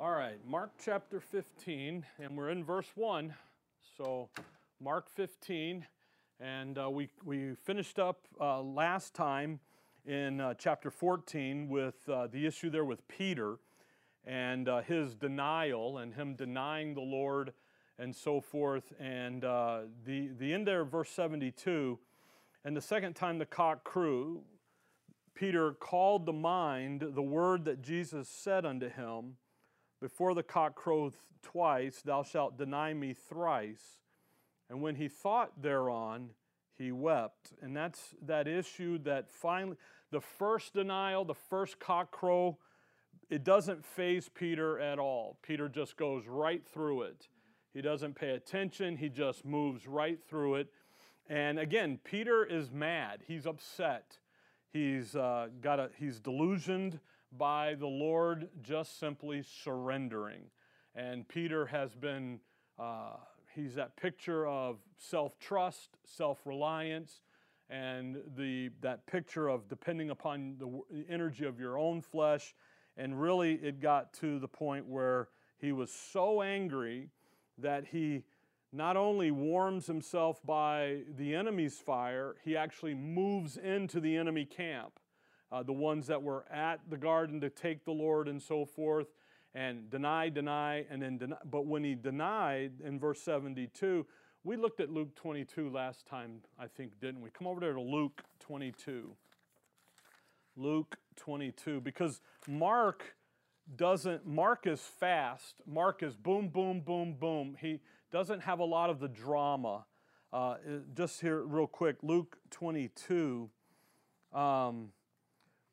All 0.00 0.12
right, 0.12 0.38
Mark 0.46 0.70
chapter 0.84 1.18
15, 1.18 2.06
and 2.20 2.36
we're 2.36 2.50
in 2.50 2.62
verse 2.62 2.86
1. 2.94 3.34
So, 3.96 4.28
Mark 4.80 5.10
15, 5.10 5.84
and 6.38 6.78
uh, 6.78 6.88
we, 6.88 7.08
we 7.24 7.56
finished 7.56 7.98
up 7.98 8.20
uh, 8.40 8.62
last 8.62 9.12
time 9.12 9.58
in 10.06 10.40
uh, 10.40 10.54
chapter 10.56 10.92
14 10.92 11.68
with 11.68 12.08
uh, 12.08 12.28
the 12.28 12.46
issue 12.46 12.70
there 12.70 12.84
with 12.84 13.08
Peter 13.08 13.56
and 14.24 14.68
uh, 14.68 14.82
his 14.82 15.16
denial 15.16 15.98
and 15.98 16.14
him 16.14 16.36
denying 16.36 16.94
the 16.94 17.00
Lord 17.00 17.52
and 17.98 18.14
so 18.14 18.40
forth. 18.40 18.92
And 19.00 19.44
uh, 19.44 19.80
the, 20.04 20.28
the 20.38 20.54
end 20.54 20.68
there 20.68 20.84
verse 20.84 21.10
72, 21.10 21.98
and 22.64 22.76
the 22.76 22.80
second 22.80 23.14
time 23.14 23.38
the 23.38 23.46
cock 23.46 23.82
crew, 23.82 24.42
Peter 25.34 25.72
called 25.72 26.24
to 26.26 26.32
mind 26.32 27.02
the 27.16 27.20
word 27.22 27.64
that 27.64 27.82
Jesus 27.82 28.28
said 28.28 28.64
unto 28.64 28.88
him 28.88 29.38
before 30.00 30.34
the 30.34 30.42
cock 30.42 30.74
croweth 30.74 31.16
twice, 31.42 32.02
thou 32.02 32.22
shalt 32.22 32.58
deny 32.58 32.94
me 32.94 33.14
thrice. 33.14 33.98
And 34.70 34.82
when 34.82 34.96
he 34.96 35.08
thought 35.08 35.62
thereon, 35.62 36.30
he 36.76 36.92
wept. 36.92 37.52
And 37.60 37.76
that's 37.76 38.14
that 38.26 38.46
issue 38.46 38.98
that 38.98 39.30
finally, 39.30 39.76
the 40.10 40.20
first 40.20 40.74
denial, 40.74 41.24
the 41.24 41.34
first 41.34 41.78
cock 41.78 42.10
crow, 42.10 42.58
it 43.28 43.44
doesn't 43.44 43.84
faze 43.84 44.28
Peter 44.28 44.78
at 44.78 44.98
all. 44.98 45.38
Peter 45.42 45.68
just 45.68 45.96
goes 45.96 46.26
right 46.26 46.66
through 46.66 47.02
it. 47.02 47.28
He 47.74 47.82
doesn't 47.82 48.14
pay 48.14 48.30
attention, 48.30 48.96
he 48.96 49.08
just 49.08 49.44
moves 49.44 49.86
right 49.86 50.18
through 50.28 50.56
it. 50.56 50.68
And 51.28 51.58
again, 51.58 51.98
Peter 52.02 52.44
is 52.44 52.70
mad, 52.70 53.20
he's 53.26 53.46
upset. 53.46 54.18
He's 54.72 55.16
uh, 55.16 55.48
got 55.62 55.78
a, 55.80 55.90
he's 55.98 56.20
delusioned 56.20 57.00
by 57.36 57.74
the 57.74 57.86
Lord 57.86 58.48
just 58.62 58.98
simply 58.98 59.42
surrendering. 59.42 60.44
And 60.94 61.28
Peter 61.28 61.66
has 61.66 61.94
been, 61.94 62.40
uh, 62.78 63.16
he's 63.54 63.74
that 63.74 63.96
picture 63.96 64.46
of 64.46 64.78
self 64.96 65.38
trust, 65.38 65.90
self 66.04 66.38
reliance, 66.44 67.20
and 67.70 68.16
the, 68.36 68.70
that 68.80 69.06
picture 69.06 69.48
of 69.48 69.68
depending 69.68 70.10
upon 70.10 70.56
the 70.58 71.04
energy 71.08 71.44
of 71.44 71.60
your 71.60 71.78
own 71.78 72.00
flesh. 72.00 72.54
And 72.96 73.20
really, 73.20 73.54
it 73.54 73.80
got 73.80 74.12
to 74.14 74.38
the 74.38 74.48
point 74.48 74.86
where 74.86 75.28
he 75.58 75.72
was 75.72 75.92
so 75.92 76.42
angry 76.42 77.10
that 77.58 77.86
he 77.86 78.24
not 78.72 78.96
only 78.96 79.30
warms 79.30 79.86
himself 79.86 80.40
by 80.44 81.02
the 81.16 81.34
enemy's 81.34 81.78
fire, 81.78 82.36
he 82.44 82.56
actually 82.56 82.94
moves 82.94 83.56
into 83.56 84.00
the 84.00 84.16
enemy 84.16 84.44
camp 84.44 84.98
uh, 85.50 85.62
the 85.62 85.72
ones 85.72 86.06
that 86.06 86.22
were 86.22 86.44
at 86.50 86.80
the 86.88 86.96
garden 86.96 87.40
to 87.40 87.50
take 87.50 87.84
the 87.84 87.92
Lord 87.92 88.28
and 88.28 88.40
so 88.40 88.64
forth, 88.64 89.08
and 89.54 89.90
deny, 89.90 90.28
deny, 90.28 90.84
and 90.90 91.02
then 91.02 91.18
deny. 91.18 91.36
But 91.44 91.66
when 91.66 91.84
he 91.84 91.94
denied 91.94 92.72
in 92.84 92.98
verse 92.98 93.20
72, 93.22 94.06
we 94.44 94.56
looked 94.56 94.80
at 94.80 94.90
Luke 94.90 95.14
22 95.14 95.70
last 95.70 96.06
time, 96.06 96.42
I 96.58 96.66
think, 96.66 97.00
didn't 97.00 97.20
we? 97.20 97.30
Come 97.30 97.46
over 97.46 97.60
there 97.60 97.72
to 97.72 97.80
Luke 97.80 98.22
22. 98.40 99.14
Luke 100.56 100.96
22, 101.16 101.80
because 101.80 102.20
Mark 102.46 103.14
doesn't, 103.76 104.26
Mark 104.26 104.66
is 104.66 104.80
fast. 104.80 105.60
Mark 105.66 106.02
is 106.02 106.16
boom, 106.16 106.48
boom, 106.48 106.80
boom, 106.80 107.14
boom. 107.18 107.56
He 107.60 107.80
doesn't 108.10 108.40
have 108.40 108.58
a 108.58 108.64
lot 108.64 108.90
of 108.90 109.00
the 109.00 109.08
drama. 109.08 109.84
Uh, 110.32 110.56
just 110.94 111.20
here, 111.20 111.42
real 111.42 111.66
quick, 111.66 111.96
Luke 112.02 112.38
22. 112.50 113.48
Um, 114.32 114.92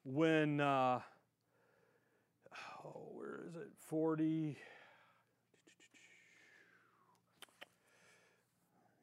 when, 0.06 0.62
uh, 0.62 1.00
oh, 2.86 3.10
where 3.14 3.42
is 3.48 3.56
it? 3.56 3.70
40. 3.90 4.56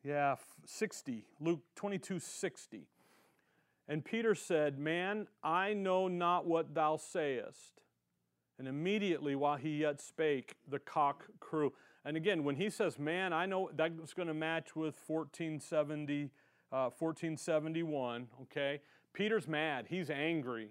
Yeah, 0.05 0.37
60. 0.65 1.25
Luke 1.41 1.61
22 1.77 2.19
60. 2.19 2.87
And 3.89 4.05
Peter 4.05 4.35
said, 4.35 4.79
Man, 4.79 5.27
I 5.43 5.75
know 5.75 6.09
not 6.09 6.47
what 6.47 6.75
thou 6.75 6.97
sayest. 6.97 7.83
And 8.59 8.69
immediately 8.69 9.35
while 9.35 9.57
he 9.57 9.79
yet 9.79 10.01
spake, 10.01 10.55
the 10.69 10.79
cock 10.79 11.25
crew. 11.41 11.73
And 12.05 12.17
again, 12.17 12.45
when 12.45 12.57
he 12.57 12.71
says, 12.71 12.99
Man, 12.99 13.33
I 13.33 13.47
know 13.47 13.71
that's 13.75 14.15
going 14.15 14.29
to 14.29 14.35
match 14.35 14.77
with 14.77 14.95
1470, 15.07 16.31
uh, 16.71 16.91
1471, 16.97 18.29
okay? 18.43 18.81
Peter's 19.13 19.49
mad. 19.49 19.87
He's 19.89 20.11
angry. 20.11 20.71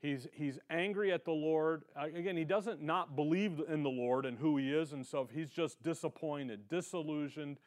He's, 0.00 0.28
he's 0.32 0.58
angry 0.70 1.12
at 1.12 1.24
the 1.24 1.32
Lord. 1.32 1.82
Uh, 1.96 2.06
again, 2.14 2.36
he 2.36 2.44
doesn't 2.44 2.80
not 2.80 3.16
believe 3.16 3.60
in 3.68 3.82
the 3.82 3.90
Lord 3.90 4.26
and 4.26 4.38
who 4.38 4.56
he 4.56 4.72
is 4.72 4.92
and 4.92 5.04
so 5.04 5.28
he's 5.32 5.50
just 5.50 5.82
disappointed, 5.82 6.68
disillusioned. 6.68 7.58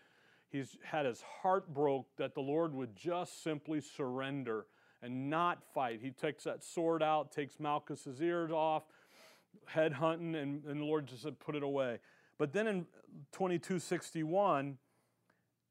He's 0.50 0.78
had 0.84 1.06
his 1.06 1.24
heart 1.42 1.74
broke 1.74 2.08
that 2.18 2.34
the 2.34 2.42
Lord 2.42 2.74
would 2.74 2.96
just 2.96 3.44
simply 3.44 3.82
surrender 3.82 4.66
and 5.02 5.30
not 5.30 5.60
fight. 5.74 6.00
He 6.02 6.12
takes 6.12 6.44
that 6.46 6.64
sword 6.64 7.04
out, 7.04 7.32
takes 7.32 7.60
Malchus's 7.60 8.22
ears 8.22 8.52
off, 8.52 8.84
head 9.66 9.94
hunting, 9.94 10.36
and, 10.36 10.64
and 10.66 10.82
the 10.82 10.86
Lord 10.86 11.08
just 11.08 11.24
said, 11.24 11.40
put 11.40 11.56
it 11.56 11.64
away. 11.64 12.00
But 12.38 12.54
then 12.54 12.68
in 12.68 12.86
2261, 13.34 14.78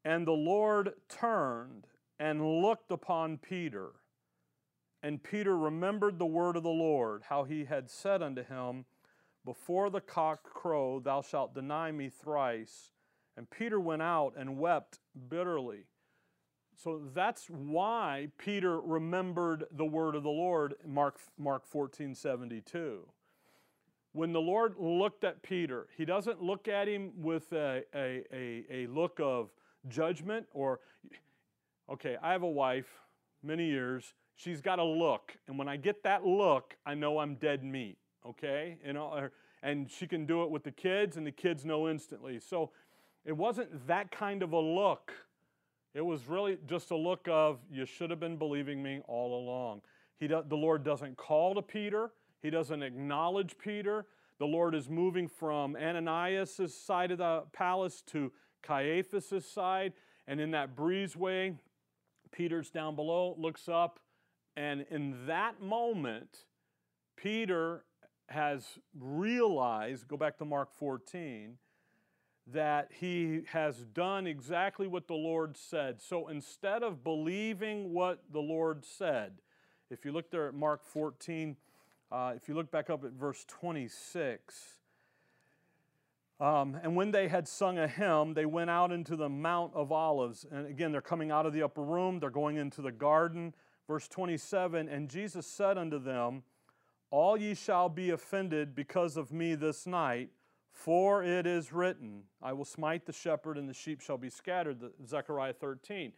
and 0.03 0.27
the 0.27 0.31
Lord 0.31 0.93
turned 1.09 1.87
and 2.19 2.61
looked 2.61 2.91
upon 2.91 3.37
Peter 3.37 3.91
and 5.03 5.23
Peter 5.23 5.57
remembered 5.57 6.19
the 6.19 6.25
word 6.25 6.55
of 6.55 6.63
the 6.63 6.69
Lord, 6.69 7.23
how 7.29 7.43
he 7.43 7.65
had 7.65 7.89
said 7.89 8.21
unto 8.21 8.43
him, 8.43 8.85
Before 9.43 9.89
the 9.89 10.01
cock 10.01 10.43
crow, 10.43 10.99
thou 10.99 11.21
shalt 11.21 11.55
deny 11.55 11.91
me 11.91 12.09
thrice. 12.09 12.91
And 13.35 13.49
Peter 13.49 13.79
went 13.79 14.01
out 14.01 14.33
and 14.37 14.59
wept 14.59 14.99
bitterly. 15.29 15.85
So 16.75 17.01
that's 17.13 17.47
why 17.47 18.29
Peter 18.37 18.79
remembered 18.79 19.65
the 19.71 19.85
word 19.85 20.15
of 20.15 20.23
the 20.23 20.29
Lord, 20.29 20.75
Mark, 20.85 21.19
Mark 21.37 21.65
14 21.65 22.15
72. 22.15 23.07
When 24.13 24.33
the 24.33 24.41
Lord 24.41 24.75
looked 24.77 25.23
at 25.23 25.41
Peter, 25.41 25.87
he 25.95 26.05
doesn't 26.05 26.41
look 26.41 26.67
at 26.67 26.87
him 26.87 27.11
with 27.17 27.51
a, 27.53 27.83
a, 27.95 28.23
a, 28.33 28.65
a 28.69 28.87
look 28.87 29.19
of 29.21 29.51
judgment 29.87 30.47
or, 30.53 30.79
okay, 31.89 32.17
I 32.21 32.33
have 32.33 32.43
a 32.43 32.49
wife, 32.49 32.89
many 33.43 33.65
years 33.65 34.13
she's 34.35 34.61
got 34.61 34.79
a 34.79 34.83
look. 34.83 35.37
And 35.47 35.57
when 35.57 35.67
I 35.67 35.77
get 35.77 36.03
that 36.03 36.25
look, 36.25 36.75
I 36.85 36.93
know 36.93 37.19
I'm 37.19 37.35
dead 37.35 37.63
meat, 37.63 37.97
okay? 38.25 38.77
You 38.83 38.91
uh, 38.91 38.93
know, 38.93 39.29
and 39.63 39.89
she 39.89 40.07
can 40.07 40.25
do 40.25 40.43
it 40.43 40.49
with 40.49 40.63
the 40.63 40.71
kids, 40.71 41.17
and 41.17 41.25
the 41.25 41.31
kids 41.31 41.63
know 41.65 41.87
instantly. 41.87 42.39
So 42.39 42.71
it 43.25 43.37
wasn't 43.37 43.87
that 43.87 44.11
kind 44.11 44.41
of 44.41 44.53
a 44.53 44.59
look. 44.59 45.11
It 45.93 46.01
was 46.01 46.27
really 46.27 46.57
just 46.67 46.91
a 46.91 46.95
look 46.95 47.27
of, 47.29 47.59
you 47.71 47.85
should 47.85 48.09
have 48.09 48.19
been 48.19 48.37
believing 48.37 48.81
me 48.81 49.01
all 49.07 49.39
along. 49.39 49.81
He 50.19 50.27
do, 50.27 50.43
the 50.47 50.57
Lord 50.57 50.83
doesn't 50.83 51.17
call 51.17 51.55
to 51.55 51.61
Peter, 51.61 52.11
He 52.41 52.49
doesn't 52.49 52.81
acknowledge 52.81 53.57
Peter. 53.57 54.05
The 54.39 54.47
Lord 54.47 54.73
is 54.73 54.89
moving 54.89 55.27
from 55.27 55.75
Ananias' 55.75 56.73
side 56.75 57.11
of 57.11 57.19
the 57.19 57.43
palace 57.53 58.01
to 58.07 58.31
Caiaphas' 58.63 59.45
side. 59.45 59.93
And 60.27 60.39
in 60.39 60.49
that 60.51 60.75
breezeway, 60.75 61.55
Peter's 62.31 62.69
down 62.69 62.95
below, 62.95 63.35
looks 63.37 63.67
up, 63.67 63.99
and 64.55 64.85
in 64.89 65.25
that 65.27 65.61
moment, 65.61 66.45
Peter 67.15 67.83
has 68.29 68.79
realized, 68.97 70.07
go 70.07 70.17
back 70.17 70.37
to 70.37 70.45
Mark 70.45 70.73
14, 70.73 71.57
that 72.47 72.89
he 72.91 73.41
has 73.47 73.85
done 73.85 74.25
exactly 74.27 74.87
what 74.87 75.07
the 75.07 75.13
Lord 75.13 75.55
said. 75.55 76.01
So 76.01 76.27
instead 76.27 76.83
of 76.83 77.03
believing 77.03 77.93
what 77.93 78.23
the 78.31 78.39
Lord 78.39 78.83
said, 78.85 79.41
if 79.89 80.05
you 80.05 80.11
look 80.11 80.31
there 80.31 80.47
at 80.47 80.53
Mark 80.53 80.85
14, 80.85 81.55
uh, 82.11 82.33
if 82.35 82.47
you 82.47 82.55
look 82.55 82.71
back 82.71 82.89
up 82.89 83.05
at 83.05 83.11
verse 83.11 83.45
26, 83.47 84.80
um, 86.41 86.75
and 86.81 86.95
when 86.95 87.11
they 87.11 87.27
had 87.27 87.47
sung 87.47 87.77
a 87.77 87.87
hymn, 87.87 88.33
they 88.33 88.47
went 88.47 88.71
out 88.71 88.91
into 88.91 89.15
the 89.15 89.29
Mount 89.29 89.75
of 89.75 89.91
Olives. 89.91 90.43
And 90.51 90.65
again, 90.65 90.91
they're 90.91 90.99
coming 90.99 91.29
out 91.29 91.45
of 91.45 91.53
the 91.53 91.61
upper 91.61 91.83
room, 91.83 92.19
they're 92.19 92.31
going 92.31 92.57
into 92.57 92.81
the 92.81 92.91
garden. 92.91 93.53
Verse 93.87 94.07
27 94.07 94.89
And 94.89 95.07
Jesus 95.07 95.45
said 95.45 95.77
unto 95.77 95.99
them, 95.99 96.41
All 97.11 97.37
ye 97.37 97.53
shall 97.53 97.89
be 97.89 98.09
offended 98.09 98.73
because 98.73 99.17
of 99.17 99.31
me 99.31 99.53
this 99.53 99.85
night, 99.85 100.31
for 100.71 101.23
it 101.23 101.45
is 101.45 101.71
written, 101.71 102.23
I 102.41 102.53
will 102.53 102.65
smite 102.65 103.05
the 103.05 103.13
shepherd, 103.13 103.59
and 103.59 103.69
the 103.69 103.73
sheep 103.73 104.01
shall 104.01 104.17
be 104.17 104.29
scattered. 104.31 104.79
Zechariah 105.05 105.53
13. 105.53 106.11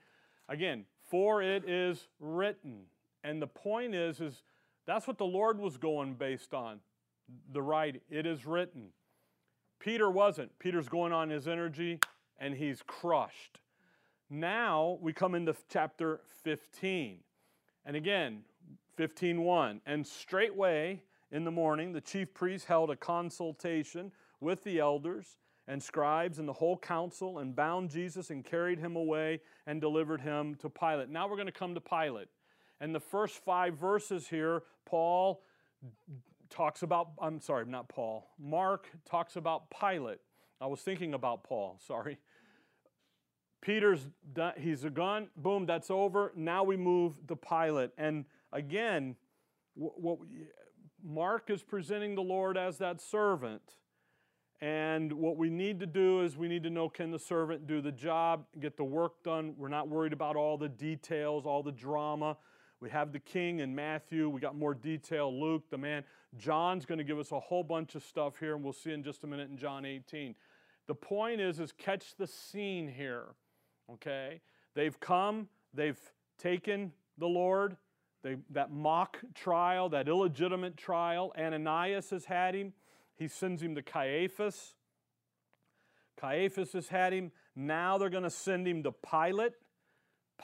Again, 0.48 0.86
for 1.02 1.42
it 1.42 1.68
is 1.68 2.08
written. 2.22 2.84
And 3.26 3.42
the 3.42 3.48
point 3.48 3.94
is, 3.94 4.22
is 4.22 4.44
that's 4.86 5.06
what 5.06 5.18
the 5.18 5.26
Lord 5.26 5.60
was 5.60 5.76
going 5.76 6.14
based 6.14 6.54
on. 6.54 6.80
The 7.52 7.62
right, 7.62 8.02
it 8.10 8.26
is 8.26 8.46
written. 8.46 8.90
Peter 9.84 10.10
wasn't. 10.10 10.58
Peter's 10.60 10.88
going 10.88 11.12
on 11.12 11.30
his 11.30 11.46
energy 11.46 12.00
and 12.40 12.56
he's 12.56 12.82
crushed. 12.88 13.60
Now 14.30 14.98
we 15.02 15.12
come 15.12 15.36
into 15.36 15.54
chapter 15.70 16.22
15. 16.44 17.20
And 17.86 17.98
again, 17.98 18.46
15:1, 18.98 19.82
and 19.86 20.08
straightway 20.08 21.02
in 21.32 21.44
the 21.44 21.52
morning, 21.52 21.92
the 21.92 22.00
chief 22.00 22.34
priests 22.34 22.66
held 22.66 22.92
a 22.92 22.96
consultation 22.96 24.14
with 24.40 24.64
the 24.64 24.80
elders 24.80 25.38
and 25.68 25.84
scribes 25.84 26.40
and 26.40 26.48
the 26.48 26.54
whole 26.54 26.78
council 26.78 27.40
and 27.40 27.54
bound 27.54 27.90
Jesus 27.90 28.30
and 28.30 28.46
carried 28.46 28.80
him 28.80 28.96
away 28.96 29.42
and 29.66 29.82
delivered 29.82 30.22
him 30.22 30.56
to 30.56 30.70
Pilate. 30.70 31.10
Now 31.10 31.28
we're 31.28 31.36
going 31.36 31.46
to 31.48 31.52
come 31.52 31.74
to 31.76 31.82
Pilate. 31.82 32.30
And 32.80 32.96
the 32.96 33.02
first 33.02 33.44
five 33.44 33.76
verses 33.76 34.30
here, 34.30 34.64
Paul 34.86 35.44
talks 36.54 36.84
about, 36.84 37.10
I'm 37.20 37.42
sorry, 37.42 37.66
not 37.66 37.90
Paul, 37.90 38.30
Mark 38.40 38.88
talks 39.10 39.36
about 39.36 39.64
Pilate. 39.72 40.20
I 40.62 40.68
was 40.68 40.82
thinking 40.82 41.14
about 41.14 41.44
Paul, 41.44 41.80
sorry. 41.88 42.20
Peter's 43.62 44.10
done, 44.34 44.54
he's 44.58 44.84
a 44.84 44.90
gun, 44.90 45.30
boom, 45.38 45.66
that's 45.66 45.90
over. 45.90 46.32
Now 46.36 46.64
we 46.64 46.78
move 46.78 47.16
to 47.28 47.36
Pilate. 47.36 47.92
And 47.98 48.26
again, 48.52 49.16
what, 49.74 50.20
Mark 51.04 51.50
is 51.50 51.64
presenting 51.64 52.16
the 52.16 52.22
Lord 52.22 52.58
as 52.58 52.78
that 52.78 53.02
servant. 53.02 53.76
And 54.62 55.12
what 55.14 55.38
we 55.38 55.50
need 55.50 55.80
to 55.80 55.86
do 55.86 56.22
is 56.22 56.38
we 56.38 56.48
need 56.48 56.64
to 56.64 56.70
know 56.70 56.88
can 56.88 57.12
the 57.12 57.20
servant 57.20 57.68
do 57.68 57.82
the 57.82 57.92
job, 57.92 58.46
get 58.60 58.78
the 58.78 58.84
work 58.84 59.24
done. 59.24 59.56
We're 59.58 59.70
not 59.70 59.90
worried 59.90 60.14
about 60.14 60.36
all 60.36 60.58
the 60.58 60.70
details, 60.70 61.46
all 61.46 61.64
the 61.64 61.72
drama. 61.72 62.38
We 62.84 62.90
have 62.90 63.14
the 63.14 63.20
king 63.20 63.60
in 63.60 63.74
Matthew. 63.74 64.28
We 64.28 64.42
got 64.42 64.58
more 64.58 64.74
detail. 64.74 65.34
Luke, 65.34 65.64
the 65.70 65.78
man. 65.78 66.04
John's 66.38 66.86
going 66.86 66.98
to 66.98 67.06
give 67.06 67.18
us 67.18 67.32
a 67.32 67.40
whole 67.40 67.64
bunch 67.64 67.96
of 67.96 68.04
stuff 68.04 68.34
here, 68.42 68.56
and 68.56 68.62
we'll 68.62 68.74
see 68.74 68.92
in 68.92 69.04
just 69.04 69.24
a 69.24 69.28
minute 69.28 69.50
in 69.50 69.56
John 69.56 69.86
18. 69.86 70.36
The 70.88 70.94
point 70.94 71.40
is, 71.40 71.62
is 71.62 71.72
catch 71.72 72.18
the 72.18 72.28
scene 72.28 72.90
here. 72.90 73.28
Okay? 73.90 74.42
They've 74.76 75.00
come, 75.00 75.48
they've 75.74 75.98
taken 76.38 76.92
the 77.18 77.26
Lord, 77.26 77.78
they, 78.22 78.36
that 78.50 78.74
mock 78.74 79.18
trial, 79.34 79.88
that 79.88 80.10
illegitimate 80.10 80.76
trial. 80.76 81.32
Ananias 81.40 82.10
has 82.10 82.26
had 82.26 82.54
him. 82.54 82.74
He 83.16 83.30
sends 83.30 83.62
him 83.62 83.76
to 83.76 83.82
Caiaphas. 83.82 84.76
Caiaphas 86.20 86.74
has 86.74 86.90
had 86.90 87.14
him. 87.14 87.32
Now 87.56 87.98
they're 87.98 88.10
going 88.10 88.24
to 88.24 88.30
send 88.30 88.68
him 88.68 88.84
to 88.84 88.92
Pilate. 88.92 89.54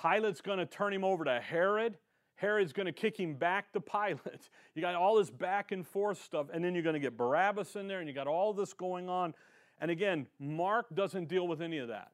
Pilate's 0.02 0.40
going 0.40 0.60
to 0.60 0.66
turn 0.66 0.94
him 0.94 1.04
over 1.04 1.26
to 1.26 1.42
Herod. 1.42 1.98
Herod's 2.40 2.72
going 2.72 2.86
to 2.86 2.94
kick 2.94 3.20
him 3.20 3.34
back 3.34 3.74
to 3.74 3.82
Pilate. 3.82 4.20
You 4.76 4.82
got 4.82 4.96
all 4.96 5.18
this 5.18 5.30
back 5.30 5.74
and 5.74 5.86
forth 5.86 6.24
stuff, 6.24 6.48
and 6.54 6.64
then 6.64 6.74
you're 6.74 6.84
going 6.84 6.94
to 6.94 7.02
get 7.02 7.18
Barabbas 7.18 7.76
in 7.76 7.88
there, 7.88 8.00
and 8.00 8.08
you 8.08 8.16
got 8.16 8.28
all 8.28 8.54
this 8.54 8.72
going 8.72 9.10
on. 9.10 9.34
And 9.82 9.92
again, 9.92 10.26
Mark 10.40 10.86
doesn't 10.96 11.28
deal 11.28 11.50
with 11.50 11.62
any 11.62 11.80
of 11.80 11.90
that. 11.90 12.12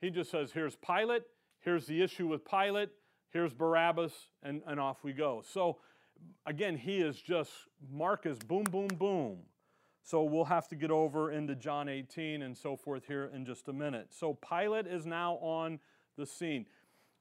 He 0.00 0.10
just 0.10 0.30
says, 0.30 0.52
here's 0.52 0.76
Pilate, 0.76 1.22
here's 1.58 1.86
the 1.86 2.00
issue 2.00 2.28
with 2.28 2.44
Pilate, 2.44 2.90
here's 3.30 3.52
Barabbas, 3.52 4.12
and, 4.44 4.62
and 4.68 4.78
off 4.78 5.02
we 5.02 5.12
go. 5.12 5.42
So 5.44 5.78
again, 6.44 6.76
he 6.76 6.98
is 6.98 7.20
just, 7.20 7.50
Mark 7.90 8.24
is 8.24 8.38
boom, 8.38 8.64
boom, 8.64 8.88
boom. 8.88 9.38
So 10.04 10.22
we'll 10.22 10.44
have 10.44 10.68
to 10.68 10.76
get 10.76 10.92
over 10.92 11.32
into 11.32 11.56
John 11.56 11.88
18 11.88 12.42
and 12.42 12.56
so 12.56 12.76
forth 12.76 13.06
here 13.08 13.32
in 13.34 13.44
just 13.44 13.66
a 13.66 13.72
minute. 13.72 14.08
So 14.10 14.34
Pilate 14.34 14.86
is 14.86 15.06
now 15.06 15.34
on 15.36 15.80
the 16.16 16.26
scene. 16.26 16.66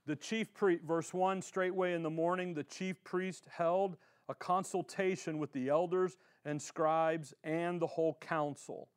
The 0.06 0.16
chief 0.16 0.54
priest, 0.54 0.84
verse 0.84 1.14
1, 1.14 1.42
straightway 1.42 1.94
in 1.94 2.04
the 2.04 2.10
morning, 2.10 2.54
the 2.54 2.64
chief 2.64 3.04
priest 3.04 3.48
held 3.52 3.98
a 4.30 4.36
consultation 4.36 5.40
with 5.40 5.52
the 5.52 5.70
elders 5.70 6.18
and 6.46 6.62
scribes 6.62 7.34
and 7.44 7.82
the 7.82 7.88
whole 7.88 8.18
council 8.22 8.90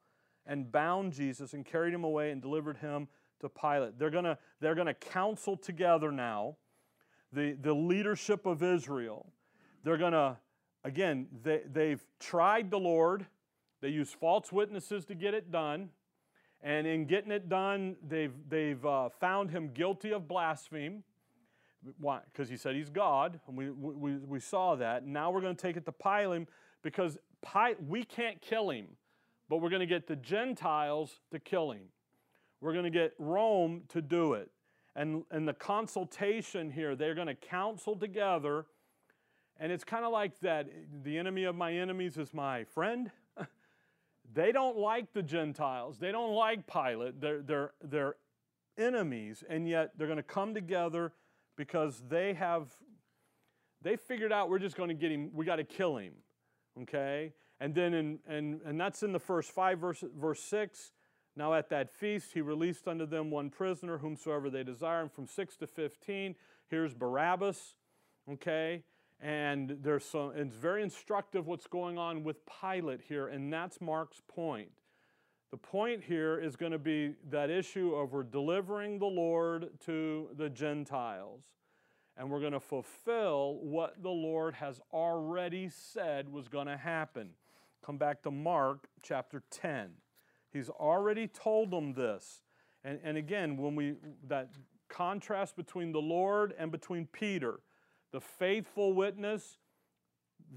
and 0.47 0.71
bound 0.71 1.13
Jesus 1.13 1.53
and 1.53 1.65
carried 1.65 1.95
him 1.95 2.05
away 2.05 2.31
and 2.31 2.43
delivered 2.43 2.79
him 2.79 3.09
to 3.41 3.49
Pilate. 3.49 3.99
They're 3.99 4.11
going 4.11 4.25
to 4.25 4.39
they're 4.61 4.75
to 4.75 4.95
counsel 4.95 5.57
together 5.57 6.11
now 6.11 6.57
the, 7.33 7.53
the 7.53 7.75
leadership 7.75 8.47
of 8.47 8.63
Israel. 8.63 9.33
They're 9.85 9.99
going 9.99 10.13
to, 10.13 10.37
again, 10.85 11.29
they, 11.43 11.63
they've 11.71 12.05
tried 12.19 12.71
the 12.71 12.79
Lord, 12.79 13.27
they 13.81 13.89
use 13.89 14.11
false 14.11 14.51
witnesses 14.51 15.05
to 15.07 15.15
get 15.15 15.35
it 15.35 15.53
done. 15.53 15.91
And 16.63 16.87
in 16.87 17.07
getting 17.07 17.31
it 17.31 17.49
done, 17.49 17.97
they've, 18.07 18.33
they've 18.49 18.85
uh, 18.85 19.11
found 19.21 19.51
him 19.51 19.71
guilty 19.73 20.13
of 20.13 20.27
blasphemy. 20.27 21.03
Why? 22.01 22.21
Because 22.33 22.49
he 22.49 22.57
said 22.57 22.75
he's 22.75 22.91
God, 22.91 23.39
and 23.47 23.57
we, 23.57 23.71
we, 23.71 24.17
we 24.17 24.41
saw 24.41 24.75
that. 24.77 25.07
Now 25.07 25.31
we're 25.31 25.41
going 25.41 25.55
to 25.55 25.63
take 25.63 25.77
it 25.77 25.85
to 25.87 25.93
Pilate 25.93 26.49
because 26.83 27.19
we 27.87 28.03
can't 28.03 28.41
kill 28.41 28.71
him, 28.71 28.87
but 29.49 29.59
we're 29.59 29.71
going 29.71 29.81
to 29.81 29.87
get 29.87 30.09
the 30.09 30.17
Gentiles 30.17 31.21
to 31.31 31.39
kill 31.39 31.71
him. 31.71 31.83
We're 32.61 32.73
going 32.73 32.85
to 32.85 32.91
get 32.91 33.15
Rome 33.19 33.83
to 33.91 34.03
do 34.03 34.35
it. 34.35 34.51
And, 34.97 35.23
and 35.31 35.47
the 35.47 35.53
consultation 35.53 36.73
here, 36.73 36.97
they're 36.97 37.15
going 37.15 37.29
to 37.29 37.35
counsel 37.37 37.95
together. 37.95 38.67
And 39.61 39.71
it's 39.71 39.85
kind 39.85 40.05
of 40.05 40.11
like 40.11 40.39
that 40.41 40.69
the 41.05 41.17
enemy 41.17 41.45
of 41.45 41.55
my 41.55 41.73
enemies 41.73 42.17
is 42.17 42.35
my 42.35 42.65
friend. 42.65 43.11
They 44.33 44.53
don't 44.53 44.77
like 44.79 45.13
the 45.13 45.23
Gentiles, 45.23 45.99
they 45.99 46.13
don't 46.13 46.35
like 46.35 46.67
Pilate. 46.67 47.21
They're, 47.21 47.43
they're, 47.43 47.73
they're 47.83 48.17
enemies, 48.77 49.43
and 49.49 49.69
yet 49.69 49.93
they're 49.97 50.07
going 50.07 50.19
to 50.19 50.23
come 50.23 50.55
together 50.55 51.13
because 51.57 52.03
they 52.09 52.35
have 52.35 52.69
they 53.83 53.97
figured 53.97 54.33
out 54.33 54.49
we're 54.51 54.59
just 54.59 54.77
going 54.77 54.89
to 54.89 54.95
get 54.95 55.11
him 55.11 55.31
we 55.33 55.45
got 55.45 55.57
to 55.57 55.65
kill 55.65 55.97
him 55.97 56.13
okay 56.81 57.33
and 57.59 57.75
then 57.75 57.95
in 57.95 58.19
and 58.29 58.61
and 58.65 58.81
that's 58.81 59.03
in 59.03 59.13
the 59.13 59.19
first 59.19 59.51
five 59.51 59.81
verse 59.81 60.05
verse 60.17 60.41
six 60.41 60.93
now 61.39 61.55
at 61.55 61.71
that 61.71 61.89
feast 61.89 62.33
he 62.35 62.41
released 62.41 62.89
unto 62.89 63.07
them 63.07 63.31
one 63.31 63.49
prisoner, 63.49 63.99
whomsoever 63.99 64.51
they 64.51 64.65
desire. 64.65 65.03
And 65.03 65.13
from 65.13 65.29
6 65.29 65.57
to 65.59 65.67
15, 65.69 66.35
here's 66.69 66.93
Barabbas, 66.93 67.77
okay? 68.33 68.83
And 69.21 69.79
there's 69.83 70.05
some, 70.05 70.33
it's 70.37 70.55
very 70.55 70.83
instructive 70.83 71.47
what's 71.47 71.67
going 71.67 71.99
on 71.99 72.23
with 72.23 72.37
Pilate 72.61 73.01
here, 73.09 73.29
and 73.29 73.53
that's 73.53 73.81
Mark's 73.81 74.23
point. 74.29 74.71
The 75.51 75.57
point 75.57 76.05
here 76.05 76.39
is 76.39 76.57
going 76.57 76.73
to 76.73 76.79
be 76.79 77.15
that 77.31 77.51
issue 77.51 77.95
of 77.95 78.13
we're 78.13 78.23
delivering 78.23 78.99
the 78.99 79.07
Lord 79.07 79.71
to 79.87 80.29
the 80.37 80.51
Gentiles, 80.51 81.43
and 82.17 82.31
we're 82.31 82.41
going 82.41 82.53
to 82.53 82.61
fulfill 82.61 83.59
what 83.63 84.03
the 84.03 84.11
Lord 84.11 84.55
has 84.55 84.81
already 84.93 85.69
said 85.71 86.31
was 86.31 86.49
going 86.49 86.67
to 86.67 86.77
happen. 86.77 87.31
Come 87.85 87.97
back 87.97 88.23
to 88.23 88.31
Mark 88.31 88.89
chapter 89.03 89.43
10. 89.51 89.91
He's 90.53 90.69
already 90.69 91.27
told 91.27 91.71
them 91.71 91.95
this. 91.95 92.43
And, 92.85 93.01
and 93.03 93.17
again, 93.17 93.57
when 93.57 93.75
we 93.75 93.95
that 94.29 94.51
contrast 94.89 95.57
between 95.57 95.93
the 95.93 96.01
Lord 96.01 96.55
and 96.59 96.71
between 96.71 97.07
Peter, 97.07 97.61
the 98.13 98.21
faithful 98.21 98.93
witness, 98.93 99.59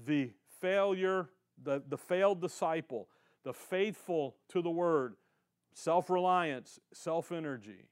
the 0.06 0.30
failure, 0.60 1.28
the, 1.62 1.82
the 1.88 1.98
failed 1.98 2.40
disciple, 2.40 3.08
the 3.44 3.52
faithful 3.52 4.36
to 4.48 4.62
the 4.62 4.70
word, 4.70 5.14
self 5.74 6.10
reliance, 6.10 6.78
self 6.92 7.32
energy. 7.32 7.88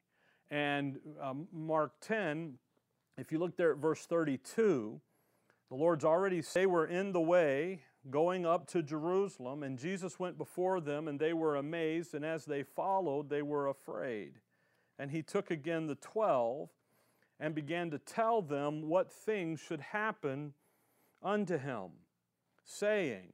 And 0.50 0.98
um, 1.22 1.46
Mark 1.52 1.92
10, 2.00 2.54
if 3.18 3.30
you 3.30 3.38
look 3.38 3.56
there 3.56 3.72
at 3.72 3.78
verse 3.78 4.06
32, 4.06 5.00
the 5.68 5.76
Lord's 5.76 6.04
already 6.04 6.42
say 6.42 6.66
we're 6.66 6.86
in 6.86 7.12
the 7.12 7.20
way 7.20 7.82
going 8.08 8.46
up 8.46 8.66
to 8.68 8.82
Jerusalem, 8.82 9.62
and 9.62 9.78
Jesus 9.78 10.18
went 10.18 10.38
before 10.38 10.80
them, 10.80 11.06
and 11.06 11.20
they 11.20 11.32
were 11.32 11.56
amazed, 11.56 12.14
and 12.14 12.24
as 12.24 12.44
they 12.44 12.62
followed, 12.62 13.28
they 13.28 13.42
were 13.42 13.68
afraid. 13.68 14.40
And 14.98 15.10
he 15.10 15.22
took 15.22 15.50
again 15.50 15.86
the 15.86 15.94
twelve 15.94 16.70
and 17.40 17.54
began 17.54 17.90
to 17.90 17.98
tell 17.98 18.42
them 18.42 18.88
what 18.88 19.10
things 19.10 19.58
should 19.58 19.80
happen 19.80 20.52
unto 21.22 21.58
him, 21.58 21.88
saying, 22.64 23.32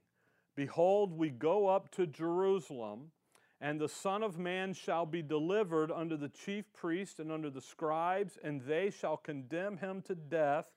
Behold, 0.55 1.11
we 1.11 1.29
go 1.29 1.67
up 1.67 1.91
to 1.91 2.07
Jerusalem, 2.07 3.11
and 3.59 3.79
the 3.79 3.89
Son 3.89 4.23
of 4.23 4.39
Man 4.39 4.73
shall 4.73 5.05
be 5.05 5.21
delivered 5.21 5.91
unto 5.91 6.15
the 6.15 6.29
chief 6.29 6.65
priests 6.73 7.19
and 7.19 7.31
unto 7.31 7.49
the 7.51 7.61
scribes, 7.61 8.37
and 8.43 8.61
they 8.61 8.89
shall 8.89 9.17
condemn 9.17 9.77
him 9.77 10.01
to 10.03 10.15
death, 10.15 10.71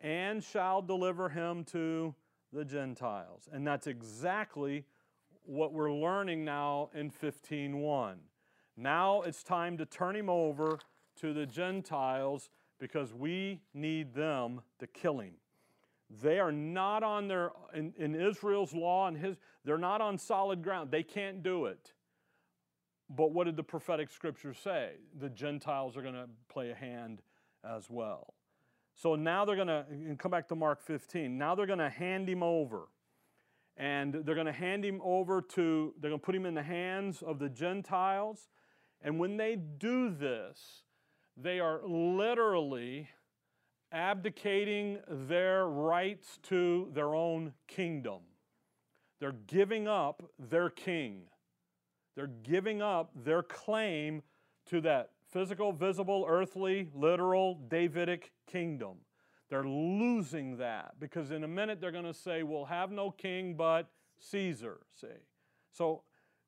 and 0.00 0.42
shall 0.42 0.82
deliver 0.82 1.28
him 1.28 1.64
to 1.64 2.14
the 2.52 2.64
Gentiles. 2.64 3.48
And 3.52 3.66
that's 3.66 3.86
exactly 3.86 4.84
what 5.44 5.72
we're 5.72 5.92
learning 5.92 6.44
now 6.44 6.90
in 6.94 7.10
15:1. 7.10 8.16
Now 8.76 9.22
it's 9.22 9.42
time 9.42 9.78
to 9.78 9.86
turn 9.86 10.16
him 10.16 10.28
over 10.28 10.78
to 11.16 11.32
the 11.32 11.46
Gentiles 11.46 12.50
because 12.84 13.14
we 13.14 13.62
need 13.72 14.12
them 14.12 14.60
to 14.78 14.86
kill 14.86 15.18
him. 15.18 15.32
They 16.22 16.38
are 16.38 16.52
not 16.52 17.02
on 17.02 17.28
their 17.28 17.50
in, 17.74 17.94
in 17.96 18.14
Israel's 18.14 18.74
law 18.74 19.08
and 19.08 19.16
his 19.16 19.36
they're 19.64 19.78
not 19.78 20.02
on 20.02 20.18
solid 20.18 20.62
ground. 20.62 20.90
They 20.90 21.02
can't 21.02 21.42
do 21.42 21.64
it. 21.64 21.94
But 23.08 23.32
what 23.32 23.44
did 23.44 23.56
the 23.56 23.62
prophetic 23.62 24.10
scriptures 24.10 24.58
say? 24.62 24.96
The 25.18 25.30
Gentiles 25.30 25.96
are 25.96 26.02
going 26.02 26.12
to 26.12 26.28
play 26.50 26.72
a 26.72 26.74
hand 26.74 27.22
as 27.64 27.88
well. 27.88 28.34
So 28.94 29.14
now 29.14 29.46
they're 29.46 29.56
going 29.56 29.68
to, 29.68 29.86
come 30.18 30.30
back 30.30 30.48
to 30.48 30.54
Mark 30.54 30.82
15, 30.82 31.38
now 31.38 31.54
they're 31.54 31.64
going 31.64 31.78
to 31.78 31.88
hand 31.88 32.28
him 32.28 32.42
over. 32.42 32.88
And 33.78 34.12
they're 34.12 34.34
going 34.34 34.46
to 34.46 34.52
hand 34.52 34.84
him 34.84 35.00
over 35.02 35.40
to, 35.40 35.94
they're 35.98 36.10
going 36.10 36.20
to 36.20 36.24
put 36.24 36.34
him 36.34 36.44
in 36.44 36.52
the 36.52 36.62
hands 36.62 37.22
of 37.22 37.38
the 37.38 37.48
Gentiles. 37.48 38.50
And 39.00 39.18
when 39.18 39.38
they 39.38 39.56
do 39.56 40.10
this, 40.10 40.83
they 41.36 41.60
are 41.60 41.80
literally 41.86 43.08
abdicating 43.92 44.98
their 45.08 45.66
rights 45.66 46.38
to 46.42 46.90
their 46.92 47.14
own 47.14 47.52
kingdom. 47.68 48.20
They're 49.20 49.32
giving 49.46 49.88
up 49.88 50.22
their 50.38 50.68
king. 50.68 51.22
They're 52.16 52.26
giving 52.26 52.82
up 52.82 53.10
their 53.14 53.42
claim 53.42 54.22
to 54.66 54.80
that 54.82 55.10
physical, 55.30 55.72
visible, 55.72 56.24
earthly, 56.28 56.88
literal, 56.94 57.60
Davidic 57.68 58.32
kingdom. 58.46 58.98
They're 59.50 59.64
losing 59.64 60.56
that 60.58 60.94
because 60.98 61.30
in 61.30 61.44
a 61.44 61.48
minute 61.48 61.80
they're 61.80 61.92
going 61.92 62.04
to 62.04 62.14
say, 62.14 62.42
We'll 62.42 62.64
have 62.64 62.90
no 62.90 63.10
king 63.10 63.54
but 63.54 63.88
Caesar. 64.18 64.80
See? 65.00 65.06
So 65.70 66.02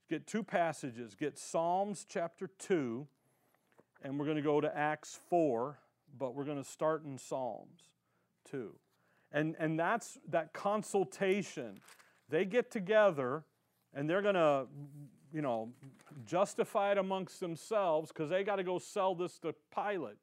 get 0.08 0.26
two 0.26 0.42
passages. 0.42 1.14
Get 1.14 1.38
Psalms 1.38 2.06
chapter 2.08 2.48
2, 2.58 3.06
and 4.06 4.20
we're 4.20 4.24
going 4.24 4.36
to 4.36 4.42
go 4.42 4.60
to 4.60 4.76
Acts 4.76 5.18
4, 5.28 5.80
but 6.16 6.36
we're 6.36 6.44
going 6.44 6.62
to 6.62 6.68
start 6.68 7.04
in 7.04 7.18
Psalms 7.18 7.80
2. 8.48 8.72
And, 9.32 9.56
and 9.58 9.78
that's 9.78 10.16
that 10.28 10.52
consultation. 10.52 11.80
They 12.28 12.44
get 12.44 12.70
together 12.70 13.42
and 13.92 14.08
they're 14.08 14.22
going 14.22 14.36
to, 14.36 14.66
you 15.32 15.42
know, 15.42 15.70
justify 16.24 16.92
it 16.92 16.98
amongst 16.98 17.40
themselves 17.40 18.12
because 18.12 18.30
they 18.30 18.44
got 18.44 18.56
to 18.56 18.62
go 18.62 18.78
sell 18.78 19.16
this 19.16 19.40
to 19.40 19.52
Pilate. 19.74 20.18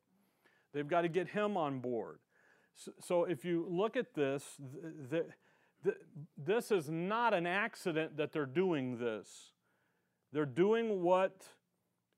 They've 0.73 0.87
got 0.87 1.01
to 1.01 1.09
get 1.09 1.27
him 1.27 1.57
on 1.57 1.79
board. 1.79 2.19
So, 2.75 2.91
so 3.01 3.23
if 3.25 3.43
you 3.43 3.67
look 3.69 3.97
at 3.97 4.13
this, 4.13 4.45
the, 5.11 5.25
the, 5.83 5.95
this 6.37 6.71
is 6.71 6.89
not 6.89 7.33
an 7.33 7.45
accident 7.45 8.15
that 8.15 8.31
they're 8.31 8.45
doing 8.45 8.97
this. 8.97 9.51
They're 10.31 10.45
doing 10.45 11.01
what 11.01 11.43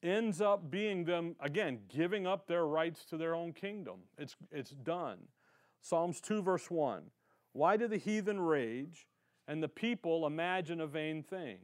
ends 0.05 0.41
up 0.41 0.69
being 0.69 1.05
them, 1.05 1.35
again, 1.39 1.79
giving 1.89 2.27
up 2.27 2.47
their 2.47 2.65
rights 2.65 3.05
to 3.05 3.17
their 3.17 3.35
own 3.35 3.53
kingdom. 3.53 4.01
It's, 4.17 4.35
it's 4.51 4.71
done. 4.71 5.17
Psalms 5.81 6.21
2, 6.21 6.41
verse 6.41 6.69
1. 6.69 7.03
Why 7.53 7.77
do 7.77 7.87
the 7.87 7.97
heathen 7.97 8.39
rage 8.39 9.07
and 9.47 9.61
the 9.61 9.67
people 9.67 10.27
imagine 10.27 10.81
a 10.81 10.87
vain 10.87 11.23
thing? 11.23 11.59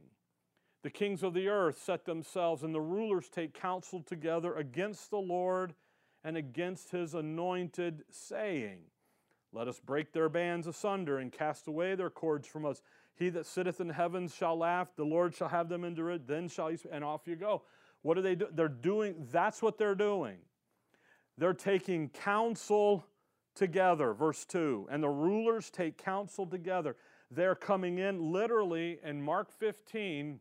The 0.82 0.90
kings 0.90 1.22
of 1.22 1.34
the 1.34 1.48
earth 1.48 1.80
set 1.80 2.04
themselves, 2.04 2.62
and 2.62 2.74
the 2.74 2.80
rulers 2.80 3.28
take 3.28 3.54
counsel 3.54 4.02
together 4.02 4.54
against 4.54 5.10
the 5.10 5.18
Lord 5.18 5.74
and 6.24 6.36
against 6.36 6.90
his 6.90 7.14
anointed, 7.14 8.02
saying, 8.10 8.80
Let 9.52 9.68
us 9.68 9.78
break 9.78 10.12
their 10.12 10.28
bands 10.28 10.66
asunder 10.66 11.18
and 11.18 11.30
cast 11.30 11.68
away 11.68 11.94
their 11.94 12.10
cords 12.10 12.48
from 12.48 12.66
us. 12.66 12.82
He 13.14 13.28
that 13.30 13.46
sitteth 13.46 13.80
in 13.80 13.90
heavens 13.90 14.34
shall 14.34 14.56
laugh, 14.58 14.96
the 14.96 15.04
Lord 15.04 15.34
shall 15.34 15.48
have 15.48 15.68
them 15.68 15.84
into 15.84 16.08
it, 16.08 16.26
then 16.26 16.48
shall 16.48 16.68
he, 16.68 16.78
and 16.90 17.04
off 17.04 17.26
you 17.26 17.36
go. 17.36 17.62
What 18.02 18.18
are 18.18 18.22
they 18.22 18.34
do? 18.34 18.48
They're 18.52 18.68
doing, 18.68 19.26
that's 19.30 19.62
what 19.62 19.78
they're 19.78 19.94
doing. 19.94 20.38
They're 21.38 21.54
taking 21.54 22.08
counsel 22.10 23.06
together, 23.54 24.12
verse 24.12 24.44
2. 24.44 24.88
And 24.90 25.02
the 25.02 25.08
rulers 25.08 25.70
take 25.70 25.96
counsel 25.96 26.46
together. 26.46 26.96
They're 27.30 27.54
coming 27.54 27.98
in 27.98 28.32
literally 28.32 28.98
in 29.02 29.22
Mark 29.22 29.50
15. 29.50 30.40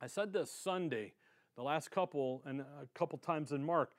I 0.00 0.06
said 0.06 0.32
this 0.32 0.50
Sunday, 0.50 1.12
the 1.56 1.62
last 1.62 1.90
couple, 1.90 2.42
and 2.46 2.60
a 2.60 2.86
couple 2.94 3.18
times 3.18 3.52
in 3.52 3.64
Mark. 3.64 3.92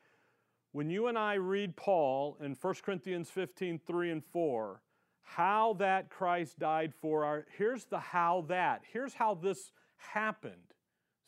When 0.71 0.89
you 0.89 1.07
and 1.07 1.17
I 1.17 1.35
read 1.35 1.75
Paul 1.75 2.37
in 2.41 2.55
1 2.59 2.73
Corinthians 2.83 3.29
15, 3.29 3.79
3 3.85 4.11
and 4.11 4.23
4, 4.25 4.81
how 5.21 5.73
that 5.79 6.09
Christ 6.09 6.59
died 6.59 6.93
for 6.93 7.25
our, 7.25 7.45
here's 7.57 7.85
the 7.85 7.99
how 7.99 8.45
that. 8.47 8.83
Here's 8.91 9.13
how 9.13 9.35
this 9.35 9.71
happened. 9.97 10.73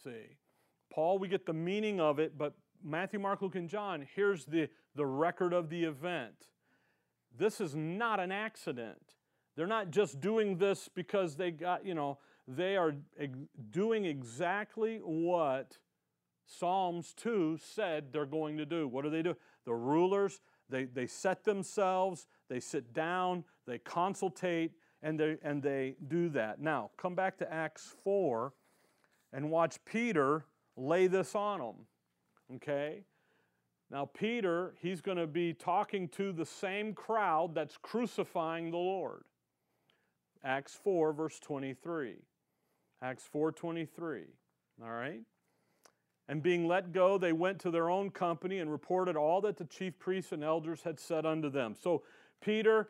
See, 0.04 0.38
Paul, 0.90 1.20
we 1.20 1.28
get 1.28 1.46
the 1.46 1.54
meaning 1.54 2.00
of 2.00 2.20
it, 2.20 2.38
but 2.38 2.54
Matthew, 2.84 3.20
Mark, 3.20 3.42
Luke, 3.42 3.56
and 3.56 3.70
John, 3.70 4.08
here's 4.16 4.46
the, 4.46 4.70
the 4.96 5.06
record 5.06 5.54
of 5.54 5.70
the 5.70 5.84
event. 5.84 6.48
This 7.38 7.62
is 7.62 7.76
not 7.76 8.20
an 8.20 8.32
accident. 8.32 9.16
They're 9.56 9.68
not 9.68 9.92
just 9.92 10.20
doing 10.20 10.58
this 10.58 10.90
because 10.94 11.36
they 11.36 11.52
got, 11.52 11.86
you 11.86 11.96
know, 11.96 12.20
they 12.48 12.78
are 12.78 12.96
doing 13.72 14.06
exactly 14.06 15.00
what 15.04 15.78
Psalms 16.46 17.14
2 17.16 17.58
said 17.62 18.12
they're 18.12 18.26
going 18.26 18.58
to 18.58 18.66
do. 18.66 18.88
What 18.88 19.04
do 19.04 19.10
they 19.10 19.22
do? 19.22 19.36
The 19.66 19.74
rulers, 19.74 20.40
they, 20.70 20.86
they 20.86 21.08
set 21.08 21.44
themselves, 21.44 22.28
they 22.50 22.60
sit 22.60 22.94
down, 22.94 23.44
they 23.66 23.80
consultate, 23.80 24.72
and 25.04 25.20
they, 25.20 25.38
and 25.44 25.62
they 25.62 25.96
do 26.08 26.30
that. 26.30 26.60
Now, 26.62 26.92
come 26.98 27.16
back 27.16 27.38
to 27.40 27.54
Acts 27.54 27.96
4 28.04 28.54
and 29.34 29.52
watch 29.52 29.78
Peter 29.86 30.46
lay 30.78 31.08
this 31.08 31.36
on 31.36 31.60
them. 31.60 31.76
Okay? 32.56 33.04
Now, 33.90 34.06
Peter, 34.06 34.74
he's 34.82 35.02
going 35.02 35.18
to 35.18 35.28
be 35.28 35.54
talking 35.54 36.08
to 36.10 36.32
the 36.32 36.46
same 36.46 36.94
crowd 36.94 37.56
that's 37.56 37.78
crucifying 37.82 38.72
the 38.72 38.78
Lord. 38.78 39.24
Acts 40.44 40.78
4, 40.84 41.14
verse 41.14 41.40
23. 41.40 42.16
Acts 43.02 43.24
4 43.32 43.52
23. 43.52 44.24
All 44.84 44.92
right? 44.92 45.22
And 46.30 46.44
being 46.44 46.68
let 46.68 46.92
go, 46.92 47.18
they 47.18 47.32
went 47.32 47.60
to 47.60 47.72
their 47.72 47.90
own 47.90 48.10
company 48.10 48.60
and 48.60 48.70
reported 48.70 49.16
all 49.16 49.40
that 49.42 49.58
the 49.58 49.66
chief 49.66 49.98
priests 49.98 50.34
and 50.34 50.44
elders 50.44 50.82
had 50.84 51.00
said 51.00 51.26
unto 51.26 51.50
them. 51.50 51.74
So 51.82 52.04
Peter, 52.42 52.90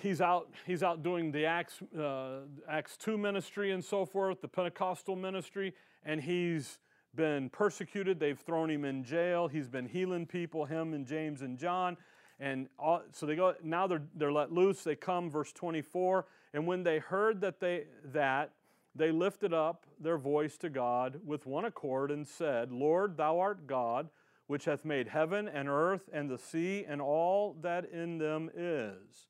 he's 0.00 0.20
out. 0.20 0.48
He's 0.66 0.84
out 0.84 1.02
doing 1.02 1.32
the 1.32 1.44
Acts, 1.44 1.80
uh, 1.98 2.40
Acts 2.68 2.96
two 2.96 3.18
ministry 3.18 3.72
and 3.72 3.84
so 3.84 4.06
forth, 4.06 4.40
the 4.40 4.48
Pentecostal 4.48 5.16
ministry, 5.16 5.74
and 6.04 6.20
he's 6.20 6.78
been 7.14 7.48
persecuted. 7.50 8.18
They've 8.18 8.38
thrown 8.38 8.70
him 8.70 8.84
in 8.84 9.04
jail. 9.04 9.48
He's 9.48 9.68
been 9.68 9.86
healing 9.86 10.26
people, 10.26 10.64
him 10.64 10.94
and 10.94 11.06
James 11.06 11.42
and 11.42 11.58
John. 11.58 11.96
And 12.40 12.68
all, 12.78 13.02
so 13.12 13.26
they 13.26 13.36
go. 13.36 13.54
Now 13.62 13.86
they're 13.86 14.02
they're 14.16 14.32
let 14.32 14.52
loose. 14.52 14.82
They 14.82 14.96
come, 14.96 15.30
verse 15.30 15.52
24. 15.52 16.26
And 16.52 16.66
when 16.66 16.82
they 16.82 16.98
heard 16.98 17.40
that 17.42 17.60
they 17.60 17.84
that 18.06 18.50
they 18.94 19.10
lifted 19.10 19.52
up 19.52 19.86
their 20.00 20.18
voice 20.18 20.56
to 20.58 20.70
God 20.70 21.20
with 21.24 21.46
one 21.46 21.64
accord 21.64 22.10
and 22.10 22.26
said, 22.26 22.70
Lord, 22.70 23.16
thou 23.16 23.40
art 23.40 23.66
God, 23.66 24.08
which 24.46 24.66
hath 24.66 24.84
made 24.84 25.08
heaven 25.08 25.48
and 25.48 25.68
earth 25.68 26.08
and 26.12 26.30
the 26.30 26.38
sea 26.38 26.84
and 26.88 27.00
all 27.00 27.56
that 27.62 27.90
in 27.90 28.18
them 28.18 28.50
is. 28.56 29.28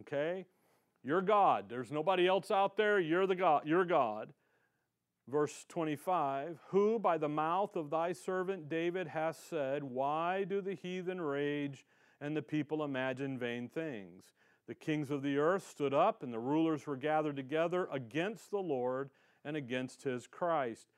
Okay? 0.00 0.46
You're 1.04 1.20
God. 1.20 1.66
There's 1.68 1.90
nobody 1.90 2.26
else 2.26 2.50
out 2.50 2.76
there. 2.76 3.00
You're 3.00 3.26
the 3.26 3.34
God. 3.34 3.62
You're 3.66 3.84
God. 3.84 4.32
Verse 5.28 5.64
25, 5.68 6.58
who 6.68 6.98
by 6.98 7.16
the 7.16 7.28
mouth 7.28 7.76
of 7.76 7.90
thy 7.90 8.12
servant 8.12 8.68
David 8.68 9.06
hath 9.06 9.40
said, 9.48 9.84
Why 9.84 10.44
do 10.44 10.60
the 10.60 10.74
heathen 10.74 11.20
rage 11.20 11.86
and 12.20 12.36
the 12.36 12.42
people 12.42 12.82
imagine 12.82 13.38
vain 13.38 13.68
things? 13.68 14.24
The 14.66 14.74
kings 14.74 15.10
of 15.10 15.22
the 15.22 15.38
earth 15.38 15.68
stood 15.68 15.94
up, 15.94 16.22
and 16.22 16.32
the 16.32 16.38
rulers 16.38 16.86
were 16.86 16.96
gathered 16.96 17.36
together 17.36 17.88
against 17.92 18.50
the 18.50 18.58
Lord 18.58 19.10
and 19.44 19.56
against 19.56 20.02
his 20.02 20.26
Christ. 20.26 20.88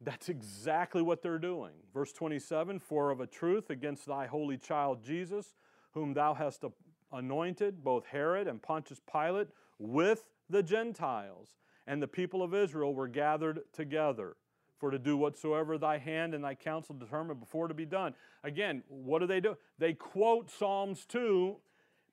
That's 0.00 0.28
exactly 0.28 1.02
what 1.02 1.22
they're 1.22 1.38
doing. 1.38 1.72
Verse 1.92 2.12
27 2.12 2.78
For 2.78 3.10
of 3.10 3.20
a 3.20 3.26
truth 3.26 3.70
against 3.70 4.06
thy 4.06 4.26
holy 4.26 4.56
child 4.56 5.02
Jesus, 5.02 5.54
whom 5.92 6.14
thou 6.14 6.34
hast 6.34 6.64
anointed, 7.12 7.82
both 7.82 8.06
Herod 8.06 8.46
and 8.46 8.62
Pontius 8.62 9.00
Pilate, 9.10 9.48
with 9.78 10.24
the 10.48 10.62
Gentiles, 10.62 11.56
and 11.88 12.00
the 12.00 12.06
people 12.06 12.42
of 12.42 12.54
Israel 12.54 12.94
were 12.94 13.08
gathered 13.08 13.60
together 13.72 14.36
for 14.78 14.92
to 14.92 14.98
do 14.98 15.16
whatsoever 15.16 15.76
thy 15.76 15.98
hand 15.98 16.34
and 16.34 16.44
thy 16.44 16.54
counsel 16.54 16.94
determined 16.94 17.40
before 17.40 17.66
to 17.66 17.74
be 17.74 17.86
done. 17.86 18.14
Again, 18.44 18.84
what 18.86 19.18
do 19.18 19.26
they 19.26 19.40
do? 19.40 19.56
They 19.78 19.94
quote 19.94 20.50
Psalms 20.50 21.04
2 21.06 21.56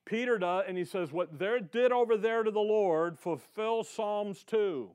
Peter 0.05 0.38
does, 0.38 0.65
and 0.67 0.77
he 0.77 0.86
says, 0.86 1.12
What 1.12 1.38
they 1.38 1.60
did 1.72 1.91
over 1.91 2.15
there 2.15 2.44
to 2.44 2.51
the 2.51 2.60
Lord 2.60 3.20
fulfills 3.20 3.89
Psalms 3.89 4.44
2. 4.44 4.89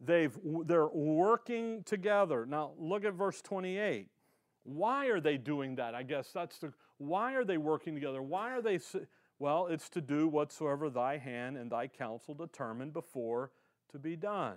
They've, 0.00 0.36
they're 0.66 0.88
working 0.88 1.84
together. 1.84 2.44
Now, 2.44 2.72
look 2.78 3.04
at 3.04 3.14
verse 3.14 3.40
28. 3.40 4.08
Why 4.64 5.06
are 5.06 5.20
they 5.20 5.36
doing 5.36 5.76
that? 5.76 5.94
I 5.94 6.02
guess 6.02 6.30
that's 6.34 6.58
the. 6.58 6.72
Why 6.98 7.34
are 7.34 7.44
they 7.44 7.56
working 7.56 7.94
together? 7.94 8.22
Why 8.22 8.50
are 8.50 8.60
they. 8.60 8.80
Well, 9.38 9.66
it's 9.66 9.88
to 9.90 10.00
do 10.00 10.28
whatsoever 10.28 10.88
thy 10.88 11.18
hand 11.18 11.56
and 11.56 11.70
thy 11.70 11.88
counsel 11.88 12.34
determined 12.34 12.92
before 12.92 13.50
to 13.92 13.98
be 13.98 14.16
done. 14.16 14.56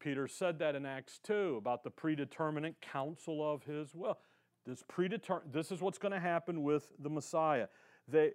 Peter 0.00 0.26
said 0.26 0.58
that 0.58 0.74
in 0.74 0.84
Acts 0.84 1.20
2 1.22 1.56
about 1.58 1.84
the 1.84 1.90
predeterminate 1.90 2.80
counsel 2.80 3.52
of 3.52 3.64
his 3.64 3.94
will. 3.94 4.18
This, 4.66 4.82
predeter- 4.82 5.42
this 5.52 5.70
is 5.70 5.80
what's 5.80 5.98
going 5.98 6.12
to 6.12 6.20
happen 6.20 6.62
with 6.62 6.92
the 6.98 7.10
Messiah. 7.10 7.68
They, 8.08 8.32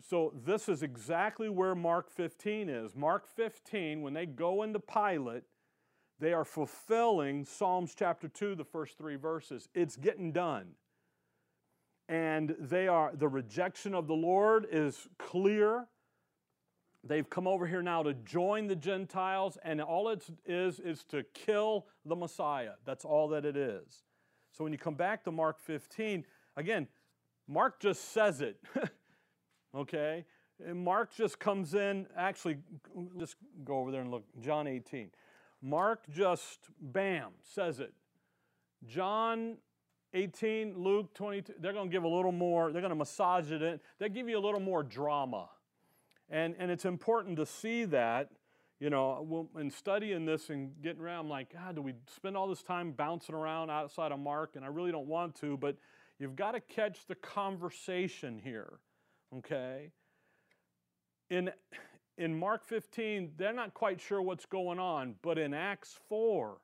so 0.00 0.34
this 0.44 0.68
is 0.68 0.82
exactly 0.82 1.48
where 1.48 1.74
Mark 1.74 2.10
15 2.10 2.68
is. 2.68 2.96
Mark 2.96 3.28
15, 3.28 4.02
when 4.02 4.14
they 4.14 4.26
go 4.26 4.62
into 4.62 4.80
Pilate, 4.80 5.44
they 6.18 6.32
are 6.32 6.44
fulfilling 6.44 7.44
Psalms 7.44 7.94
chapter 7.96 8.28
2, 8.28 8.54
the 8.54 8.64
first 8.64 8.98
three 8.98 9.16
verses. 9.16 9.68
It's 9.74 9.96
getting 9.96 10.32
done. 10.32 10.68
And 12.08 12.54
they 12.58 12.86
are, 12.86 13.12
the 13.14 13.28
rejection 13.28 13.94
of 13.94 14.06
the 14.06 14.14
Lord 14.14 14.66
is 14.70 15.08
clear. 15.18 15.86
They've 17.02 17.28
come 17.28 17.46
over 17.46 17.66
here 17.66 17.82
now 17.82 18.02
to 18.02 18.14
join 18.14 18.66
the 18.66 18.76
Gentiles, 18.76 19.58
and 19.62 19.80
all 19.80 20.08
it 20.08 20.24
is 20.46 20.80
is 20.80 21.04
to 21.04 21.22
kill 21.34 21.86
the 22.04 22.16
Messiah. 22.16 22.72
That's 22.84 23.04
all 23.04 23.28
that 23.28 23.44
it 23.44 23.56
is. 23.56 24.04
So 24.52 24.64
when 24.64 24.72
you 24.72 24.78
come 24.78 24.94
back 24.94 25.24
to 25.24 25.32
Mark 25.32 25.60
15, 25.60 26.24
again, 26.56 26.88
Mark 27.48 27.80
just 27.80 28.12
says 28.12 28.40
it. 28.40 28.58
okay? 29.74 30.24
Mark 30.72 31.14
just 31.14 31.38
comes 31.38 31.74
in, 31.74 32.06
actually, 32.16 32.58
just 33.18 33.36
go 33.64 33.78
over 33.78 33.90
there 33.90 34.00
and 34.00 34.10
look, 34.10 34.24
John 34.40 34.66
18. 34.66 35.10
Mark 35.60 36.04
just, 36.10 36.58
bam, 36.80 37.32
says 37.42 37.80
it. 37.80 37.92
John 38.86 39.56
18, 40.14 40.74
Luke 40.76 41.12
22, 41.14 41.54
they're 41.60 41.72
going 41.72 41.90
to 41.90 41.92
give 41.92 42.04
a 42.04 42.08
little 42.08 42.32
more, 42.32 42.72
they're 42.72 42.80
going 42.80 42.90
to 42.90 42.96
massage 42.96 43.50
it 43.50 43.62
in. 43.62 43.80
They 43.98 44.08
give 44.08 44.28
you 44.28 44.38
a 44.38 44.40
little 44.40 44.60
more 44.60 44.82
drama. 44.82 45.48
And, 46.30 46.54
and 46.58 46.70
it's 46.70 46.84
important 46.84 47.36
to 47.36 47.46
see 47.46 47.84
that, 47.86 48.30
you 48.78 48.90
know, 48.90 49.48
in 49.58 49.70
studying 49.70 50.24
this 50.24 50.50
and 50.50 50.72
getting 50.82 51.02
around, 51.02 51.24
I'm 51.24 51.30
like, 51.30 51.52
God, 51.52 51.76
do 51.76 51.82
we 51.82 51.94
spend 52.14 52.36
all 52.36 52.48
this 52.48 52.62
time 52.62 52.92
bouncing 52.92 53.34
around 53.34 53.70
outside 53.70 54.12
of 54.12 54.20
Mark? 54.20 54.56
And 54.56 54.64
I 54.64 54.68
really 54.68 54.92
don't 54.92 55.06
want 55.08 55.34
to, 55.36 55.56
but 55.56 55.76
you've 56.18 56.36
got 56.36 56.52
to 56.52 56.60
catch 56.60 57.06
the 57.06 57.16
conversation 57.16 58.40
here, 58.42 58.78
okay? 59.36 59.90
In, 61.28 61.50
in 62.18 62.38
Mark 62.38 62.64
15, 62.64 63.32
they're 63.36 63.52
not 63.52 63.74
quite 63.74 64.00
sure 64.00 64.22
what's 64.22 64.46
going 64.46 64.78
on, 64.78 65.16
but 65.22 65.38
in 65.38 65.52
Acts 65.52 65.98
4, 66.08 66.58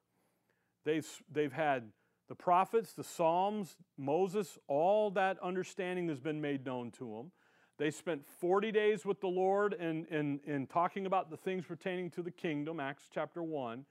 they've, 0.85 1.09
they've 1.33 1.53
had 1.53 1.91
the 2.31 2.37
prophets, 2.37 2.93
the 2.93 3.03
Psalms, 3.03 3.77
Moses, 3.99 4.57
all 4.69 5.11
that 5.11 5.37
understanding 5.43 6.09
has 6.09 6.21
been 6.21 6.41
made 6.41 6.65
known 6.65 6.93
to 6.93 7.17
them. 7.17 7.33
They 7.77 7.91
spent 7.91 8.25
40 8.39 8.71
days 8.71 9.05
with 9.05 9.21
the 9.21 9.27
Lord 9.27 9.73
in, 9.73 10.05
in, 10.13 10.39
in 10.47 10.69
talking 10.69 11.07
about 11.07 11.29
the 11.29 11.37
things 11.37 11.65
pertaining 11.65 12.09
to 12.11 12.23
the 12.23 12.31
kingdom, 12.31 12.79
Acts 12.79 13.09
chapter 13.13 13.43
1. 13.43 13.85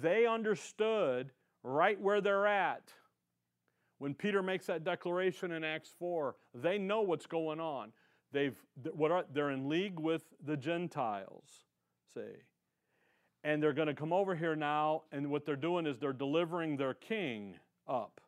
They 0.00 0.24
understood 0.24 1.32
right 1.64 2.00
where 2.00 2.20
they're 2.20 2.46
at. 2.46 2.92
When 3.98 4.14
Peter 4.14 4.40
makes 4.40 4.66
that 4.66 4.84
declaration 4.84 5.50
in 5.50 5.64
Acts 5.64 5.92
4, 5.98 6.36
they 6.54 6.78
know 6.78 7.00
what's 7.00 7.26
going 7.26 7.58
on. 7.58 7.90
They've, 8.30 8.56
what 8.92 9.10
are, 9.10 9.24
they're 9.34 9.50
in 9.50 9.68
league 9.68 9.98
with 9.98 10.22
the 10.44 10.56
Gentiles, 10.56 11.64
see 12.14 12.20
and 13.44 13.62
they're 13.62 13.72
going 13.72 13.88
to 13.88 13.94
come 13.94 14.12
over 14.12 14.34
here 14.34 14.56
now, 14.56 15.02
and 15.12 15.30
what 15.30 15.46
they're 15.46 15.56
doing 15.56 15.86
is 15.86 15.98
they're 15.98 16.12
delivering 16.12 16.76
their 16.76 16.94
king 16.94 17.56
up. 17.86 18.20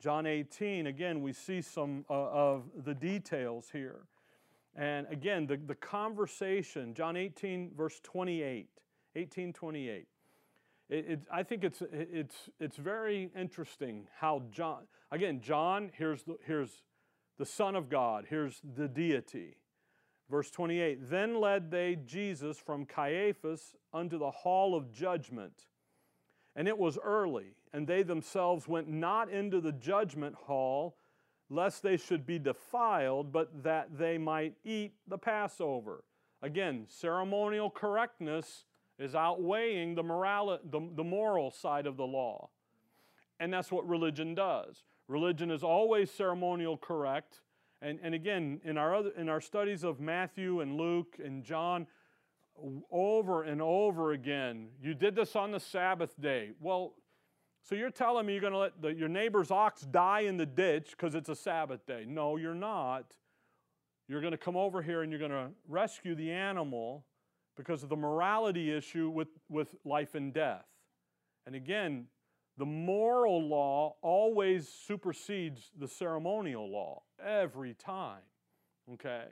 John 0.00 0.26
18, 0.26 0.86
again, 0.86 1.22
we 1.22 1.32
see 1.32 1.60
some 1.60 2.04
uh, 2.10 2.12
of 2.12 2.64
the 2.84 2.94
details 2.94 3.68
here. 3.72 4.00
And 4.74 5.06
again, 5.10 5.46
the, 5.46 5.56
the 5.56 5.74
conversation, 5.74 6.94
John 6.94 7.16
18, 7.16 7.72
verse 7.76 8.00
28, 8.02 8.68
18, 9.14 9.52
28. 9.52 10.06
It, 10.88 10.94
it, 11.08 11.20
I 11.30 11.42
think 11.42 11.64
it's, 11.64 11.82
it's, 11.92 12.48
it's 12.58 12.76
very 12.76 13.30
interesting 13.36 14.06
how 14.18 14.42
John, 14.50 14.82
again, 15.10 15.40
John, 15.40 15.90
here's 15.96 16.22
the, 16.22 16.36
here's 16.44 16.82
the 17.38 17.46
Son 17.46 17.76
of 17.76 17.88
God, 17.88 18.26
here's 18.28 18.60
the 18.76 18.88
deity. 18.88 19.56
Verse 20.32 20.50
28 20.50 21.10
Then 21.10 21.38
led 21.38 21.70
they 21.70 21.98
Jesus 22.06 22.56
from 22.56 22.86
Caiaphas 22.86 23.74
unto 23.92 24.18
the 24.18 24.30
hall 24.30 24.74
of 24.74 24.90
judgment. 24.90 25.66
And 26.56 26.66
it 26.66 26.78
was 26.78 26.98
early, 27.04 27.54
and 27.74 27.86
they 27.86 28.02
themselves 28.02 28.66
went 28.66 28.88
not 28.88 29.30
into 29.30 29.60
the 29.60 29.72
judgment 29.72 30.34
hall, 30.34 30.96
lest 31.50 31.82
they 31.82 31.98
should 31.98 32.24
be 32.24 32.38
defiled, 32.38 33.30
but 33.30 33.62
that 33.62 33.98
they 33.98 34.16
might 34.16 34.54
eat 34.64 34.94
the 35.06 35.18
Passover. 35.18 36.02
Again, 36.40 36.86
ceremonial 36.88 37.68
correctness 37.68 38.64
is 38.98 39.14
outweighing 39.14 39.94
the, 39.94 40.02
moral, 40.02 40.58
the, 40.64 40.80
the 40.94 41.04
moral 41.04 41.50
side 41.50 41.86
of 41.86 41.98
the 41.98 42.06
law. 42.06 42.48
And 43.38 43.52
that's 43.52 43.70
what 43.70 43.86
religion 43.86 44.34
does. 44.34 44.84
Religion 45.08 45.50
is 45.50 45.62
always 45.62 46.10
ceremonial 46.10 46.78
correct, 46.78 47.40
and, 47.82 47.98
and 48.02 48.14
again, 48.14 48.60
in 48.64 48.78
our, 48.78 48.94
other, 48.94 49.10
in 49.16 49.28
our 49.28 49.40
studies 49.40 49.82
of 49.82 50.00
Matthew 50.00 50.60
and 50.60 50.76
Luke 50.76 51.16
and 51.22 51.42
John, 51.42 51.86
over 52.92 53.42
and 53.42 53.60
over 53.60 54.12
again, 54.12 54.68
you 54.80 54.94
did 54.94 55.16
this 55.16 55.34
on 55.34 55.50
the 55.50 55.58
Sabbath 55.58 56.18
day. 56.20 56.50
Well, 56.60 56.94
so 57.64 57.74
you're 57.74 57.90
telling 57.90 58.26
me 58.26 58.34
you're 58.34 58.40
going 58.40 58.52
to 58.52 58.58
let 58.58 58.80
the, 58.80 58.94
your 58.94 59.08
neighbor's 59.08 59.50
ox 59.50 59.82
die 59.82 60.20
in 60.20 60.36
the 60.36 60.46
ditch 60.46 60.90
because 60.90 61.14
it's 61.14 61.28
a 61.28 61.34
Sabbath 61.34 61.84
day. 61.84 62.04
No, 62.06 62.36
you're 62.36 62.54
not. 62.54 63.14
You're 64.08 64.20
going 64.20 64.32
to 64.32 64.38
come 64.38 64.56
over 64.56 64.80
here 64.80 65.02
and 65.02 65.10
you're 65.10 65.18
going 65.18 65.30
to 65.32 65.48
rescue 65.68 66.14
the 66.14 66.30
animal 66.30 67.04
because 67.56 67.82
of 67.82 67.88
the 67.88 67.96
morality 67.96 68.70
issue 68.72 69.08
with, 69.10 69.28
with 69.48 69.74
life 69.84 70.14
and 70.14 70.32
death. 70.32 70.66
And 71.46 71.54
again, 71.54 72.06
the 72.58 72.66
moral 72.66 73.48
law 73.48 73.96
always 74.02 74.68
supersedes 74.68 75.70
the 75.78 75.88
ceremonial 75.88 76.70
law 76.70 77.02
every 77.24 77.74
time. 77.74 78.22
Okay? 78.94 79.24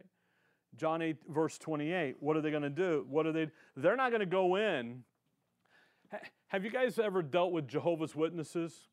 John 0.77 1.03
8, 1.03 1.17
verse 1.29 1.59
28. 1.59 2.17
What 2.21 2.37
are 2.37 2.41
they 2.41 2.51
going 2.51 2.63
to 2.63 2.71
do? 2.71 3.05
What 3.09 3.27
are 3.27 3.33
they? 3.33 3.49
They're 3.77 3.97
not 3.97 4.11
going 4.11 4.21
to 4.21 4.27
go 4.27 4.57
in. 4.57 5.05
Have 6.49 6.65
you 6.65 6.71
guys 6.71 6.99
ever 6.99 7.23
dealt 7.23 7.53
with 7.53 7.69
Jehovah's 7.69 8.17
Witnesses? 8.17 8.89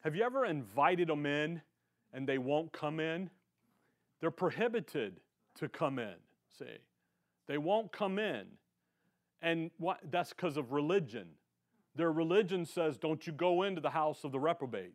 Have 0.00 0.14
you 0.14 0.22
ever 0.24 0.44
invited 0.44 1.08
them 1.08 1.26
in 1.26 1.60
and 2.12 2.28
they 2.28 2.38
won't 2.38 2.72
come 2.72 3.00
in? 3.00 3.30
They're 4.20 4.30
prohibited 4.30 5.20
to 5.56 5.68
come 5.68 5.98
in, 5.98 6.14
see. 6.58 6.78
They 7.46 7.58
won't 7.58 7.92
come 7.92 8.18
in. 8.18 8.46
And 9.42 9.70
what, 9.78 10.00
that's 10.10 10.30
because 10.30 10.56
of 10.56 10.72
religion. 10.72 11.28
Their 11.96 12.12
religion 12.12 12.64
says, 12.66 12.98
don't 12.98 13.26
you 13.26 13.32
go 13.32 13.62
into 13.62 13.80
the 13.80 13.90
house 13.90 14.22
of 14.24 14.32
the 14.32 14.38
reprobate. 14.38 14.92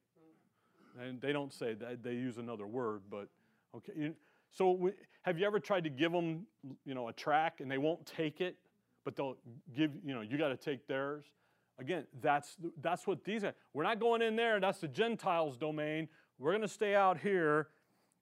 And 1.02 1.20
they 1.20 1.34
don't 1.34 1.52
say 1.52 1.74
that, 1.74 2.04
they 2.04 2.14
use 2.14 2.38
another 2.38 2.68
word, 2.68 3.02
but 3.10 3.28
okay. 3.76 4.12
So 4.52 4.72
we, 4.72 4.92
have 5.24 5.40
you 5.40 5.46
ever 5.46 5.60
tried 5.60 5.86
to 5.86 5.90
give 5.90 6.12
them, 6.12 6.46
you 6.86 6.94
know, 6.94 7.08
a 7.08 7.14
track 7.14 7.60
and 7.60 7.72
they 7.72 7.78
won't 7.78 8.06
take 8.06 8.42
it, 8.42 8.58
but 9.04 9.16
they'll 9.16 9.38
give, 9.76 9.92
you 10.06 10.14
know, 10.14 10.22
you 10.22 10.38
got 10.38 10.50
to 10.50 10.58
take 10.58 10.88
theirs? 10.88 11.26
Again, 11.80 12.06
that's, 12.22 12.58
that's 12.82 13.08
what 13.08 13.24
these 13.24 13.44
are. 13.44 13.54
We're 13.74 13.84
not 13.84 14.00
going 14.00 14.22
in 14.22 14.36
there, 14.36 14.60
that's 14.60 14.80
the 14.80 14.88
Gentiles' 14.88 15.58
domain. 15.58 16.08
We're 16.38 16.52
going 16.52 16.62
to 16.62 16.68
stay 16.68 16.94
out 16.94 17.20
here. 17.20 17.70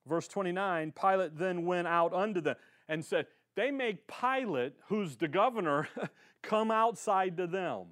Verse 0.08 0.28
29 0.28 0.94
Pilate 1.00 1.38
then 1.38 1.66
went 1.66 1.88
out 1.88 2.14
unto 2.14 2.40
them 2.40 2.56
and 2.88 3.04
said, 3.04 3.28
They 3.56 3.72
make 3.72 4.08
Pilate, 4.08 4.74
who's 4.88 5.18
the 5.18 5.28
governor, 5.28 5.90
come 6.42 6.72
outside 6.72 7.38
to 7.38 7.48
them. 7.48 7.88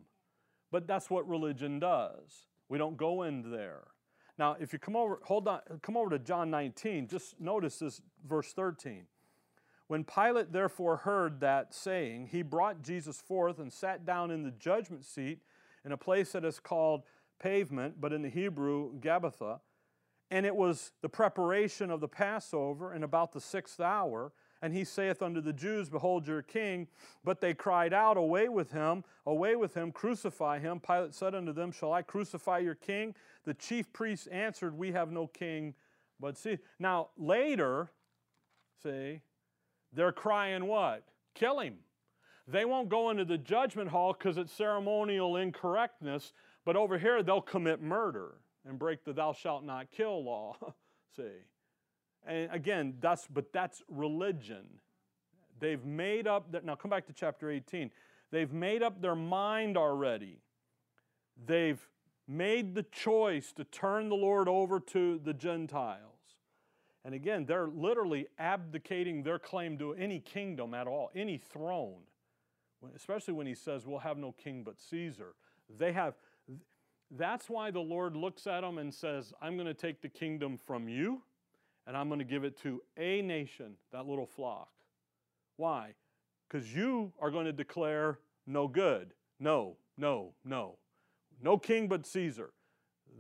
But 0.71 0.87
that's 0.87 1.09
what 1.09 1.27
religion 1.27 1.79
does. 1.79 2.47
We 2.69 2.77
don't 2.77 2.97
go 2.97 3.23
in 3.23 3.51
there. 3.51 3.85
Now, 4.37 4.55
if 4.59 4.73
you 4.73 4.79
come 4.79 4.95
over, 4.95 5.19
hold 5.23 5.47
on, 5.47 5.61
come 5.81 5.97
over 5.97 6.11
to 6.11 6.19
John 6.19 6.51
19, 6.51 7.07
just 7.07 7.39
notice 7.39 7.79
this 7.79 8.01
verse 8.27 8.53
13. 8.53 9.05
When 9.87 10.03
Pilate 10.03 10.51
therefore 10.51 10.97
heard 10.97 11.39
that 11.39 11.73
saying, 11.73 12.27
he 12.31 12.41
brought 12.41 12.81
Jesus 12.81 13.21
forth 13.21 13.59
and 13.59 13.71
sat 13.71 14.05
down 14.05 14.31
in 14.31 14.43
the 14.43 14.51
judgment 14.51 15.05
seat 15.05 15.39
in 15.85 15.93
a 15.93 15.97
place 15.97 16.33
that 16.33 16.43
is 16.43 16.59
called 16.59 17.03
pavement, 17.39 17.99
but 17.99 18.11
in 18.11 18.21
the 18.21 18.29
Hebrew, 18.29 18.99
Gabbatha. 18.99 19.59
And 20.29 20.45
it 20.45 20.55
was 20.55 20.91
the 21.01 21.09
preparation 21.09 21.89
of 21.89 22.01
the 22.01 22.07
Passover, 22.07 22.91
and 22.91 23.03
about 23.03 23.31
the 23.31 23.39
sixth 23.39 23.79
hour. 23.79 24.33
And 24.61 24.73
he 24.73 24.83
saith 24.83 25.21
unto 25.21 25.41
the 25.41 25.53
Jews, 25.53 25.89
Behold 25.89 26.27
your 26.27 26.41
king. 26.41 26.87
But 27.23 27.41
they 27.41 27.53
cried 27.53 27.93
out, 27.93 28.17
Away 28.17 28.49
with 28.49 28.71
him, 28.71 29.03
away 29.25 29.55
with 29.55 29.73
him, 29.73 29.91
crucify 29.91 30.59
him. 30.59 30.79
Pilate 30.79 31.13
said 31.13 31.35
unto 31.35 31.53
them, 31.53 31.71
Shall 31.71 31.93
I 31.93 32.01
crucify 32.01 32.59
your 32.59 32.75
king? 32.75 33.15
The 33.45 33.53
chief 33.53 33.91
priests 33.93 34.27
answered, 34.27 34.77
We 34.77 34.91
have 34.91 35.11
no 35.11 35.27
king 35.27 35.75
but 36.19 36.37
see. 36.37 36.57
Now, 36.79 37.09
later, 37.17 37.91
see, 38.83 39.21
they're 39.93 40.11
crying 40.11 40.65
what? 40.65 41.03
Kill 41.33 41.59
him. 41.59 41.75
They 42.47 42.65
won't 42.65 42.89
go 42.89 43.09
into 43.09 43.25
the 43.25 43.37
judgment 43.37 43.89
hall 43.89 44.13
because 44.13 44.37
it's 44.37 44.53
ceremonial 44.53 45.35
incorrectness, 45.35 46.33
but 46.65 46.75
over 46.75 46.97
here 46.97 47.21
they'll 47.21 47.41
commit 47.41 47.81
murder 47.81 48.35
and 48.65 48.79
break 48.79 49.03
the 49.03 49.13
thou 49.13 49.33
shalt 49.33 49.63
not 49.63 49.91
kill 49.91 50.23
law. 50.23 50.55
see. 51.15 51.23
And 52.25 52.49
again, 52.51 52.95
that's 52.99 53.27
but 53.27 53.51
that's 53.53 53.83
religion. 53.89 54.65
They've 55.59 55.83
made 55.83 56.27
up 56.27 56.51
that 56.51 56.65
now 56.65 56.75
come 56.75 56.89
back 56.89 57.07
to 57.07 57.13
chapter 57.13 57.49
18. 57.49 57.91
They've 58.31 58.51
made 58.51 58.83
up 58.83 59.01
their 59.01 59.15
mind 59.15 59.77
already. 59.77 60.39
They've 61.45 61.79
made 62.27 62.75
the 62.75 62.83
choice 62.83 63.51
to 63.53 63.63
turn 63.63 64.09
the 64.09 64.15
Lord 64.15 64.47
over 64.49 64.79
to 64.79 65.19
the 65.23 65.33
Gentiles. 65.33 66.01
And 67.05 67.15
again, 67.15 67.45
they're 67.45 67.69
literally 67.69 68.27
abdicating 68.37 69.23
their 69.23 69.39
claim 69.39 69.77
to 69.77 69.93
any 69.93 70.19
kingdom 70.19 70.73
at 70.73 70.87
all, 70.87 71.09
any 71.15 71.37
throne. 71.37 72.01
Especially 72.95 73.33
when 73.33 73.47
he 73.47 73.55
says, 73.55 73.87
We'll 73.87 73.99
have 73.99 74.17
no 74.17 74.33
king 74.33 74.63
but 74.63 74.79
Caesar. 74.79 75.33
They 75.77 75.93
have, 75.93 76.15
that's 77.11 77.49
why 77.49 77.71
the 77.71 77.79
Lord 77.79 78.15
looks 78.15 78.45
at 78.45 78.61
them 78.61 78.77
and 78.77 78.93
says, 78.93 79.33
I'm 79.41 79.55
going 79.55 79.67
to 79.67 79.73
take 79.73 80.01
the 80.01 80.09
kingdom 80.09 80.57
from 80.57 80.87
you 80.89 81.21
and 81.87 81.95
I'm 81.95 82.09
going 82.09 82.19
to 82.19 82.25
give 82.25 82.43
it 82.43 82.61
to 82.63 82.81
a 82.97 83.21
nation, 83.21 83.75
that 83.93 84.05
little 84.05 84.27
flock. 84.27 84.69
Why? 85.55 85.93
Because 86.47 86.73
you 86.75 87.13
are 87.19 87.31
going 87.31 87.45
to 87.45 87.53
declare 87.53 88.19
no 88.45 88.67
good. 88.67 89.13
No, 89.39 89.77
no, 89.97 90.33
no. 90.43 90.75
No 91.41 91.57
king 91.57 91.87
but 91.87 92.05
Caesar. 92.05 92.51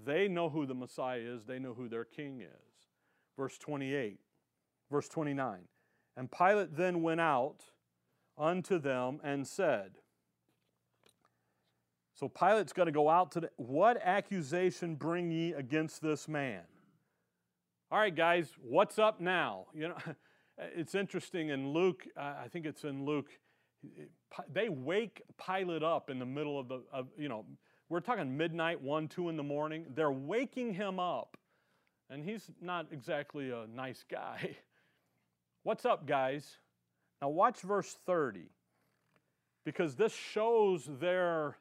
They 0.05 0.27
know 0.27 0.49
who 0.49 0.65
the 0.65 0.75
Messiah 0.75 1.19
is, 1.19 1.45
they 1.45 1.59
know 1.59 1.73
who 1.73 1.87
their 1.87 2.03
king 2.05 2.41
is. 2.41 2.87
Verse 3.37 3.57
28, 3.57 4.19
verse 4.91 5.07
29. 5.07 5.59
And 6.17 6.31
Pilate 6.31 6.75
then 6.75 7.01
went 7.01 7.21
out 7.21 7.63
unto 8.37 8.79
them 8.79 9.19
and 9.23 9.47
said, 9.47 9.91
So 12.13 12.27
Pilate's 12.27 12.73
going 12.73 12.87
to 12.87 12.91
go 12.91 13.09
out 13.09 13.31
to 13.33 13.41
the, 13.41 13.49
what 13.57 14.01
accusation 14.03 14.95
bring 14.95 15.31
ye 15.31 15.53
against 15.53 16.01
this 16.01 16.27
man? 16.27 16.63
All 17.89 17.97
right, 17.97 18.13
guys, 18.13 18.51
what's 18.61 18.99
up 18.99 19.21
now? 19.21 19.67
You 19.73 19.87
know, 19.87 19.97
it's 20.57 20.93
interesting 20.93 21.49
in 21.49 21.71
Luke, 21.71 22.05
I 22.17 22.49
think 22.51 22.65
it's 22.65 22.83
in 22.83 23.05
Luke, 23.05 23.29
they 24.51 24.67
wake 24.67 25.21
Pilate 25.37 25.83
up 25.83 26.09
in 26.09 26.19
the 26.19 26.25
middle 26.25 26.59
of 26.59 26.67
the, 26.67 26.81
of, 26.91 27.07
you 27.17 27.29
know, 27.29 27.45
we're 27.87 28.01
talking 28.01 28.35
midnight, 28.35 28.81
1, 28.81 29.07
2 29.07 29.29
in 29.29 29.37
the 29.37 29.43
morning. 29.43 29.85
They're 29.95 30.11
waking 30.11 30.73
him 30.73 30.99
up, 30.99 31.37
and 32.09 32.25
he's 32.25 32.51
not 32.61 32.87
exactly 32.91 33.51
a 33.51 33.65
nice 33.73 34.03
guy. 34.11 34.57
What's 35.63 35.85
up, 35.85 36.05
guys? 36.05 36.57
Now, 37.21 37.29
watch 37.29 37.61
verse 37.61 37.95
30, 38.05 38.49
because 39.63 39.95
this 39.95 40.13
shows 40.13 40.89
their, 40.99 41.55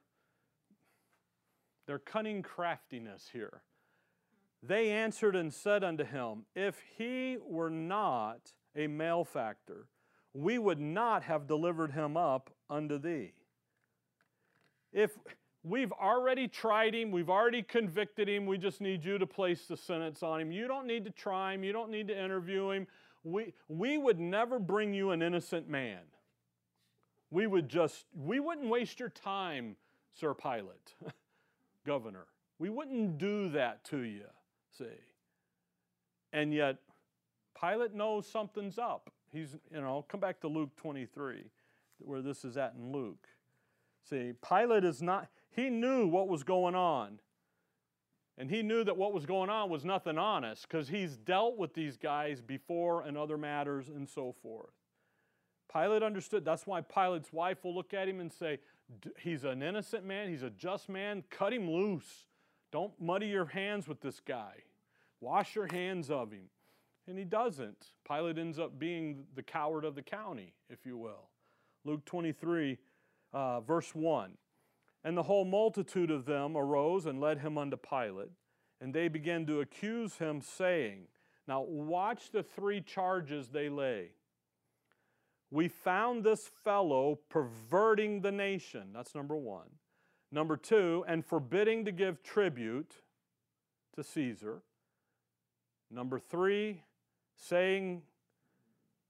their 1.87 2.01
cunning 2.01 2.43
craftiness 2.43 3.29
here. 3.33 3.63
They 4.63 4.91
answered 4.91 5.37
and 5.37 5.53
said 5.53 5.85
unto 5.85 6.05
him, 6.05 6.45
If 6.55 6.83
he 6.97 7.39
were 7.45 7.71
not 7.71 8.53
a 8.75 8.87
malefactor, 8.87 9.87
we 10.35 10.59
would 10.59 10.81
not 10.81 11.23
have 11.25 11.47
delivered 11.47 11.93
him 11.93 12.17
up 12.17 12.51
unto 12.69 12.99
thee. 12.99 13.33
If 14.93 15.17
we've 15.63 15.93
already 15.93 16.49
tried 16.49 16.95
him, 16.95 17.11
we've 17.11 17.31
already 17.31 17.63
convicted 17.63 18.29
him, 18.29 18.47
we 18.47 18.59
just 18.59 18.81
need 18.81 19.05
you 19.05 19.19
to 19.19 19.27
place 19.27 19.67
the 19.67 19.77
sentence 19.77 20.23
on 20.23 20.41
him. 20.41 20.53
You 20.53 20.69
don't 20.69 20.87
need 20.87 21.05
to 21.05 21.11
try 21.11 21.55
him, 21.55 21.65
you 21.65 21.73
don't 21.73 21.91
need 21.91 22.09
to 22.09 22.19
interview 22.19 22.71
him. 22.71 22.87
We, 23.25 23.55
we 23.69 23.99
would 23.99 24.21
never 24.21 24.59
bring 24.59 24.95
you 24.95 25.11
an 25.11 25.23
innocent 25.23 25.69
man. 25.69 25.99
We 27.31 27.47
would 27.47 27.69
just, 27.69 28.05
we 28.15 28.39
wouldn't 28.39 28.69
waste 28.69 29.01
your 29.01 29.09
time, 29.09 29.77
Sir 30.15 30.33
Pilate, 30.33 30.95
Governor. 31.85 32.27
We 32.59 32.71
wouldn't 32.71 33.19
do 33.19 33.51
that 33.51 33.85
to 33.87 33.99
you, 33.99 34.27
see. 34.77 34.85
And 36.33 36.53
yet, 36.53 36.77
Pilate 37.59 37.95
knows 37.95 38.27
something's 38.27 38.79
up. 38.79 39.11
He's, 39.33 39.57
you 39.73 39.81
know, 39.81 40.05
come 40.09 40.21
back 40.21 40.41
to 40.41 40.49
Luke 40.49 40.77
23, 40.77 41.45
where 41.99 42.23
this 42.23 42.45
is 42.45 42.57
at 42.57 42.75
in 42.77 42.93
Luke. 42.93 43.27
See, 44.09 44.33
Pilate 44.47 44.85
is 44.85 45.03
not, 45.03 45.29
he 45.51 45.69
knew 45.71 46.07
what 46.07 46.29
was 46.29 46.43
going 46.43 46.75
on. 46.75 47.21
And 48.39 48.51
he 48.51 48.63
knew 48.63 48.85
that 48.85 48.97
what 48.97 49.15
was 49.15 49.25
going 49.25 49.49
on 49.49 49.71
was 49.71 49.85
nothing 49.85 50.19
honest 50.19 50.69
because 50.69 50.89
he's 50.89 51.17
dealt 51.17 51.57
with 51.57 51.73
these 51.73 51.97
guys 51.97 52.43
before 52.43 53.03
and 53.03 53.17
other 53.17 53.39
matters 53.39 53.89
and 53.89 54.07
so 54.07 54.35
forth. 54.43 54.75
Pilate 55.73 56.03
understood. 56.03 56.45
That's 56.45 56.67
why 56.67 56.83
Pilate's 56.83 57.33
wife 57.33 57.65
will 57.65 57.75
look 57.75 57.95
at 57.95 58.09
him 58.09 58.21
and 58.21 58.31
say, 58.31 58.59
He's 59.19 59.45
an 59.45 59.63
innocent 59.63 60.05
man, 60.05 60.29
he's 60.29 60.45
a 60.45 60.51
just 60.51 60.89
man, 60.89 61.25
cut 61.29 61.53
him 61.53 61.69
loose. 61.69 62.26
Don't 62.77 63.01
muddy 63.01 63.29
your 63.29 63.47
hands 63.47 63.89
with 63.89 64.03
this 64.03 64.21
guy. 64.21 64.53
Wash 65.23 65.55
your 65.55 65.67
hands 65.67 66.11
of 66.11 66.31
him. 66.31 66.51
And 67.09 67.17
he 67.17 67.25
doesn't. 67.25 67.87
Pilate 68.07 68.37
ends 68.37 68.59
up 68.59 68.79
being 68.79 69.25
the 69.35 69.43
coward 69.43 69.87
of 69.87 69.95
the 69.95 70.03
county, 70.03 70.53
if 70.69 70.85
you 70.85 70.99
will. 70.99 71.31
Luke 71.87 72.05
23, 72.05 72.77
uh, 73.33 73.61
verse 73.63 73.95
1. 73.95 74.33
And 75.05 75.17
the 75.17 75.23
whole 75.23 75.47
multitude 75.47 76.11
of 76.11 76.27
them 76.27 76.55
arose 76.55 77.07
and 77.07 77.19
led 77.19 77.39
him 77.39 77.57
unto 77.57 77.79
Pilate, 77.79 78.33
and 78.79 78.93
they 78.93 79.09
began 79.09 79.47
to 79.47 79.63
accuse 79.63 80.17
him, 80.17 80.43
saying, 80.43 81.07
Now 81.49 81.63
watch 81.63 82.31
the 82.31 82.43
three 82.43 82.83
charges 82.83 83.49
they 83.49 83.71
lay. 83.71 84.11
We 85.51 85.69
found 85.69 86.25
this 86.25 86.51
fellow 86.63 87.21
perverting 87.31 88.21
the 88.21 88.33
nation. 88.33 88.89
That's 88.93 89.15
number 89.15 89.35
one. 89.35 89.71
Number 90.33 90.57
two, 90.57 91.05
and 91.07 91.25
forbidding 91.25 91.85
to 91.85 91.93
give 91.93 92.23
tribute 92.23 92.97
to 93.95 94.03
Caesar. 94.03 94.63
Number 95.91 96.19
three, 96.19 96.83
saying 97.37 98.03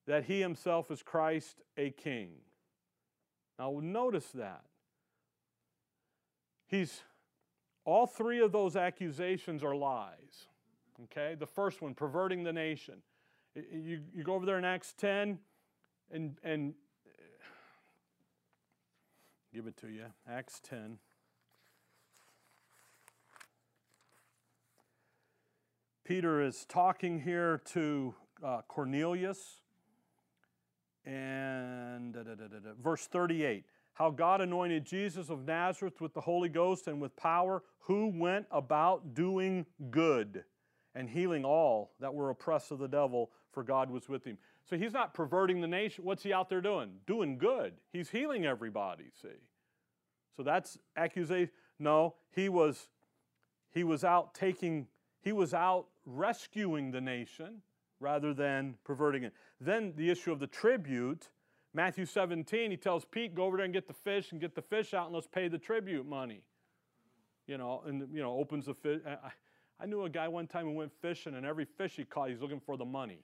that 0.07 0.25
he 0.25 0.41
himself 0.41 0.91
is 0.91 1.03
Christ 1.03 1.63
a 1.77 1.91
king. 1.91 2.31
Now, 3.59 3.81
notice 3.83 4.27
that. 4.35 4.65
He's, 6.67 7.03
all 7.85 8.07
three 8.07 8.41
of 8.41 8.53
those 8.53 8.77
accusations 8.77 9.65
are 9.65 9.75
lies. 9.75 10.49
Okay? 11.05 11.35
The 11.39 11.47
first 11.47 11.81
one, 11.81 11.95
perverting 11.95 12.43
the 12.43 12.53
nation. 12.53 12.97
You, 13.55 14.01
you 14.15 14.23
go 14.23 14.35
over 14.35 14.45
there 14.45 14.59
in 14.59 14.65
Acts 14.65 14.93
10 14.99 15.39
and, 16.11 16.37
and 16.43 16.75
give 19.55 19.67
it 19.67 19.77
to 19.79 19.89
you. 19.89 20.05
Acts 20.29 20.61
10. 20.61 20.99
Peter 26.07 26.41
is 26.41 26.65
talking 26.67 27.21
here 27.21 27.61
to 27.65 28.15
uh, 28.45 28.61
Cornelius. 28.69 29.61
And 31.05 32.15
da, 32.15 32.23
da, 32.23 32.35
da, 32.35 32.47
verse 32.81 33.07
38 33.07 33.65
how 33.95 34.11
God 34.11 34.43
anointed 34.43 34.85
Jesus 34.85 35.31
of 35.31 35.47
Nazareth 35.47 36.03
with 36.03 36.13
the 36.13 36.21
Holy 36.21 36.51
Ghost 36.51 36.87
and 36.87 37.01
with 37.01 37.17
power, 37.17 37.63
who 37.79 38.13
went 38.15 38.45
about 38.51 39.15
doing 39.15 39.65
good 39.91 40.45
and 40.95 41.09
healing 41.09 41.47
all 41.47 41.93
that 41.99 42.13
were 42.13 42.29
oppressed 42.29 42.71
of 42.71 42.79
the 42.79 42.89
devil, 42.89 43.31
for 43.53 43.63
God 43.63 43.91
was 43.91 44.07
with 44.07 44.23
him. 44.23 44.37
So 44.69 44.77
he's 44.77 44.93
not 44.93 45.15
perverting 45.15 45.63
the 45.63 45.67
nation. 45.67 46.05
What's 46.05 46.23
he 46.23 46.31
out 46.31 46.51
there 46.51 46.61
doing? 46.61 46.91
Doing 47.07 47.39
good. 47.39 47.73
He's 47.91 48.11
healing 48.11 48.45
everybody, 48.45 49.07
see. 49.23 49.29
So 50.37 50.43
that's 50.43 50.77
accusation. 50.95 51.51
No, 51.79 52.17
he 52.33 52.51
was 52.51 52.89
he 53.73 53.83
was 53.83 54.05
out 54.05 54.35
taking 54.35 54.89
he 55.27 55.33
was 55.33 55.53
out 55.53 55.87
rescuing 56.05 56.93
the 56.93 57.01
nation 57.01 57.61
rather 57.99 58.33
than 58.33 58.77
perverting 58.85 59.25
it. 59.25 59.33
Then 59.61 59.93
the 59.97 60.09
issue 60.09 60.31
of 60.31 60.39
the 60.39 60.47
tribute 60.47 61.31
Matthew 61.75 62.07
17, 62.07 62.71
he 62.71 62.77
tells 62.77 63.05
Pete, 63.05 63.35
go 63.35 63.45
over 63.45 63.57
there 63.57 63.65
and 63.65 63.75
get 63.75 63.89
the 63.89 63.93
fish 63.93 64.31
and 64.31 64.41
get 64.41 64.55
the 64.55 64.63
fish 64.63 64.95
out 64.95 65.07
and 65.07 65.15
let's 65.15 65.27
pay 65.27 65.49
the 65.49 65.59
tribute 65.59 66.07
money. 66.07 66.43
You 67.49 67.59
know, 67.59 67.83
and, 67.87 68.09
you 68.15 68.23
know, 68.23 68.39
opens 68.39 68.67
the 68.67 68.75
fish. 68.75 69.01
I, 69.05 69.31
I 69.79 69.87
knew 69.87 70.05
a 70.05 70.09
guy 70.09 70.29
one 70.29 70.47
time 70.47 70.65
who 70.65 70.73
went 70.73 70.93
fishing 71.03 71.35
and 71.35 71.45
every 71.45 71.67
fish 71.67 71.95
he 71.97 72.05
caught, 72.05 72.31
he's 72.31 72.41
looking 72.41 72.61
for 72.65 72.77
the 72.77 72.85
money. 72.85 73.19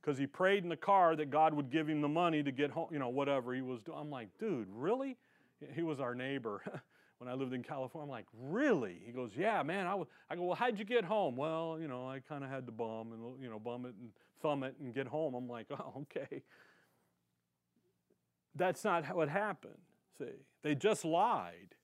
Because 0.00 0.16
he 0.16 0.28
prayed 0.28 0.62
in 0.62 0.70
the 0.70 0.76
car 0.76 1.16
that 1.16 1.28
God 1.28 1.52
would 1.52 1.70
give 1.70 1.88
him 1.88 2.00
the 2.00 2.08
money 2.08 2.40
to 2.44 2.52
get 2.52 2.70
home, 2.70 2.88
you 2.92 3.00
know, 3.00 3.08
whatever 3.08 3.52
he 3.52 3.62
was 3.62 3.82
doing. 3.82 3.98
I'm 4.00 4.10
like, 4.10 4.28
dude, 4.38 4.68
really? 4.70 5.16
He 5.74 5.82
was 5.82 5.98
our 5.98 6.14
neighbor 6.14 6.62
when 7.18 7.28
I 7.28 7.34
lived 7.34 7.52
in 7.52 7.62
California. 7.62 8.04
I'm 8.04 8.10
like, 8.10 8.26
really? 8.32 9.00
He 9.04 9.12
goes, 9.12 9.32
yeah, 9.36 9.62
man. 9.62 9.86
I, 9.86 10.36
go, 10.36 10.42
well, 10.42 10.54
how'd 10.54 10.78
you 10.78 10.84
get 10.84 11.04
home? 11.04 11.36
Well, 11.36 11.78
you 11.80 11.88
know, 11.88 12.08
I 12.08 12.20
kind 12.20 12.44
of 12.44 12.50
had 12.50 12.66
to 12.66 12.72
bum 12.72 13.12
and, 13.12 13.42
you 13.42 13.50
know, 13.50 13.58
bum 13.58 13.84
it 13.84 13.94
and 14.00 14.10
thumb 14.40 14.62
it 14.62 14.76
and 14.80 14.94
get 14.94 15.06
home. 15.06 15.34
I'm 15.34 15.48
like, 15.48 15.66
oh, 15.70 16.02
okay. 16.02 16.42
That's 18.54 18.84
not 18.84 19.14
what 19.14 19.28
happened. 19.28 19.74
See, 20.18 20.44
they 20.62 20.74
just 20.74 21.04
lied. 21.04 21.74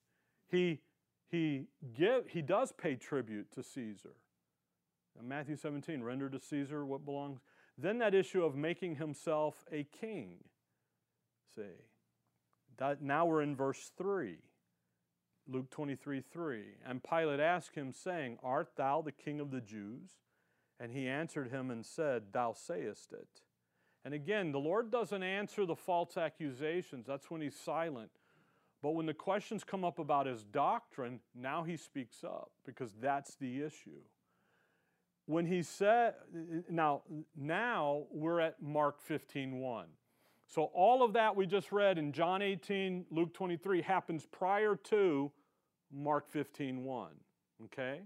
He, 0.50 0.80
he, 1.30 1.66
give, 1.96 2.28
he 2.28 2.42
does 2.42 2.72
pay 2.72 2.94
tribute 2.94 3.50
to 3.52 3.62
Caesar. 3.62 4.14
In 5.18 5.28
Matthew 5.28 5.56
17, 5.56 6.02
render 6.02 6.28
to 6.28 6.40
Caesar 6.40 6.84
what 6.84 7.04
belongs. 7.04 7.40
Then 7.76 7.98
that 7.98 8.14
issue 8.14 8.44
of 8.44 8.56
making 8.56 8.96
himself 8.96 9.64
a 9.70 9.84
king. 9.84 10.38
See, 11.54 11.62
that, 12.78 13.02
now 13.02 13.26
we're 13.26 13.42
in 13.42 13.54
verse 13.54 13.92
3. 13.96 14.38
Luke 15.48 15.70
23, 15.70 16.22
3. 16.32 16.62
And 16.86 17.02
Pilate 17.02 17.40
asked 17.40 17.74
him, 17.74 17.92
saying, 17.92 18.38
Art 18.42 18.70
thou 18.76 19.02
the 19.02 19.12
king 19.12 19.40
of 19.40 19.50
the 19.50 19.60
Jews? 19.60 20.10
And 20.80 20.92
he 20.92 21.08
answered 21.08 21.50
him 21.50 21.70
and 21.70 21.84
said, 21.84 22.24
Thou 22.32 22.52
sayest 22.52 23.12
it. 23.12 23.42
And 24.04 24.12
again, 24.12 24.52
the 24.52 24.60
Lord 24.60 24.90
doesn't 24.90 25.22
answer 25.22 25.64
the 25.64 25.76
false 25.76 26.16
accusations. 26.16 27.06
That's 27.06 27.30
when 27.30 27.40
he's 27.40 27.56
silent. 27.56 28.10
But 28.82 28.90
when 28.90 29.06
the 29.06 29.14
questions 29.14 29.64
come 29.64 29.82
up 29.82 29.98
about 29.98 30.26
his 30.26 30.44
doctrine, 30.44 31.20
now 31.34 31.62
he 31.62 31.76
speaks 31.76 32.22
up 32.22 32.50
because 32.66 32.92
that's 33.00 33.34
the 33.36 33.62
issue. 33.62 34.02
When 35.26 35.46
he 35.46 35.62
said, 35.62 36.14
now, 36.68 37.02
now 37.34 38.04
we're 38.10 38.40
at 38.40 38.60
Mark 38.60 39.00
15 39.00 39.58
1. 39.58 39.86
So 40.46 40.64
all 40.74 41.02
of 41.02 41.14
that 41.14 41.34
we 41.34 41.46
just 41.46 41.72
read 41.72 41.98
in 41.98 42.12
John 42.12 42.42
18, 42.42 43.06
Luke 43.10 43.32
23 43.34 43.82
happens 43.82 44.26
prior 44.26 44.76
to 44.84 45.32
Mark 45.92 46.28
15 46.28 46.84
1. 46.84 47.10
Okay? 47.64 48.00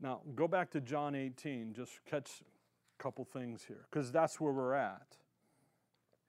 Now, 0.00 0.20
go 0.34 0.48
back 0.48 0.70
to 0.70 0.80
John 0.80 1.14
18, 1.14 1.74
just 1.74 2.00
catch 2.08 2.42
a 2.98 3.02
couple 3.02 3.24
things 3.24 3.64
here 3.66 3.86
because 3.90 4.10
that's 4.10 4.40
where 4.40 4.52
we're 4.52 4.74
at. 4.74 5.16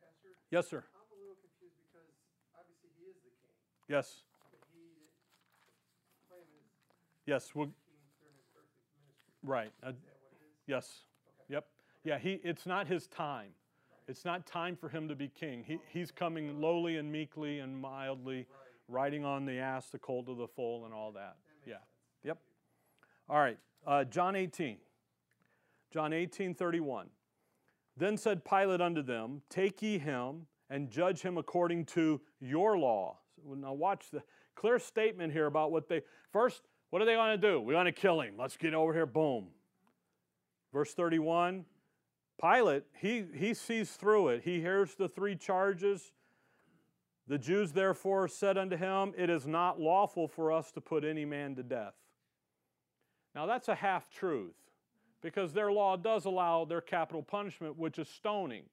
Pastor, 0.01 0.29
yes, 0.49 0.67
sir. 0.69 0.83
I'm 0.93 1.07
a 1.15 1.19
little 1.21 1.37
confused 1.39 1.75
because 1.87 2.11
obviously 2.59 2.89
he 2.99 3.05
is 3.07 3.15
the 3.23 3.31
king. 3.39 3.55
Yes. 3.87 4.23
But 4.51 4.59
he 4.73 4.83
claim 6.27 6.41
is 6.41 6.67
yes. 7.25 7.55
Well, 7.55 7.67
king 7.67 7.73
during 8.19 8.35
his 8.35 8.49
earthly 8.57 8.91
ministry. 8.99 9.39
right. 9.43 9.71
Uh, 9.81 9.95
Is 9.95 10.03
that 10.03 10.19
what 10.19 10.33
it 10.35 10.43
is? 10.43 10.67
yes. 10.67 11.07
Okay. 11.47 11.53
Yep. 11.55 11.65
Yeah, 12.03 12.19
he, 12.19 12.41
it's 12.43 12.65
not 12.65 12.87
his 12.87 13.07
time. 13.07 13.51
It's 14.11 14.25
not 14.25 14.45
time 14.45 14.75
for 14.75 14.89
him 14.89 15.07
to 15.07 15.15
be 15.15 15.29
king. 15.29 15.63
He, 15.65 15.79
he's 15.87 16.11
coming 16.11 16.59
lowly 16.59 16.97
and 16.97 17.09
meekly 17.09 17.59
and 17.59 17.79
mildly, 17.79 18.45
riding 18.89 19.23
on 19.23 19.45
the 19.45 19.57
ass, 19.57 19.89
the 19.89 19.99
colt 19.99 20.27
of 20.27 20.35
the 20.35 20.49
foal, 20.49 20.83
and 20.83 20.93
all 20.93 21.13
that. 21.13 21.37
Yeah. 21.65 21.75
Yep. 22.25 22.37
All 23.29 23.39
right. 23.39 23.57
Uh, 23.87 24.03
John 24.03 24.35
18. 24.35 24.75
John 25.93 26.11
18, 26.11 26.53
31. 26.53 27.07
Then 27.95 28.17
said 28.17 28.43
Pilate 28.43 28.81
unto 28.81 29.01
them, 29.01 29.43
Take 29.49 29.81
ye 29.81 29.97
him 29.97 30.45
and 30.69 30.89
judge 30.89 31.21
him 31.21 31.37
according 31.37 31.85
to 31.85 32.19
your 32.41 32.77
law. 32.77 33.17
So 33.41 33.53
now 33.53 33.71
watch 33.71 34.07
the 34.11 34.21
clear 34.55 34.77
statement 34.77 35.31
here 35.31 35.45
about 35.45 35.71
what 35.71 35.87
they 35.87 36.01
first. 36.33 36.63
What 36.89 37.01
are 37.01 37.05
they 37.05 37.15
going 37.15 37.39
to 37.39 37.47
do? 37.47 37.61
We 37.61 37.73
want 37.73 37.87
to 37.87 37.93
kill 37.93 38.19
him. 38.19 38.33
Let's 38.37 38.57
get 38.57 38.73
over 38.73 38.93
here. 38.93 39.05
Boom. 39.05 39.47
Verse 40.73 40.93
31. 40.93 41.63
Pilate, 42.39 42.83
he, 42.99 43.25
he 43.35 43.53
sees 43.53 43.91
through 43.91 44.29
it. 44.29 44.41
He 44.43 44.61
hears 44.61 44.95
the 44.95 45.07
three 45.07 45.35
charges. 45.35 46.11
The 47.27 47.37
Jews 47.37 47.71
therefore 47.71 48.27
said 48.27 48.57
unto 48.57 48.75
him, 48.75 49.13
It 49.17 49.29
is 49.29 49.47
not 49.47 49.79
lawful 49.79 50.27
for 50.27 50.51
us 50.51 50.71
to 50.71 50.81
put 50.81 51.03
any 51.03 51.25
man 51.25 51.55
to 51.55 51.63
death. 51.63 51.93
Now 53.35 53.45
that's 53.45 53.67
a 53.67 53.75
half 53.75 54.09
truth 54.09 54.55
because 55.21 55.53
their 55.53 55.71
law 55.71 55.95
does 55.95 56.25
allow 56.25 56.65
their 56.65 56.81
capital 56.81 57.21
punishment, 57.21 57.77
which 57.77 57.99
is 57.99 58.09
stoning. 58.09 58.63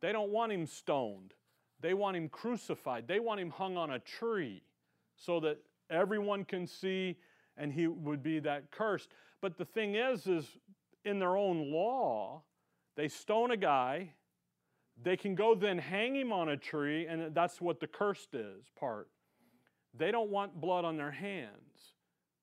They 0.00 0.12
don't 0.12 0.30
want 0.30 0.52
him 0.52 0.66
stoned, 0.66 1.34
they 1.80 1.94
want 1.94 2.16
him 2.16 2.28
crucified, 2.28 3.08
they 3.08 3.20
want 3.20 3.40
him 3.40 3.50
hung 3.50 3.76
on 3.76 3.90
a 3.92 3.98
tree 3.98 4.62
so 5.16 5.40
that 5.40 5.58
everyone 5.90 6.44
can 6.44 6.66
see 6.66 7.16
and 7.56 7.72
he 7.72 7.86
would 7.86 8.22
be 8.22 8.38
that 8.40 8.70
cursed. 8.70 9.08
But 9.40 9.56
the 9.56 9.64
thing 9.64 9.94
is, 9.94 10.26
is 10.26 10.46
in 11.04 11.18
their 11.18 11.36
own 11.36 11.70
law, 11.70 12.42
they 12.96 13.08
stone 13.08 13.50
a 13.50 13.56
guy, 13.56 14.10
they 15.02 15.16
can 15.16 15.34
go 15.34 15.54
then 15.54 15.78
hang 15.78 16.14
him 16.14 16.32
on 16.32 16.48
a 16.48 16.56
tree, 16.56 17.06
and 17.06 17.34
that's 17.34 17.60
what 17.60 17.80
the 17.80 17.86
cursed 17.86 18.34
is 18.34 18.70
part. 18.78 19.08
They 19.96 20.10
don't 20.10 20.30
want 20.30 20.60
blood 20.60 20.84
on 20.84 20.96
their 20.96 21.10
hands. 21.10 21.94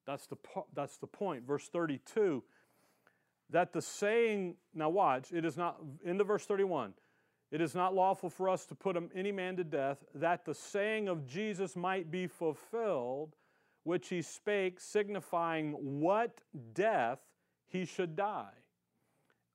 That's 0.06 0.28
the, 0.28 0.38
that's 0.74 0.98
the 0.98 1.08
point. 1.08 1.46
Verse 1.46 1.68
32 1.68 2.44
that 3.52 3.74
the 3.74 3.82
saying, 3.82 4.56
now 4.74 4.90
watch, 4.90 5.32
it 5.32 5.46
is 5.46 5.58
not, 5.58 5.78
into 6.04 6.24
verse 6.24 6.46
31, 6.46 6.94
it 7.52 7.62
is 7.62 7.76
not 7.76 7.94
lawful 7.94 8.30
for 8.30 8.50
us 8.50 8.66
to 8.66 8.76
put 8.76 8.98
any 9.14 9.32
man 9.32 9.58
to 9.58 9.64
death, 9.64 9.98
that 10.16 10.46
the 10.46 10.54
saying 10.54 11.10
of 11.10 11.28
Jesus 11.28 11.76
might 11.76 12.10
be 12.10 12.28
fulfilled, 12.28 13.36
which 13.84 14.08
he 14.08 14.22
spake, 14.22 14.80
signifying 14.80 15.74
what 16.00 16.40
death 16.74 17.20
he 17.68 17.84
should 17.84 18.16
die. 18.16 18.54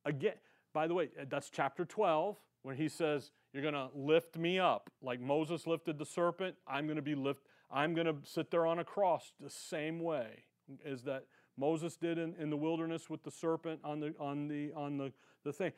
Again, 0.04 0.34
by 0.76 0.86
the 0.86 0.92
way, 0.92 1.08
that's 1.30 1.48
chapter 1.48 1.86
12, 1.86 2.36
when 2.60 2.76
he 2.76 2.86
says, 2.86 3.30
You're 3.54 3.62
going 3.62 3.72
to 3.72 3.88
lift 3.94 4.36
me 4.36 4.58
up. 4.58 4.90
Like 5.00 5.22
Moses 5.22 5.66
lifted 5.66 5.98
the 5.98 6.04
serpent, 6.04 6.54
I'm 6.68 6.84
going 6.84 6.96
to 6.96 7.02
be 7.02 7.14
lift. 7.14 7.46
I'm 7.70 7.94
going 7.94 8.06
to 8.06 8.16
sit 8.24 8.50
there 8.50 8.66
on 8.66 8.78
a 8.78 8.84
cross 8.84 9.32
the 9.40 9.48
same 9.48 10.00
way 10.00 10.44
as 10.84 11.00
that 11.04 11.24
Moses 11.56 11.96
did 11.96 12.18
in, 12.18 12.34
in 12.38 12.50
the 12.50 12.58
wilderness 12.58 13.08
with 13.08 13.22
the 13.22 13.30
serpent 13.30 13.80
on 13.84 14.00
the 14.00 14.14
on 14.20 14.48
the 14.48 14.70
on 14.76 14.98
the, 14.98 15.14
the 15.44 15.52
thing. 15.54 15.72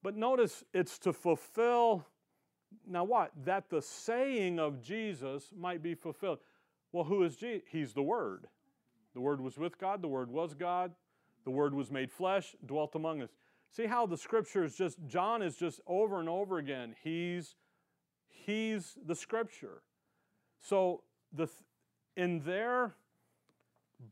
But 0.00 0.16
notice 0.16 0.62
it's 0.72 0.96
to 1.00 1.12
fulfill 1.12 2.06
now 2.86 3.02
what? 3.02 3.32
That 3.44 3.68
the 3.68 3.82
saying 3.82 4.60
of 4.60 4.80
Jesus 4.80 5.50
might 5.58 5.82
be 5.82 5.96
fulfilled. 5.96 6.38
Well, 6.92 7.02
who 7.02 7.24
is 7.24 7.34
Jesus? 7.34 7.66
He's 7.68 7.94
the 7.94 8.04
Word. 8.04 8.46
The 9.12 9.20
Word 9.20 9.40
was 9.40 9.58
with 9.58 9.76
God, 9.76 10.02
the 10.02 10.08
Word 10.08 10.30
was 10.30 10.54
God, 10.54 10.92
the 11.44 11.50
Word 11.50 11.74
was 11.74 11.90
made 11.90 12.12
flesh, 12.12 12.54
dwelt 12.64 12.94
among 12.94 13.22
us. 13.22 13.30
See 13.70 13.86
how 13.86 14.06
the 14.06 14.16
scriptures 14.16 14.74
just, 14.74 14.98
John 15.06 15.42
is 15.42 15.56
just 15.56 15.80
over 15.86 16.18
and 16.18 16.28
over 16.28 16.58
again. 16.58 16.96
He's, 17.02 17.54
he's 18.26 18.98
the 19.06 19.14
scripture. 19.14 19.82
So 20.58 21.02
the, 21.32 21.48
in 22.16 22.40
their 22.40 22.96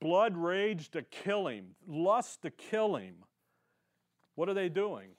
blood 0.01 0.37
rage 0.37 0.91
to 0.91 1.03
kill 1.03 1.49
him, 1.49 1.75
lust 1.89 2.43
to 2.43 2.51
kill 2.51 2.97
him, 2.97 3.17
what 4.37 4.49
are 4.49 4.55
they 4.55 4.69
doing? 4.69 5.11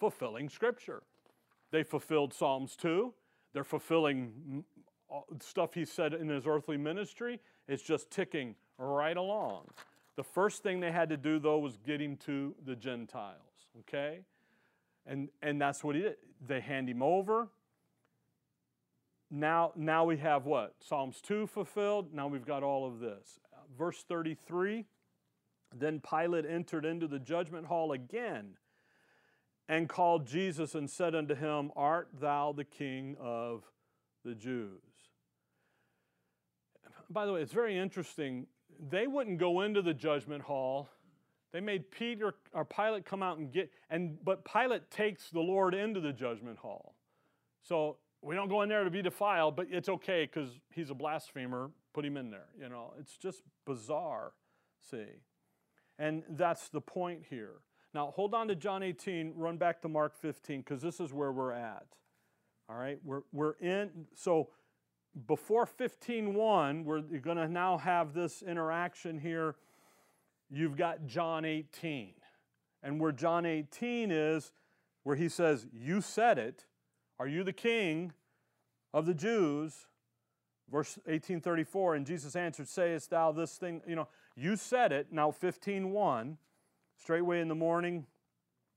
Fulfilling 0.00 0.48
scripture. 0.48 1.02
They 1.70 1.82
fulfilled 1.82 2.32
Psalms 2.32 2.76
2. 2.76 3.12
They're 3.52 3.64
fulfilling 3.64 4.64
stuff 5.40 5.74
he 5.74 5.84
said 5.84 6.14
in 6.14 6.30
his 6.30 6.46
earthly 6.46 6.78
ministry. 6.78 7.40
It's 7.68 7.82
just 7.82 8.10
ticking 8.10 8.54
right 8.78 9.18
along. 9.18 9.66
The 10.16 10.24
first 10.24 10.62
thing 10.62 10.80
they 10.80 10.92
had 10.92 11.10
to 11.10 11.18
do, 11.18 11.38
though, 11.38 11.58
was 11.58 11.76
get 11.76 12.00
him 12.00 12.16
to 12.24 12.54
the 12.64 12.74
Gentiles 12.74 13.51
okay? 13.80 14.20
And, 15.06 15.28
and 15.42 15.60
that's 15.60 15.82
what 15.82 15.96
he 15.96 16.02
did. 16.02 16.16
They 16.46 16.60
hand 16.60 16.88
him 16.88 17.02
over. 17.02 17.48
Now, 19.30 19.72
now 19.76 20.04
we 20.04 20.18
have 20.18 20.44
what? 20.44 20.74
Psalms 20.80 21.20
2 21.22 21.46
fulfilled. 21.46 22.12
Now 22.12 22.28
we've 22.28 22.46
got 22.46 22.62
all 22.62 22.86
of 22.86 23.00
this. 23.00 23.40
Verse 23.78 24.04
33 24.06 24.84
Then 25.74 26.00
Pilate 26.00 26.44
entered 26.44 26.84
into 26.84 27.08
the 27.08 27.18
judgment 27.18 27.66
hall 27.66 27.92
again 27.92 28.58
and 29.68 29.88
called 29.88 30.26
Jesus 30.26 30.74
and 30.74 30.88
said 30.88 31.14
unto 31.14 31.34
him, 31.34 31.70
Art 31.74 32.08
thou 32.20 32.52
the 32.52 32.64
king 32.64 33.16
of 33.18 33.64
the 34.24 34.34
Jews? 34.34 34.80
By 37.08 37.26
the 37.26 37.32
way, 37.32 37.40
it's 37.40 37.52
very 37.52 37.78
interesting. 37.78 38.46
They 38.90 39.06
wouldn't 39.06 39.38
go 39.38 39.62
into 39.62 39.80
the 39.82 39.94
judgment 39.94 40.42
hall 40.42 40.90
they 41.52 41.60
made 41.60 41.90
Peter 41.90 42.34
or 42.52 42.64
Pilate 42.64 43.04
come 43.04 43.22
out 43.22 43.38
and 43.38 43.52
get, 43.52 43.70
and 43.90 44.22
but 44.24 44.44
Pilate 44.44 44.90
takes 44.90 45.30
the 45.30 45.40
Lord 45.40 45.74
into 45.74 46.00
the 46.00 46.12
judgment 46.12 46.58
hall. 46.58 46.94
So 47.62 47.98
we 48.22 48.34
don't 48.34 48.48
go 48.48 48.62
in 48.62 48.68
there 48.68 48.84
to 48.84 48.90
be 48.90 49.02
defiled, 49.02 49.56
but 49.56 49.66
it's 49.70 49.88
okay 49.88 50.24
because 50.24 50.50
he's 50.70 50.90
a 50.90 50.94
blasphemer. 50.94 51.70
Put 51.92 52.04
him 52.04 52.16
in 52.16 52.30
there. 52.30 52.46
You 52.58 52.68
know, 52.68 52.94
it's 52.98 53.16
just 53.16 53.42
bizarre. 53.66 54.32
See, 54.90 55.04
and 55.98 56.22
that's 56.30 56.68
the 56.68 56.80
point 56.80 57.24
here. 57.28 57.56
Now 57.94 58.12
hold 58.16 58.34
on 58.34 58.48
to 58.48 58.54
John 58.54 58.82
18. 58.82 59.34
Run 59.36 59.58
back 59.58 59.82
to 59.82 59.88
Mark 59.88 60.16
15 60.16 60.60
because 60.60 60.80
this 60.80 61.00
is 61.00 61.12
where 61.12 61.32
we're 61.32 61.52
at. 61.52 61.86
All 62.68 62.76
right, 62.76 62.98
we're 63.04 63.22
we're 63.32 63.54
in. 63.60 64.06
So 64.14 64.48
before 65.26 65.66
15:1, 65.66 66.84
we're 66.84 67.00
going 67.00 67.36
to 67.36 67.48
now 67.48 67.76
have 67.76 68.14
this 68.14 68.40
interaction 68.40 69.18
here 69.18 69.56
you've 70.52 70.76
got 70.76 71.06
John 71.06 71.44
18. 71.44 72.12
And 72.82 73.00
where 73.00 73.12
John 73.12 73.46
18 73.46 74.10
is, 74.10 74.52
where 75.02 75.16
he 75.16 75.28
says, 75.28 75.66
You 75.72 76.00
said 76.00 76.38
it, 76.38 76.66
are 77.18 77.28
you 77.28 77.44
the 77.44 77.52
king 77.52 78.12
of 78.92 79.06
the 79.06 79.14
Jews? 79.14 79.86
Verse 80.70 80.96
1834, 81.04 81.96
and 81.96 82.06
Jesus 82.06 82.34
answered, 82.34 82.68
Sayest 82.68 83.10
thou 83.10 83.32
this 83.32 83.56
thing? 83.56 83.82
You 83.86 83.96
know, 83.96 84.08
you 84.36 84.56
said 84.56 84.90
it. 84.92 85.08
Now 85.12 85.30
15.1, 85.30 86.36
straightway 86.96 87.40
in 87.40 87.48
the 87.48 87.54
morning, 87.54 88.06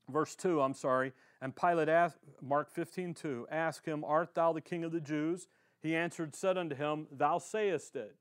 verse 0.10 0.36
2, 0.36 0.62
I'm 0.62 0.74
sorry. 0.74 1.14
And 1.42 1.56
Pilate 1.56 1.90
asked, 1.90 2.18
Mark 2.42 2.74
15.2, 2.74 3.46
asked 3.50 3.86
him, 3.86 4.04
Art 4.04 4.36
thou 4.36 4.52
the 4.52 4.62
king 4.62 4.84
of 4.84 4.92
the 4.92 5.00
Jews? 5.00 5.48
He 5.82 5.96
answered, 5.96 6.36
said 6.36 6.58
unto 6.58 6.76
him, 6.76 7.08
Thou 7.12 7.38
sayest 7.38 7.96
it. 7.96 8.16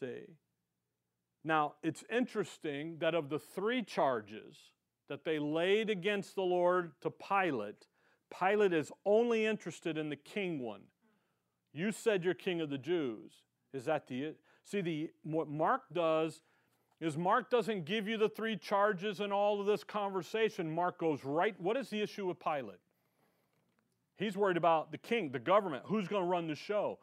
See, 0.00 0.22
now, 1.46 1.74
it's 1.82 2.02
interesting 2.10 2.98
that 2.98 3.14
of 3.14 3.28
the 3.28 3.38
three 3.38 3.82
charges 3.82 4.56
that 5.08 5.24
they 5.24 5.38
laid 5.38 5.90
against 5.90 6.34
the 6.34 6.42
Lord 6.42 6.92
to 7.02 7.10
Pilate, 7.10 7.86
Pilate 8.36 8.72
is 8.72 8.90
only 9.04 9.46
interested 9.46 9.96
in 9.96 10.08
the 10.08 10.16
king 10.16 10.58
one. 10.58 10.82
You 11.72 11.92
said 11.92 12.24
you're 12.24 12.34
king 12.34 12.60
of 12.60 12.70
the 12.70 12.78
Jews. 12.78 13.32
Is 13.72 13.84
that 13.84 14.08
the 14.08 14.34
See, 14.64 14.80
the 14.80 15.10
what 15.22 15.48
Mark 15.48 15.82
does 15.92 16.42
is 17.00 17.16
Mark 17.16 17.50
doesn't 17.50 17.84
give 17.84 18.08
you 18.08 18.16
the 18.16 18.28
three 18.28 18.56
charges 18.56 19.20
and 19.20 19.32
all 19.32 19.60
of 19.60 19.66
this 19.66 19.84
conversation. 19.84 20.74
Mark 20.74 20.98
goes 20.98 21.24
right. 21.24 21.54
What 21.60 21.76
is 21.76 21.88
the 21.88 22.02
issue 22.02 22.26
with 22.26 22.40
Pilate? 22.40 22.80
He's 24.16 24.36
worried 24.36 24.56
about 24.56 24.90
the 24.90 24.98
king, 24.98 25.30
the 25.30 25.38
government, 25.38 25.84
who's 25.86 26.08
going 26.08 26.24
to 26.24 26.28
run 26.28 26.48
the 26.48 26.56
show. 26.56 26.98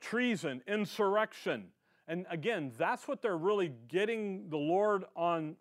Treason, 0.00 0.62
insurrection, 0.66 1.66
and 2.08 2.26
again, 2.30 2.72
that's 2.78 3.08
what 3.08 3.22
they're 3.22 3.36
really 3.36 3.72
getting 3.88 4.48
the 4.48 4.56
Lord 4.56 5.04
on. 5.14 5.56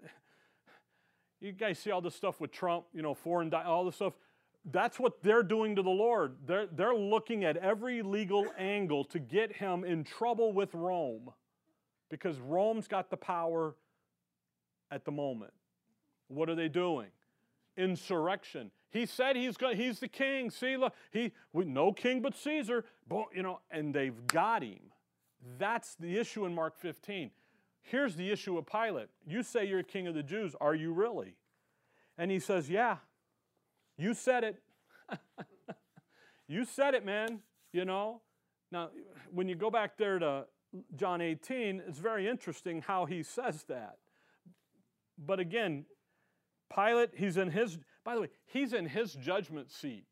You 1.41 1.51
guys 1.51 1.79
see 1.79 1.91
all 1.91 2.01
this 2.01 2.15
stuff 2.15 2.39
with 2.39 2.51
Trump, 2.51 2.85
you 2.93 3.01
know, 3.01 3.13
foreign, 3.13 3.53
all 3.53 3.85
this 3.85 3.95
stuff. 3.95 4.13
That's 4.71 4.99
what 4.99 5.21
they're 5.21 5.43
doing 5.43 5.75
to 5.75 5.83
the 5.83 5.89
Lord. 5.89 6.37
They're, 6.45 6.65
they're 6.65 6.95
looking 6.95 7.43
at 7.43 7.57
every 7.57 8.01
legal 8.01 8.47
angle 8.57 9.03
to 9.05 9.19
get 9.19 9.57
him 9.57 9.83
in 9.83 10.03
trouble 10.03 10.53
with 10.53 10.73
Rome 10.73 11.31
because 12.09 12.39
Rome's 12.39 12.87
got 12.87 13.09
the 13.09 13.17
power 13.17 13.75
at 14.89 15.05
the 15.05 15.11
moment. 15.11 15.53
What 16.27 16.49
are 16.49 16.55
they 16.55 16.69
doing? 16.69 17.09
Insurrection. 17.77 18.71
He 18.91 19.05
said 19.05 19.35
he's 19.35 19.57
going, 19.57 19.77
he's 19.77 19.99
the 19.99 20.07
king. 20.07 20.49
See, 20.49 20.77
look, 20.77 20.93
he 21.11 21.33
we, 21.53 21.65
no 21.65 21.91
king 21.91 22.21
but 22.21 22.35
Caesar. 22.35 22.85
But, 23.07 23.25
you 23.35 23.43
know, 23.43 23.59
and 23.69 23.93
they've 23.93 24.25
got 24.27 24.63
him. 24.63 24.79
That's 25.57 25.95
the 25.95 26.17
issue 26.17 26.45
in 26.45 26.53
Mark 26.53 26.77
15. 26.77 27.31
Here's 27.81 28.15
the 28.15 28.31
issue 28.31 28.55
with 28.55 28.65
Pilate. 28.65 29.09
You 29.27 29.43
say 29.43 29.65
you're 29.65 29.83
king 29.83 30.07
of 30.07 30.15
the 30.15 30.23
Jews. 30.23 30.55
Are 30.59 30.73
you 30.73 30.91
really? 30.91 31.35
And 32.17 32.31
he 32.31 32.39
says, 32.39 32.69
Yeah, 32.69 32.97
you 33.97 34.13
said 34.13 34.43
it. 34.43 34.61
you 36.47 36.65
said 36.65 36.95
it, 36.95 37.05
man. 37.05 37.39
You 37.71 37.85
know? 37.85 38.21
Now, 38.71 38.89
when 39.31 39.47
you 39.47 39.55
go 39.55 39.69
back 39.69 39.97
there 39.97 40.17
to 40.19 40.45
John 40.95 41.21
18, 41.21 41.83
it's 41.87 41.99
very 41.99 42.27
interesting 42.27 42.81
how 42.81 43.05
he 43.05 43.21
says 43.21 43.63
that. 43.69 43.97
But 45.17 45.39
again, 45.39 45.85
Pilate, 46.73 47.11
he's 47.13 47.37
in 47.37 47.51
his, 47.51 47.77
by 48.03 48.15
the 48.15 48.21
way, 48.21 48.29
he's 48.45 48.73
in 48.73 48.87
his 48.87 49.13
judgment 49.13 49.71
seat. 49.71 50.05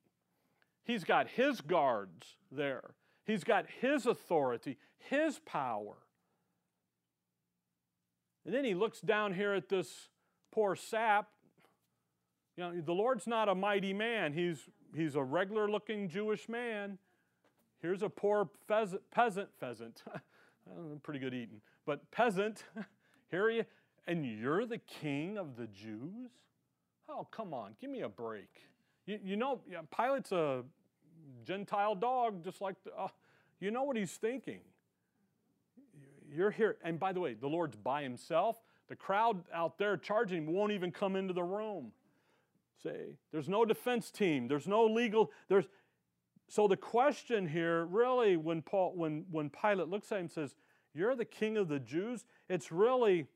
He's 0.84 1.04
got 1.04 1.28
his 1.30 1.62
guards 1.62 2.38
there, 2.52 2.96
he's 3.26 3.44
got 3.44 3.66
his 3.82 4.06
authority, 4.06 4.78
his 5.10 5.40
power. 5.40 5.96
And 8.46 8.54
then 8.54 8.66
he 8.66 8.74
looks 8.74 9.00
down 9.00 9.34
here 9.34 9.54
at 9.54 9.70
this 9.70 10.10
poor 10.52 10.76
sap. 10.76 11.30
You 12.58 12.64
know, 12.64 12.82
the 12.82 12.94
Lord's 12.94 13.26
not 13.26 13.50
a 13.50 13.56
mighty 13.56 13.94
man. 13.94 14.34
He's, 14.34 14.70
he's 14.96 15.16
a 15.16 15.24
regular 15.24 15.70
looking 15.70 16.10
Jewish 16.10 16.50
man. 16.50 16.98
Here's 17.82 18.02
a 18.02 18.10
poor 18.10 18.50
pheasant, 18.68 19.02
peasant, 19.12 19.50
pheasant. 19.60 20.04
pretty 21.04 21.20
good 21.20 21.34
eating, 21.34 21.62
but 21.86 22.10
peasant. 22.12 22.64
Here 23.32 23.50
you, 23.50 23.66
and 24.08 24.26
you're 24.26 24.66
the 24.66 24.78
king 24.78 25.38
of 25.38 25.56
the 25.58 25.68
Jews? 25.68 26.32
Oh, 27.10 27.28
come 27.32 27.54
on, 27.54 27.76
give 27.82 27.90
me 27.90 28.02
a 28.02 28.10
break. 28.10 28.50
You, 29.06 29.20
you 29.24 29.36
know, 29.36 29.60
Pilate's 29.96 30.32
a 30.32 30.64
Gentile 31.46 31.96
dog, 31.96 32.44
just 32.44 32.62
like, 32.62 32.76
the, 32.84 32.92
uh, 32.98 33.08
you 33.60 33.72
know 33.72 33.84
what 33.84 33.98
he's 33.98 34.14
thinking. 34.14 34.60
You're 36.36 36.52
here, 36.52 36.78
and 36.84 37.00
by 37.00 37.14
the 37.14 37.20
way, 37.20 37.34
the 37.34 37.48
Lord's 37.48 37.76
by 37.76 38.04
himself. 38.04 38.58
The 38.90 38.96
crowd 38.96 39.44
out 39.54 39.78
there 39.78 39.98
charging 39.98 40.52
won't 40.52 40.72
even 40.72 40.92
come 40.92 41.16
into 41.16 41.34
the 41.34 41.44
room. 41.44 41.92
Say, 42.82 43.18
there's 43.32 43.48
no 43.48 43.64
defense 43.66 44.12
team, 44.12 44.48
there's 44.48 44.68
no 44.68 44.86
legal, 44.86 45.32
there's, 45.48 45.66
so 46.50 46.68
the 46.68 46.78
question 46.78 47.48
here, 47.48 47.86
really, 47.86 48.36
when 48.36 48.62
Paul, 48.62 48.94
when, 48.96 49.26
when 49.32 49.50
Pilate 49.50 49.88
looks 49.88 50.12
at 50.12 50.16
him 50.16 50.22
and 50.22 50.32
says, 50.32 50.56
You're 50.94 51.16
the 51.16 51.26
king 51.26 51.56
of 51.56 51.70
the 51.70 51.80
Jews, 51.80 52.26
it's 52.50 52.72
really 52.72 53.28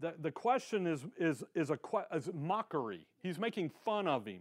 the, 0.00 0.14
the 0.20 0.30
question 0.30 0.86
is, 0.86 1.06
is, 1.18 1.44
is 1.54 1.70
a 1.70 1.78
is 2.12 2.30
mockery. 2.34 3.06
He's 3.22 3.38
making 3.38 3.70
fun 3.84 4.06
of 4.06 4.26
him. 4.26 4.40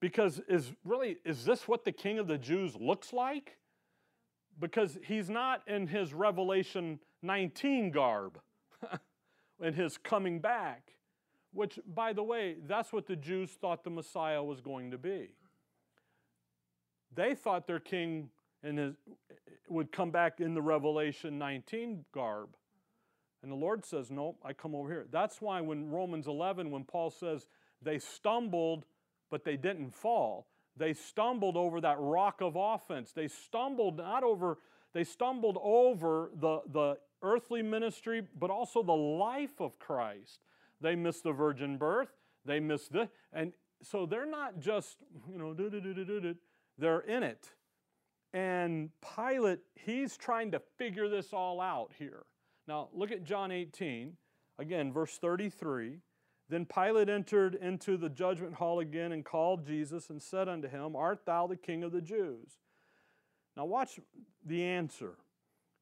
Because 0.00 0.40
is 0.48 0.72
really, 0.84 1.18
is 1.24 1.44
this 1.44 1.68
what 1.68 1.84
the 1.84 1.92
king 1.92 2.18
of 2.18 2.26
the 2.26 2.38
Jews 2.38 2.74
looks 2.76 3.12
like? 3.12 3.58
Because 4.60 4.98
he's 5.04 5.30
not 5.30 5.62
in 5.68 5.86
his 5.86 6.12
Revelation 6.12 6.98
19 7.22 7.90
garb 7.90 8.40
in 9.62 9.74
his 9.74 9.98
coming 9.98 10.40
back, 10.40 10.94
which, 11.52 11.78
by 11.94 12.12
the 12.12 12.22
way, 12.22 12.56
that's 12.66 12.92
what 12.92 13.06
the 13.06 13.16
Jews 13.16 13.50
thought 13.50 13.84
the 13.84 13.90
Messiah 13.90 14.42
was 14.42 14.60
going 14.60 14.90
to 14.90 14.98
be. 14.98 15.30
They 17.14 17.34
thought 17.34 17.66
their 17.66 17.80
king 17.80 18.30
his, 18.62 18.94
would 19.68 19.92
come 19.92 20.10
back 20.10 20.40
in 20.40 20.54
the 20.54 20.62
Revelation 20.62 21.38
19 21.38 22.04
garb. 22.12 22.50
And 23.42 23.52
the 23.52 23.56
Lord 23.56 23.84
says, 23.84 24.10
No, 24.10 24.36
I 24.44 24.52
come 24.52 24.74
over 24.74 24.88
here. 24.88 25.06
That's 25.10 25.40
why 25.40 25.60
when 25.60 25.90
Romans 25.90 26.26
11, 26.26 26.70
when 26.70 26.84
Paul 26.84 27.10
says 27.10 27.46
they 27.80 27.98
stumbled, 27.98 28.84
but 29.30 29.44
they 29.44 29.56
didn't 29.56 29.94
fall, 29.94 30.47
they 30.78 30.94
stumbled 30.94 31.56
over 31.56 31.80
that 31.80 31.96
rock 31.98 32.40
of 32.40 32.56
offense. 32.56 33.12
They 33.12 33.28
stumbled 33.28 33.98
not 33.98 34.22
over, 34.22 34.58
they 34.94 35.04
stumbled 35.04 35.58
over 35.60 36.30
the, 36.34 36.60
the 36.72 36.98
earthly 37.22 37.62
ministry, 37.62 38.22
but 38.38 38.50
also 38.50 38.82
the 38.82 38.92
life 38.92 39.60
of 39.60 39.78
Christ. 39.78 40.40
They 40.80 40.94
missed 40.94 41.24
the 41.24 41.32
virgin 41.32 41.76
birth, 41.76 42.10
they 42.44 42.60
missed 42.60 42.92
the, 42.92 43.08
and 43.32 43.52
so 43.82 44.06
they're 44.06 44.26
not 44.26 44.60
just, 44.60 44.98
you 45.30 45.38
know, 45.38 45.54
they're 46.78 47.00
in 47.00 47.22
it. 47.22 47.50
And 48.32 48.90
Pilate, 49.16 49.60
he's 49.74 50.16
trying 50.16 50.50
to 50.52 50.60
figure 50.76 51.08
this 51.08 51.32
all 51.32 51.60
out 51.60 51.92
here. 51.98 52.24
Now, 52.66 52.88
look 52.92 53.10
at 53.10 53.24
John 53.24 53.50
18, 53.50 54.16
again, 54.58 54.92
verse 54.92 55.16
33. 55.18 56.00
Then 56.48 56.64
Pilate 56.64 57.08
entered 57.08 57.54
into 57.54 57.96
the 57.96 58.08
judgment 58.08 58.54
hall 58.54 58.80
again 58.80 59.12
and 59.12 59.24
called 59.24 59.66
Jesus 59.66 60.08
and 60.08 60.20
said 60.20 60.48
unto 60.48 60.68
him, 60.68 60.96
Art 60.96 61.26
thou 61.26 61.46
the 61.46 61.56
king 61.56 61.82
of 61.82 61.92
the 61.92 62.00
Jews? 62.00 62.58
Now, 63.56 63.66
watch 63.66 64.00
the 64.46 64.64
answer. 64.64 65.16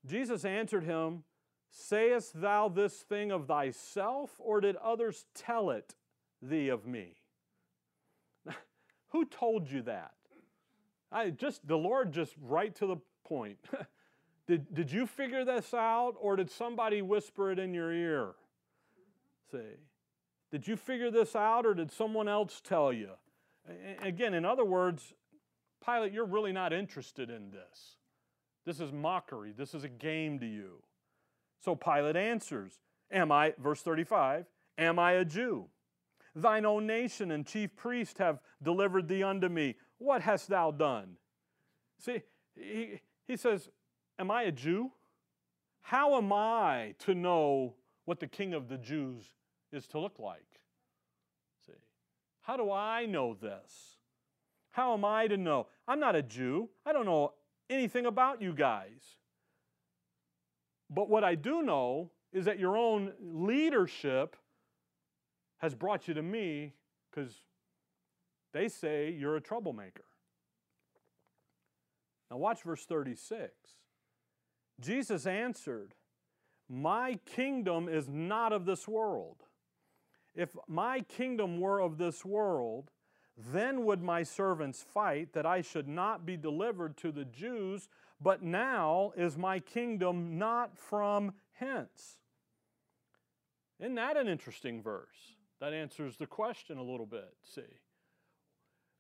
Jesus 0.05 0.45
answered 0.45 0.85
him, 0.85 1.25
Sayest 1.71 2.41
thou 2.41 2.69
this 2.69 2.95
thing 2.95 3.31
of 3.31 3.47
thyself, 3.47 4.31
or 4.39 4.61
did 4.61 4.77
others 4.77 5.27
tell 5.35 5.71
it 5.71 5.95
thee 6.41 6.69
of 6.69 6.87
me? 6.87 7.17
Who 9.09 9.25
told 9.25 9.71
you 9.71 9.83
that? 9.83 10.13
I 11.13 11.31
just 11.31 11.67
the 11.67 11.79
Lord 11.79 12.13
just 12.13 12.35
right 12.41 12.75
to 12.77 12.87
the 12.87 12.97
point. 13.25 13.59
did, 14.47 14.73
did 14.75 14.91
you 14.91 15.07
figure 15.07 15.45
this 15.45 15.75
out 15.75 16.15
or 16.21 16.37
did 16.37 16.51
somebody 16.51 17.03
whisper 17.03 17.53
it 17.53 17.59
in 17.59 17.75
your 17.75 17.93
ear? 17.93 18.33
See. 19.51 19.77
Did 20.57 20.67
you 20.67 20.77
figure 20.77 21.11
this 21.11 21.37
out 21.37 21.67
or 21.67 21.75
did 21.75 21.93
someone 21.93 22.29
else 22.29 22.63
tell 22.65 22.91
you? 22.91 23.11
Again, 24.01 24.33
in 24.33 24.47
other 24.47 24.65
words, 24.65 25.13
Pilate, 25.85 26.15
you're 26.15 26.25
really 26.25 26.51
not 26.51 26.73
interested 26.73 27.29
in 27.29 27.51
this. 27.51 27.97
This 28.65 28.81
is 28.81 28.91
mockery. 28.91 29.53
This 29.55 29.75
is 29.75 29.85
a 29.85 29.89
game 29.91 30.39
to 30.39 30.47
you. 30.47 30.83
So 31.63 31.77
Pilate 31.77 32.17
answers, 32.17 32.81
Am 33.13 33.31
I, 33.31 33.53
verse 33.59 33.83
35, 33.83 34.47
am 34.79 34.99
I 34.99 35.13
a 35.13 35.27
Jew? 35.27 35.67
Thine 36.35 36.65
own 36.65 36.87
nation 36.87 37.33
and 37.33 37.47
chief 37.47 37.77
priest 37.77 38.17
have 38.17 38.41
delivered 38.63 39.09
thee 39.09 39.23
unto 39.23 39.51
me. 39.51 39.75
What 39.99 40.23
hast 40.23 40.49
thou 40.49 40.71
done? 40.71 41.19
See, 41.99 42.23
he, 42.55 43.03
he 43.29 43.37
says, 43.37 43.69
Am 44.19 44.31
I 44.31 44.45
a 44.45 44.53
Jew? 44.53 44.91
How 45.83 46.17
am 46.17 46.33
I 46.33 46.95
to 47.01 47.15
know 47.15 47.75
what 48.07 48.21
the 48.21 48.27
king 48.27 48.55
of 48.55 48.69
the 48.69 48.79
Jews 48.79 49.36
is 49.73 49.87
to 49.89 49.99
look 49.99 50.19
like? 50.19 50.61
See, 51.67 51.73
how 52.43 52.57
do 52.57 52.71
I 52.71 53.07
know 53.07 53.35
this? 53.35 53.97
How 54.71 54.93
am 54.93 55.05
I 55.05 55.27
to 55.27 55.37
know? 55.37 55.69
I'm 55.89 56.01
not 56.01 56.17
a 56.17 56.23
Jew. 56.23 56.69
I 56.85 56.93
don't 56.93 57.07
know 57.07 57.33
anything 57.71 58.07
about 58.07 58.43
you 58.43 58.53
guys. 58.53 59.17
But 60.91 61.09
what 61.09 61.25
I 61.25 61.35
do 61.35 61.63
know 61.63 62.11
is 62.33 62.45
that 62.45 62.59
your 62.59 62.77
own 62.77 63.13
leadership 63.21 64.37
has 65.59 65.75
brought 65.75 66.07
you 66.07 66.15
to 66.15 66.23
me 66.23 66.75
because 67.11 67.43
they 68.53 68.69
say 68.69 69.11
you're 69.11 69.37
a 69.37 69.41
troublemaker. 69.41 70.05
Now, 72.31 72.37
watch 72.37 72.63
verse 72.63 72.85
36. 72.85 73.53
Jesus 74.81 75.27
answered, 75.27 75.95
My 76.69 77.19
kingdom 77.25 77.89
is 77.89 78.09
not 78.09 78.53
of 78.53 78.67
this 78.67 78.87
world. 78.87 79.45
If 80.37 80.55
my 80.69 81.01
kingdom 81.01 81.59
were 81.59 81.81
of 81.81 81.97
this 81.97 82.25
world, 82.25 82.91
then 83.37 83.85
would 83.87 84.03
my 84.03 84.23
servants 84.23 84.83
fight 84.83 85.33
that 85.33 85.47
I 85.47 85.63
should 85.63 85.89
not 85.89 86.25
be 86.27 86.37
delivered 86.37 86.97
to 86.99 87.11
the 87.11 87.25
Jews, 87.25 87.89
but 88.21 88.43
now 88.43 89.13
is 89.17 89.37
my 89.37 89.59
kingdom 89.61 90.39
not 90.39 90.77
from 90.77 91.33
hence. 91.53 92.19
Isn't 93.81 93.95
that 93.97 94.17
an 94.17 94.29
interesting 94.29 94.83
verse? 94.83 95.35
That 95.61 95.73
answers 95.73 96.17
the 96.17 96.27
question 96.27 96.79
a 96.79 96.83
little 96.83 97.07
bit, 97.07 97.35
see. 97.43 97.63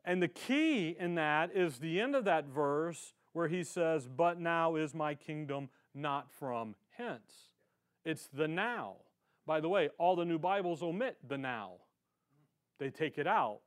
And 0.05 0.22
the 0.22 0.29
key 0.29 0.96
in 0.99 1.16
that 1.16 1.55
is 1.55 1.79
the 1.79 2.01
end 2.01 2.14
of 2.14 2.25
that 2.25 2.46
verse 2.46 3.14
where 3.33 3.49
he 3.49 3.64
says, 3.64 4.09
But 4.09 4.38
now 4.38 4.77
is 4.77 4.94
my 4.94 5.14
kingdom 5.14 5.68
not 5.94 6.31
from 6.31 6.77
hence. 6.96 7.51
It's 8.05 8.29
the 8.33 8.49
now. 8.49 8.96
By 9.47 9.61
the 9.61 9.69
way, 9.69 9.91
all 9.99 10.17
the 10.17 10.25
new 10.25 10.39
Bibles 10.39 10.83
omit 10.83 11.17
the 11.27 11.39
now, 11.39 11.75
they 12.79 12.91
take 12.91 13.17
it 13.17 13.27
out. 13.27 13.61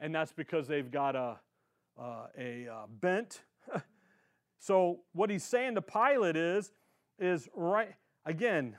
And 0.00 0.14
that's 0.14 0.32
because 0.32 0.66
they've 0.66 0.90
got 0.90 1.14
a, 1.14 1.38
uh, 1.98 2.26
a 2.36 2.68
uh, 2.68 2.86
bent. 2.88 3.42
so, 4.58 5.00
what 5.12 5.30
he's 5.30 5.44
saying 5.44 5.74
to 5.74 5.82
Pilate 5.82 6.36
is, 6.36 6.72
is 7.18 7.48
right, 7.54 7.94
again, 8.24 8.76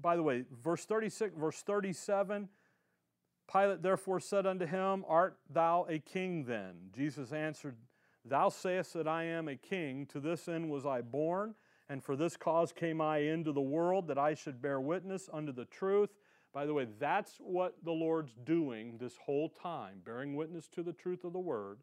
by 0.00 0.16
the 0.16 0.22
way, 0.22 0.44
verse 0.62 0.84
36, 0.84 1.34
verse 1.36 1.62
37, 1.62 2.48
Pilate 3.52 3.82
therefore 3.82 4.20
said 4.20 4.46
unto 4.46 4.66
him, 4.66 5.04
Art 5.08 5.38
thou 5.50 5.86
a 5.88 5.98
king 5.98 6.44
then? 6.44 6.74
Jesus 6.94 7.32
answered, 7.32 7.76
Thou 8.24 8.48
sayest 8.48 8.94
that 8.94 9.08
I 9.08 9.24
am 9.24 9.48
a 9.48 9.56
king. 9.56 10.06
To 10.06 10.20
this 10.20 10.48
end 10.48 10.70
was 10.70 10.84
I 10.86 11.00
born, 11.00 11.54
and 11.88 12.02
for 12.02 12.16
this 12.16 12.36
cause 12.36 12.72
came 12.72 13.00
I 13.00 13.18
into 13.18 13.52
the 13.52 13.60
world, 13.60 14.08
that 14.08 14.18
I 14.18 14.34
should 14.34 14.60
bear 14.60 14.80
witness 14.80 15.28
unto 15.32 15.52
the 15.52 15.64
truth. 15.66 16.10
By 16.52 16.66
the 16.66 16.74
way, 16.74 16.86
that's 16.98 17.36
what 17.38 17.74
the 17.84 17.92
Lord's 17.92 18.32
doing 18.44 18.96
this 18.98 19.16
whole 19.24 19.48
time, 19.48 20.00
bearing 20.04 20.34
witness 20.34 20.68
to 20.68 20.82
the 20.82 20.92
truth 20.92 21.24
of 21.24 21.32
the 21.32 21.38
word. 21.38 21.78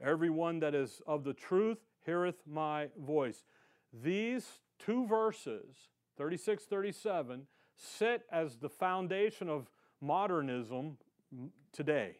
Everyone 0.00 0.60
that 0.60 0.74
is 0.74 1.00
of 1.06 1.24
the 1.24 1.32
truth 1.32 1.78
heareth 2.04 2.42
my 2.46 2.88
voice. 2.98 3.44
These 3.92 4.46
two 4.78 5.06
verses 5.06 5.88
36, 6.18 6.64
37, 6.64 7.46
sit 7.74 8.22
as 8.30 8.56
the 8.56 8.68
foundation 8.68 9.48
of 9.48 9.70
modernism 10.00 10.98
today, 11.72 12.16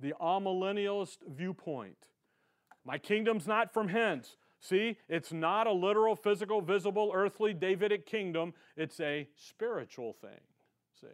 the 0.00 0.14
amillennialist 0.20 1.18
viewpoint. 1.28 2.08
My 2.84 2.98
kingdom's 2.98 3.46
not 3.46 3.72
from 3.72 3.88
hence. 3.88 4.36
See, 4.60 4.98
it's 5.08 5.32
not 5.32 5.66
a 5.66 5.72
literal, 5.72 6.16
physical, 6.16 6.60
visible, 6.60 7.10
earthly 7.14 7.52
Davidic 7.52 8.06
kingdom, 8.06 8.54
it's 8.76 8.98
a 9.00 9.28
spiritual 9.36 10.14
thing. 10.14 10.40
See? 11.00 11.06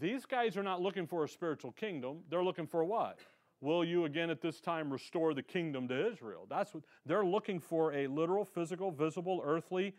These 0.00 0.26
guys 0.26 0.56
are 0.56 0.62
not 0.62 0.80
looking 0.80 1.06
for 1.06 1.24
a 1.24 1.28
spiritual 1.28 1.72
kingdom. 1.72 2.18
They're 2.28 2.44
looking 2.44 2.66
for 2.66 2.84
what? 2.84 3.18
Will 3.60 3.84
you 3.84 4.04
again 4.04 4.30
at 4.30 4.40
this 4.40 4.60
time 4.60 4.92
restore 4.92 5.32
the 5.32 5.42
kingdom 5.42 5.88
to 5.88 6.12
Israel? 6.12 6.46
That's 6.48 6.74
what 6.74 6.84
they're 7.04 7.24
looking 7.24 7.60
for 7.60 7.92
a 7.92 8.06
literal, 8.06 8.44
physical, 8.44 8.90
visible, 8.90 9.40
earthly 9.44 9.94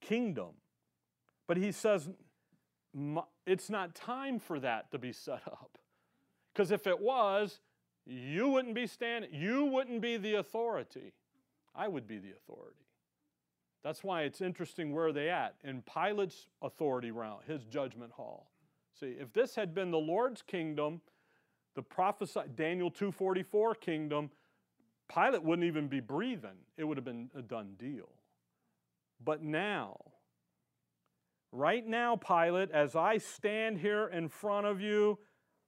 kingdom. 0.00 0.50
But 1.46 1.58
he 1.58 1.72
says 1.72 2.08
it's 3.46 3.68
not 3.68 3.94
time 3.94 4.38
for 4.38 4.58
that 4.60 4.90
to 4.92 4.98
be 4.98 5.12
set 5.12 5.42
up. 5.46 5.78
Because 6.52 6.70
if 6.70 6.86
it 6.86 7.00
was, 7.00 7.60
you 8.06 8.48
wouldn't 8.48 8.74
be 8.74 8.86
standing, 8.86 9.30
you 9.32 9.64
wouldn't 9.64 10.00
be 10.00 10.16
the 10.16 10.34
authority. 10.34 11.12
I 11.74 11.88
would 11.88 12.06
be 12.06 12.18
the 12.18 12.32
authority. 12.32 12.84
That's 13.82 14.02
why 14.02 14.22
it's 14.22 14.40
interesting 14.40 14.92
where 14.92 15.12
they 15.12 15.28
at 15.28 15.56
in 15.62 15.82
Pilate's 15.82 16.48
authority 16.62 17.10
round, 17.10 17.42
his 17.46 17.64
judgment 17.64 18.12
hall. 18.12 18.50
See, 18.98 19.16
if 19.20 19.32
this 19.32 19.54
had 19.54 19.74
been 19.74 19.90
the 19.90 19.98
Lord's 19.98 20.40
kingdom, 20.40 21.00
the 21.74 21.82
prophesied 21.82 22.56
Daniel 22.56 22.90
244 22.90 23.74
kingdom, 23.74 24.30
Pilate 25.12 25.42
wouldn't 25.42 25.66
even 25.66 25.88
be 25.88 26.00
breathing. 26.00 26.56
It 26.78 26.84
would 26.84 26.96
have 26.96 27.04
been 27.04 27.30
a 27.36 27.42
done 27.42 27.74
deal. 27.76 28.08
But 29.22 29.42
now, 29.42 29.98
right 31.52 31.86
now, 31.86 32.16
Pilate, 32.16 32.70
as 32.70 32.96
I 32.96 33.18
stand 33.18 33.78
here 33.78 34.06
in 34.06 34.28
front 34.28 34.66
of 34.66 34.80
you, 34.80 35.18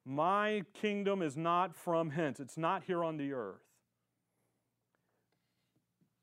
my 0.07 0.63
kingdom 0.73 1.21
is 1.21 1.37
not 1.37 1.75
from 1.75 2.11
hence. 2.11 2.39
It's 2.39 2.57
not 2.57 2.85
here 2.85 3.03
on 3.03 3.17
the 3.17 3.33
earth. 3.33 3.61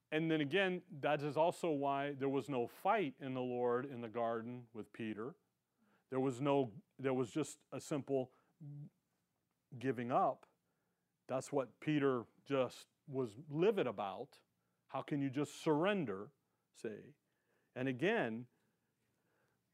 And 0.09 0.31
then 0.31 0.41
again, 0.41 0.81
that 1.01 1.21
is 1.21 1.35
also 1.35 1.69
why 1.71 2.13
there 2.17 2.29
was 2.29 2.47
no 2.47 2.67
fight 2.67 3.13
in 3.19 3.33
the 3.33 3.41
Lord 3.41 3.85
in 3.91 3.99
the 3.99 4.07
garden 4.07 4.61
with 4.73 4.93
Peter. 4.93 5.35
There 6.11 6.19
was 6.19 6.39
no, 6.39 6.71
there 6.99 7.13
was 7.13 7.29
just 7.29 7.57
a 7.73 7.81
simple 7.81 8.29
giving 9.79 10.11
up. 10.11 10.45
That's 11.27 11.51
what 11.51 11.67
Peter 11.81 12.23
just 12.47 12.85
was 13.11 13.31
livid 13.49 13.87
about. 13.87 14.29
How 14.87 15.01
can 15.01 15.21
you 15.21 15.29
just 15.29 15.63
surrender? 15.63 16.27
See? 16.81 17.15
And 17.75 17.87
again, 17.87 18.45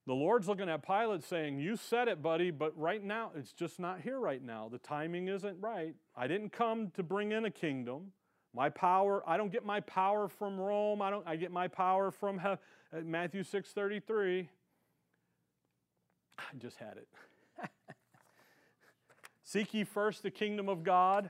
the 0.09 0.15
Lord's 0.15 0.47
looking 0.47 0.69
at 0.69 0.83
Pilate 0.83 1.23
saying, 1.23 1.59
You 1.59 1.75
said 1.75 2.07
it, 2.07 2.19
buddy, 2.19 2.49
but 2.49 2.75
right 2.75 3.03
now, 3.03 3.29
it's 3.35 3.53
just 3.53 3.79
not 3.79 4.01
here 4.01 4.19
right 4.19 4.43
now. 4.43 4.67
The 4.67 4.79
timing 4.79 5.27
isn't 5.27 5.61
right. 5.61 5.93
I 6.17 6.25
didn't 6.25 6.51
come 6.51 6.89
to 6.95 7.03
bring 7.03 7.31
in 7.31 7.45
a 7.45 7.51
kingdom. 7.51 8.11
My 8.51 8.69
power, 8.69 9.21
I 9.27 9.37
don't 9.37 9.51
get 9.51 9.63
my 9.63 9.81
power 9.81 10.27
from 10.27 10.59
Rome. 10.59 11.03
I 11.03 11.11
don't 11.11 11.27
I 11.27 11.35
get 11.35 11.51
my 11.51 11.67
power 11.67 12.09
from 12.09 12.41
uh, 12.43 12.55
Matthew 13.03 13.43
6:33. 13.43 14.47
I 16.39 16.41
just 16.57 16.77
had 16.77 16.97
it. 16.97 17.07
Seek 19.43 19.75
ye 19.75 19.83
first 19.83 20.23
the 20.23 20.31
kingdom 20.31 20.69
of 20.69 20.81
God 20.81 21.29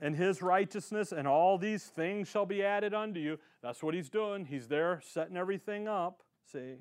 and 0.00 0.16
his 0.16 0.40
righteousness, 0.40 1.12
and 1.12 1.28
all 1.28 1.58
these 1.58 1.84
things 1.84 2.28
shall 2.28 2.46
be 2.46 2.62
added 2.62 2.94
unto 2.94 3.20
you. 3.20 3.38
That's 3.62 3.82
what 3.82 3.92
he's 3.92 4.08
doing. 4.08 4.46
He's 4.46 4.68
there 4.68 5.02
setting 5.04 5.36
everything 5.36 5.86
up. 5.86 6.22
See? 6.50 6.76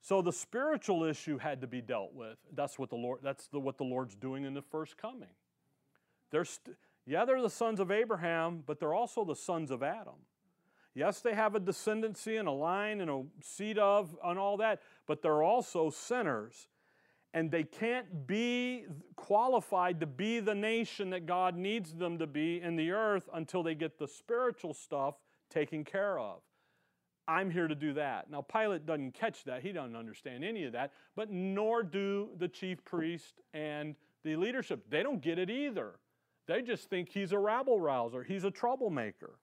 So 0.00 0.22
the 0.22 0.32
spiritual 0.32 1.04
issue 1.04 1.38
had 1.38 1.60
to 1.60 1.66
be 1.66 1.82
dealt 1.82 2.14
with. 2.14 2.38
That's 2.54 2.78
what 2.78 2.90
the 2.90 2.96
Lord, 2.96 3.20
that's 3.22 3.48
the, 3.48 3.60
what 3.60 3.76
the 3.76 3.84
Lord's 3.84 4.14
doing 4.14 4.44
in 4.44 4.54
the 4.54 4.62
first 4.62 4.96
coming. 4.96 5.28
They're 6.30 6.44
st- 6.44 6.76
yeah, 7.06 7.24
they're 7.24 7.42
the 7.42 7.50
sons 7.50 7.80
of 7.80 7.90
Abraham, 7.90 8.62
but 8.66 8.78
they're 8.78 8.94
also 8.94 9.24
the 9.24 9.36
sons 9.36 9.70
of 9.70 9.82
Adam. 9.82 10.14
Yes, 10.94 11.20
they 11.20 11.34
have 11.34 11.54
a 11.54 11.60
descendancy 11.60 12.38
and 12.38 12.48
a 12.48 12.52
line 12.52 13.00
and 13.00 13.10
a 13.10 13.22
seed 13.42 13.78
of 13.78 14.16
and 14.24 14.38
all 14.38 14.56
that, 14.56 14.80
but 15.06 15.22
they're 15.22 15.42
also 15.42 15.90
sinners 15.90 16.68
and 17.32 17.50
they 17.50 17.62
can't 17.62 18.26
be 18.26 18.86
qualified 19.14 20.00
to 20.00 20.06
be 20.06 20.40
the 20.40 20.54
nation 20.54 21.10
that 21.10 21.26
God 21.26 21.56
needs 21.56 21.92
them 21.92 22.18
to 22.18 22.26
be 22.26 22.60
in 22.60 22.76
the 22.76 22.90
earth 22.90 23.28
until 23.32 23.62
they 23.62 23.74
get 23.74 23.98
the 23.98 24.08
spiritual 24.08 24.74
stuff 24.74 25.14
taken 25.48 25.84
care 25.84 26.18
of. 26.18 26.40
I'm 27.30 27.48
here 27.48 27.68
to 27.68 27.76
do 27.76 27.92
that. 27.92 28.28
Now, 28.28 28.42
Pilate 28.42 28.86
doesn't 28.86 29.14
catch 29.14 29.44
that. 29.44 29.62
He 29.62 29.70
doesn't 29.70 29.94
understand 29.94 30.42
any 30.42 30.64
of 30.64 30.72
that, 30.72 30.92
but 31.14 31.30
nor 31.30 31.84
do 31.84 32.30
the 32.36 32.48
chief 32.48 32.84
priest 32.84 33.40
and 33.54 33.94
the 34.24 34.34
leadership. 34.34 34.84
They 34.90 35.04
don't 35.04 35.22
get 35.22 35.38
it 35.38 35.48
either. 35.48 35.92
They 36.48 36.60
just 36.60 36.90
think 36.90 37.08
he's 37.08 37.30
a 37.30 37.38
rabble 37.38 37.78
rouser, 37.78 38.24
he's 38.24 38.42
a 38.42 38.50
troublemaker. 38.50 39.38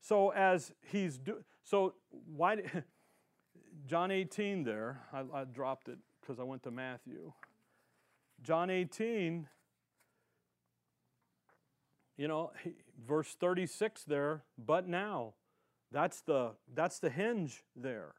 So, 0.00 0.30
as 0.30 0.70
he's 0.92 1.16
do, 1.16 1.42
so 1.64 1.94
why 2.36 2.58
John 3.86 4.10
18 4.10 4.62
there, 4.62 5.00
I, 5.10 5.22
I 5.32 5.44
dropped 5.44 5.88
it 5.88 5.98
because 6.20 6.38
I 6.38 6.42
went 6.42 6.62
to 6.64 6.70
Matthew. 6.70 7.32
John 8.42 8.68
18, 8.68 9.48
you 12.18 12.28
know, 12.28 12.52
verse 13.06 13.34
36 13.40 14.04
there, 14.04 14.42
but 14.58 14.86
now. 14.86 15.32
That's 15.90 16.20
the, 16.20 16.50
that's 16.74 16.98
the 16.98 17.10
hinge 17.10 17.62
there. 17.74 18.14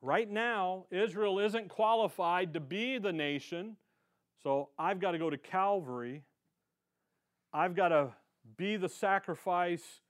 Right 0.00 0.30
now, 0.30 0.86
Israel 0.90 1.38
isn't 1.38 1.68
qualified 1.68 2.54
to 2.54 2.60
be 2.60 2.98
the 2.98 3.12
nation, 3.12 3.76
so 4.42 4.68
I've 4.78 5.00
got 5.00 5.12
to 5.12 5.18
go 5.18 5.30
to 5.30 5.38
Calvary. 5.38 6.22
I've 7.52 7.74
got 7.74 7.88
to 7.88 8.12
be 8.56 8.76
the 8.76 8.88
sacrifice 8.88 10.00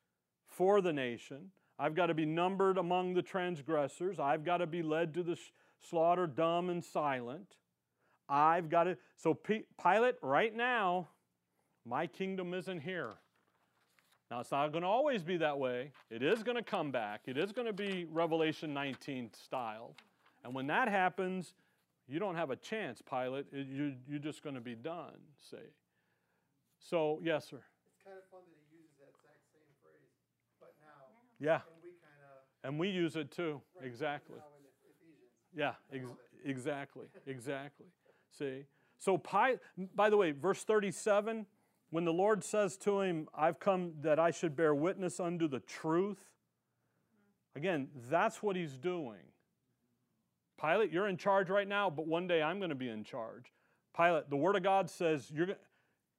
for 0.48 0.80
the 0.80 0.92
nation. 0.92 1.50
I've 1.78 1.94
got 1.94 2.06
to 2.06 2.14
be 2.14 2.24
numbered 2.24 2.78
among 2.78 3.14
the 3.14 3.22
transgressors. 3.22 4.18
I've 4.20 4.44
got 4.44 4.58
to 4.58 4.66
be 4.66 4.82
led 4.82 5.14
to 5.14 5.22
the 5.22 5.38
slaughter 5.80 6.26
dumb 6.26 6.70
and 6.70 6.84
silent. 6.84 7.56
I've 8.28 8.68
got 8.68 8.84
to. 8.84 8.96
So, 9.16 9.34
Pilate, 9.34 10.14
right 10.22 10.54
now, 10.54 11.08
my 11.84 12.06
kingdom 12.06 12.54
isn't 12.54 12.80
here. 12.80 13.14
Now, 14.30 14.40
it's 14.40 14.50
not 14.50 14.72
going 14.72 14.82
to 14.82 14.88
always 14.88 15.22
be 15.22 15.36
that 15.38 15.58
way. 15.58 15.92
It 16.10 16.22
is 16.22 16.42
going 16.42 16.56
to 16.56 16.62
come 16.62 16.90
back. 16.90 17.22
It 17.26 17.36
is 17.36 17.52
going 17.52 17.66
to 17.66 17.72
be 17.72 18.06
Revelation 18.10 18.72
19 18.72 19.30
style. 19.32 19.94
And 20.44 20.54
when 20.54 20.66
that 20.68 20.88
happens, 20.88 21.54
you 22.08 22.18
don't 22.18 22.34
have 22.34 22.50
a 22.50 22.56
chance, 22.56 23.02
Pilate. 23.02 23.46
You, 23.52 23.94
you're 24.08 24.18
just 24.18 24.42
going 24.42 24.54
to 24.54 24.60
be 24.60 24.74
done, 24.74 25.14
say. 25.38 25.72
So, 26.78 27.20
yes, 27.22 27.48
sir. 27.48 27.60
It's 27.86 28.04
kind 28.04 28.16
of 28.16 28.24
fun 28.30 28.40
that 28.44 28.60
he 28.70 28.76
uses 28.76 28.96
that 28.98 29.08
exact 29.08 29.40
same 29.52 29.72
phrase, 29.82 30.12
but 30.60 30.74
now. 30.80 31.06
Yeah. 31.38 31.60
And 31.64 31.82
we 31.82 31.90
kind 32.00 32.20
of. 32.24 32.68
And 32.68 32.78
we 32.78 32.88
use 32.88 33.16
it 33.16 33.30
too. 33.30 33.60
Right, 33.78 33.86
exactly. 33.86 34.36
Now 34.36 34.52
in 34.58 34.64
Ephesians. 34.90 35.32
Yeah, 35.54 35.74
ex- 35.92 36.18
exactly, 36.44 37.06
exactly. 37.26 37.86
See? 38.30 38.64
So, 38.98 39.16
Pi- 39.16 39.58
by 39.94 40.10
the 40.10 40.16
way, 40.16 40.32
verse 40.32 40.64
37, 40.64 41.46
when 41.94 42.04
the 42.04 42.12
Lord 42.12 42.42
says 42.42 42.76
to 42.78 43.02
him, 43.02 43.28
I've 43.32 43.60
come 43.60 43.92
that 44.00 44.18
I 44.18 44.32
should 44.32 44.56
bear 44.56 44.74
witness 44.74 45.20
unto 45.20 45.46
the 45.46 45.60
truth, 45.60 46.18
again, 47.54 47.86
that's 48.10 48.42
what 48.42 48.56
he's 48.56 48.76
doing. 48.78 49.20
Pilate, 50.60 50.90
you're 50.90 51.06
in 51.06 51.16
charge 51.16 51.50
right 51.50 51.68
now, 51.68 51.88
but 51.88 52.08
one 52.08 52.26
day 52.26 52.42
I'm 52.42 52.58
going 52.58 52.70
to 52.70 52.74
be 52.74 52.88
in 52.88 53.04
charge. 53.04 53.52
Pilate, 53.96 54.28
the 54.28 54.36
Word 54.36 54.56
of 54.56 54.64
God 54.64 54.90
says, 54.90 55.30
you're, 55.32 55.50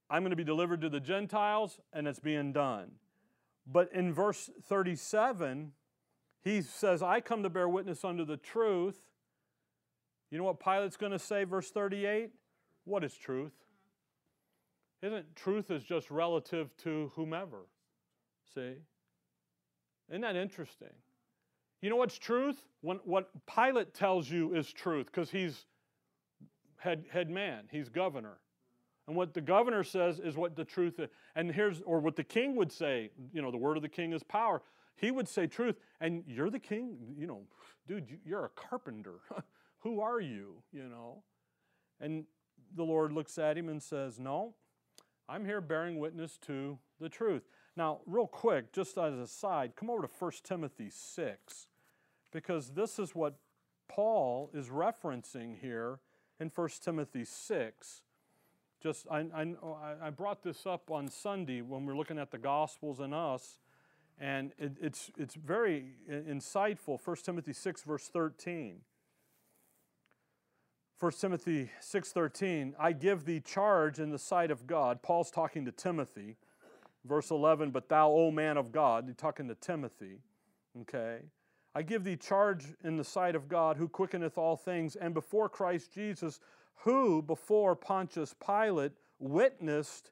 I'm 0.10 0.22
going 0.22 0.30
to 0.30 0.38
be 0.38 0.46
delivered 0.46 0.80
to 0.80 0.88
the 0.88 1.02
Gentiles, 1.02 1.82
and 1.92 2.08
it's 2.08 2.20
being 2.20 2.54
done. 2.54 2.92
But 3.68 3.92
in 3.92 4.14
verse 4.14 4.50
37, 4.70 5.74
he 6.42 6.62
says, 6.62 7.04
I 7.04 7.20
come 7.20 7.44
to 7.44 7.50
bear 7.50 7.68
witness 7.68 8.06
unto 8.06 8.24
the 8.24 8.38
truth. 8.38 9.02
You 10.32 10.38
know 10.38 10.46
what 10.46 10.62
Pilate's 10.62 10.96
going 10.96 11.12
to 11.12 11.20
say, 11.20 11.44
verse 11.44 11.70
38? 11.70 12.30
What 12.86 13.04
is 13.04 13.14
truth? 13.14 13.65
Isn't 15.02 15.36
truth 15.36 15.72
is 15.72 15.84
just 15.84 16.10
relative 16.10 16.76
to 16.78 17.12
whomever? 17.16 17.68
See? 18.54 18.76
Isn't 20.10 20.22
that 20.22 20.36
interesting? 20.36 20.94
You 21.82 21.90
know 21.90 21.96
what's 21.98 22.18
truth? 22.18 22.58
When, 22.82 22.98
what 23.04 23.30
Pilate 23.46 23.94
tells 23.94 24.30
you 24.30 24.56
is 24.56 24.72
truth 24.72 25.08
because 25.08 25.30
he's 25.30 25.66
head, 26.78 27.06
head 27.12 27.30
man, 27.30 27.66
he's 27.72 27.90
governor. 27.90 28.38
And 29.08 29.16
what 29.16 29.34
the 29.34 29.42
governor 29.42 29.84
says 29.84 30.20
is 30.20 30.36
what 30.36 30.56
the 30.56 30.66
truth 30.66 31.00
is. 31.00 31.10
And 31.36 31.52
here's, 31.52 31.82
or 31.82 32.00
what 32.00 32.16
the 32.16 32.24
king 32.24 32.56
would 32.56 32.72
say, 32.72 33.12
you 33.34 33.42
know, 33.42 33.52
the 33.52 33.58
word 33.58 33.78
of 33.78 33.84
the 33.84 33.90
king 33.90 34.14
is 34.14 34.24
power. 34.24 34.62
He 34.96 35.12
would 35.12 35.28
say 35.28 35.46
truth, 35.46 35.76
and 36.00 36.24
you're 36.26 36.50
the 36.50 36.60
king, 36.60 36.98
you 37.18 37.28
know, 37.28 37.42
dude, 37.88 38.08
you're 38.26 38.46
a 38.46 38.50
carpenter. 38.50 39.20
Who 39.80 40.00
are 40.00 40.20
you, 40.20 40.56
you 40.72 40.88
know? 40.88 41.22
And 42.00 42.26
the 42.76 42.84
Lord 42.84 43.12
looks 43.12 43.38
at 43.38 43.58
him 43.58 43.70
and 43.70 43.82
says, 43.82 44.20
No, 44.20 44.56
I'm 45.28 45.46
here 45.46 45.62
bearing 45.62 46.00
witness 46.00 46.38
to 46.46 46.78
the 47.00 47.10
truth. 47.10 47.44
Now, 47.76 48.00
real 48.06 48.28
quick, 48.28 48.72
just 48.72 48.98
as 48.98 49.16
a 49.16 49.28
side, 49.28 49.76
come 49.76 49.90
over 49.90 50.04
to 50.04 50.10
1 50.20 50.32
Timothy 50.44 50.90
6, 50.90 51.68
because 52.32 52.70
this 52.70 53.00
is 53.00 53.16
what 53.16 53.36
Paul 53.88 54.50
is 54.54 54.70
referencing 54.70 55.60
here 55.60 56.00
in 56.40 56.52
1 56.54 56.70
Timothy 56.82 57.26
6. 57.26 58.02
Just 58.82 59.08
I, 59.10 59.26
I, 59.34 59.54
I 60.04 60.10
brought 60.12 60.44
this 60.44 60.66
up 60.66 60.92
on 60.92 61.08
Sunday 61.08 61.62
when 61.62 61.86
we 61.86 61.94
are 61.94 61.98
looking 61.98 62.20
at 62.20 62.32
the 62.32 62.38
Gospels 62.38 63.00
and 63.00 63.14
us, 63.14 63.60
and 64.20 64.52
it, 64.58 64.74
it's, 64.80 65.12
it's 65.18 65.36
very 65.36 65.96
insightful. 66.10 67.00
1 67.04 67.16
Timothy 67.24 67.54
6, 67.54 67.84
verse 67.84 68.08
13. 68.08 68.82
1 70.98 71.12
Timothy 71.20 71.70
6:13 71.82 72.74
I 72.80 72.94
give 72.94 73.26
thee 73.26 73.42
charge 73.42 74.00
in 74.00 74.12
the 74.12 74.20
sight 74.20 74.50
of 74.50 74.66
God. 74.66 75.02
Paul's 75.02 75.30
talking 75.30 75.66
to 75.66 75.72
Timothy. 75.72 76.38
Verse 77.04 77.32
11 77.32 77.72
but 77.72 77.90
thou 77.90 78.10
o 78.12 78.32
man 78.32 78.58
of 78.58 78.72
God 78.72 79.06
he's 79.06 79.16
talking 79.16 79.48
to 79.48 79.56
Timothy 79.56 80.22
okay? 80.82 81.20
I 81.76 81.82
give 81.82 82.04
thee 82.04 82.16
charge 82.16 82.66
in 82.84 82.98
the 82.98 83.04
sight 83.04 83.36
of 83.36 83.48
God 83.48 83.78
who 83.78 83.88
quickeneth 83.88 84.38
all 84.38 84.56
things 84.56 84.96
and 84.96 85.14
before 85.14 85.50
Christ 85.50 85.92
Jesus 85.92 86.40
who 86.78 87.22
before 87.22 87.76
Pontius 87.76 88.34
Pilate 88.34 88.94
witnessed 89.20 90.12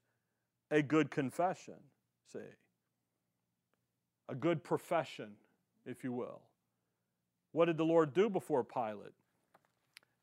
a 0.70 0.82
good 0.82 1.10
confession 1.10 1.76
see? 2.32 2.40
A 4.30 4.36
good 4.36 4.64
profession 4.64 5.32
if 5.86 6.04
you 6.04 6.12
will. 6.14 6.42
What 7.54 7.66
did 7.66 7.78
the 7.78 7.86
Lord 7.86 8.14
do 8.14 8.30
before 8.30 8.64
Pilate? 8.64 9.14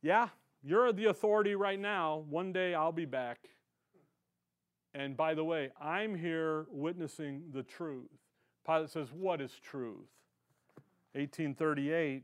Yeah 0.03 0.29
you're 0.63 0.93
the 0.93 1.07
authority 1.07 1.55
right 1.55 1.79
now. 1.79 2.25
One 2.29 2.53
day 2.53 2.75
I'll 2.75 2.93
be 2.93 3.07
back. 3.07 3.39
And 4.93 5.17
by 5.17 5.35
the 5.35 5.45
way, 5.45 5.71
I'm 5.81 6.15
here 6.15 6.67
witnessing 6.71 7.45
the 7.53 7.63
truth. 7.63 8.11
Pilate 8.67 8.91
says, 8.91 9.09
What 9.13 9.41
is 9.41 9.53
truth? 9.63 10.09
1838, 11.13 12.23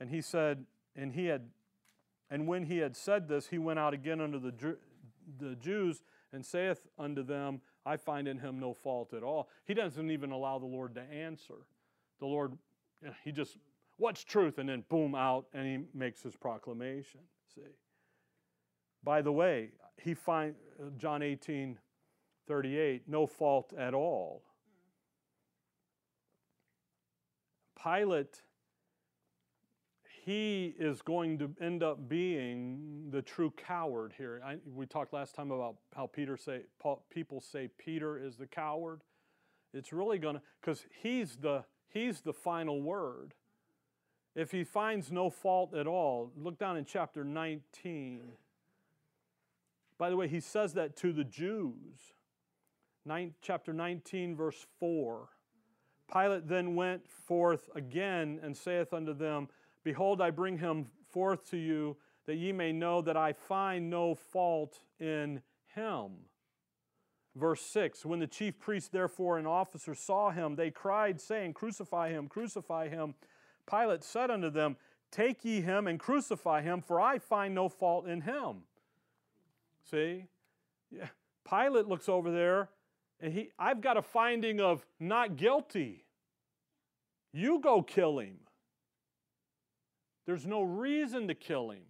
and 0.00 0.10
he 0.10 0.20
said, 0.20 0.64
and 0.94 1.12
he 1.12 1.26
had, 1.26 1.48
and 2.30 2.46
when 2.46 2.64
he 2.64 2.78
had 2.78 2.96
said 2.96 3.28
this, 3.28 3.48
he 3.48 3.58
went 3.58 3.78
out 3.78 3.94
again 3.94 4.20
unto 4.20 4.38
the, 4.38 4.76
the 5.38 5.54
Jews 5.56 6.02
and 6.32 6.44
saith 6.44 6.86
unto 6.98 7.22
them, 7.22 7.60
I 7.86 7.96
find 7.96 8.28
in 8.28 8.38
him 8.38 8.60
no 8.60 8.74
fault 8.74 9.14
at 9.14 9.22
all. 9.22 9.48
He 9.64 9.72
doesn't 9.72 10.10
even 10.10 10.30
allow 10.30 10.58
the 10.58 10.66
Lord 10.66 10.94
to 10.96 11.00
answer. 11.00 11.54
The 12.20 12.26
Lord, 12.26 12.52
eh, 13.06 13.10
he 13.24 13.32
just, 13.32 13.56
what's 13.96 14.24
truth? 14.24 14.58
And 14.58 14.68
then 14.68 14.84
boom, 14.90 15.14
out, 15.14 15.46
and 15.54 15.66
he 15.66 15.98
makes 15.98 16.22
his 16.22 16.36
proclamation. 16.36 17.20
See. 17.64 17.72
By 19.02 19.22
the 19.22 19.32
way, 19.32 19.70
he 20.02 20.14
find 20.14 20.54
John 20.96 21.22
18, 21.22 21.78
38, 22.46 23.02
no 23.08 23.26
fault 23.26 23.72
at 23.78 23.94
all. 23.94 24.42
Pilate, 27.82 28.42
he 30.24 30.74
is 30.78 31.00
going 31.00 31.38
to 31.38 31.54
end 31.60 31.82
up 31.82 32.08
being 32.08 33.08
the 33.10 33.22
true 33.22 33.52
coward 33.56 34.12
here. 34.18 34.40
I, 34.44 34.56
we 34.74 34.84
talked 34.84 35.12
last 35.12 35.34
time 35.34 35.50
about 35.50 35.76
how 35.94 36.06
Peter 36.06 36.36
say 36.36 36.62
Paul, 36.80 37.04
people 37.10 37.40
say 37.40 37.70
Peter 37.78 38.18
is 38.18 38.36
the 38.36 38.46
coward. 38.46 39.02
It's 39.72 39.92
really 39.92 40.18
going 40.18 40.36
to 40.36 40.42
because 40.60 40.84
he's 41.02 41.36
the 41.36 41.64
he's 41.88 42.20
the 42.20 42.32
final 42.32 42.82
word. 42.82 43.34
If 44.38 44.52
he 44.52 44.62
finds 44.62 45.10
no 45.10 45.30
fault 45.30 45.74
at 45.74 45.88
all, 45.88 46.30
look 46.36 46.60
down 46.60 46.76
in 46.76 46.84
chapter 46.84 47.24
19. 47.24 48.20
By 49.98 50.10
the 50.10 50.16
way, 50.16 50.28
he 50.28 50.38
says 50.38 50.74
that 50.74 50.94
to 50.98 51.12
the 51.12 51.24
Jews. 51.24 52.14
Nine, 53.04 53.34
chapter 53.42 53.72
19, 53.72 54.36
verse 54.36 54.64
4. 54.78 55.28
Pilate 56.12 56.46
then 56.46 56.76
went 56.76 57.10
forth 57.10 57.68
again 57.74 58.38
and 58.40 58.56
saith 58.56 58.92
unto 58.92 59.12
them, 59.12 59.48
Behold, 59.82 60.22
I 60.22 60.30
bring 60.30 60.58
him 60.58 60.86
forth 61.10 61.50
to 61.50 61.56
you, 61.56 61.96
that 62.26 62.36
ye 62.36 62.52
may 62.52 62.70
know 62.70 63.02
that 63.02 63.16
I 63.16 63.32
find 63.32 63.90
no 63.90 64.14
fault 64.14 64.78
in 65.00 65.42
him. 65.74 66.12
Verse 67.34 67.62
6 67.62 68.04
When 68.04 68.20
the 68.20 68.28
chief 68.28 68.60
priests, 68.60 68.88
therefore, 68.88 69.36
and 69.36 69.48
officers 69.48 69.98
saw 69.98 70.30
him, 70.30 70.54
they 70.54 70.70
cried, 70.70 71.20
saying, 71.20 71.54
Crucify 71.54 72.10
him, 72.10 72.28
crucify 72.28 72.88
him. 72.88 73.16
Pilate 73.68 74.04
said 74.04 74.30
unto 74.30 74.50
them, 74.50 74.76
Take 75.10 75.44
ye 75.44 75.60
him 75.60 75.86
and 75.86 75.98
crucify 75.98 76.62
him, 76.62 76.82
for 76.82 77.00
I 77.00 77.18
find 77.18 77.54
no 77.54 77.68
fault 77.68 78.06
in 78.06 78.22
him. 78.22 78.62
See? 79.90 80.26
Yeah. 80.90 81.08
Pilate 81.48 81.86
looks 81.86 82.08
over 82.08 82.30
there 82.30 82.68
and 83.20 83.32
he 83.32 83.50
I've 83.58 83.80
got 83.80 83.96
a 83.96 84.02
finding 84.02 84.60
of 84.60 84.84
not 85.00 85.36
guilty. 85.36 86.04
You 87.32 87.60
go 87.60 87.82
kill 87.82 88.18
him. 88.18 88.38
There's 90.26 90.46
no 90.46 90.62
reason 90.62 91.28
to 91.28 91.34
kill 91.34 91.70
him. 91.70 91.82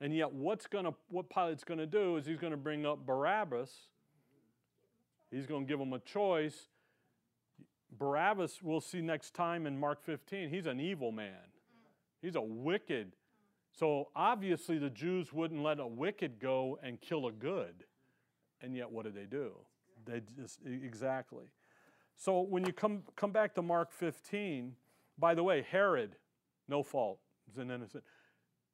And 0.00 0.14
yet 0.14 0.32
what's 0.32 0.66
to 0.84 0.94
what 1.08 1.30
Pilate's 1.30 1.64
going 1.64 1.78
to 1.78 1.86
do 1.86 2.16
is 2.16 2.26
he's 2.26 2.38
going 2.38 2.50
to 2.52 2.56
bring 2.56 2.84
up 2.84 3.06
Barabbas. 3.06 3.70
He's 5.30 5.46
going 5.46 5.64
to 5.64 5.68
give 5.68 5.80
him 5.80 5.92
a 5.92 6.00
choice. 6.00 6.68
Barabbas, 8.02 8.58
we'll 8.64 8.80
see 8.80 9.00
next 9.00 9.32
time 9.32 9.64
in 9.64 9.78
Mark 9.78 10.02
15, 10.02 10.50
he's 10.50 10.66
an 10.66 10.80
evil 10.80 11.12
man. 11.12 11.38
He's 12.20 12.34
a 12.34 12.42
wicked. 12.42 13.12
So 13.70 14.08
obviously 14.16 14.76
the 14.76 14.90
Jews 14.90 15.32
wouldn't 15.32 15.62
let 15.62 15.78
a 15.78 15.86
wicked 15.86 16.40
go 16.40 16.80
and 16.82 17.00
kill 17.00 17.28
a 17.28 17.32
good. 17.32 17.84
And 18.60 18.74
yet 18.74 18.90
what 18.90 19.04
do 19.04 19.12
they 19.12 19.26
do? 19.26 19.52
They 20.04 20.20
just 20.36 20.58
exactly. 20.66 21.44
So 22.16 22.40
when 22.40 22.66
you 22.66 22.72
come 22.72 23.04
come 23.14 23.30
back 23.30 23.54
to 23.54 23.62
Mark 23.62 23.92
15, 23.92 24.74
by 25.16 25.36
the 25.36 25.44
way, 25.44 25.64
Herod, 25.70 26.16
no 26.66 26.82
fault, 26.82 27.20
he's 27.46 27.58
an 27.58 27.70
innocent. 27.70 28.02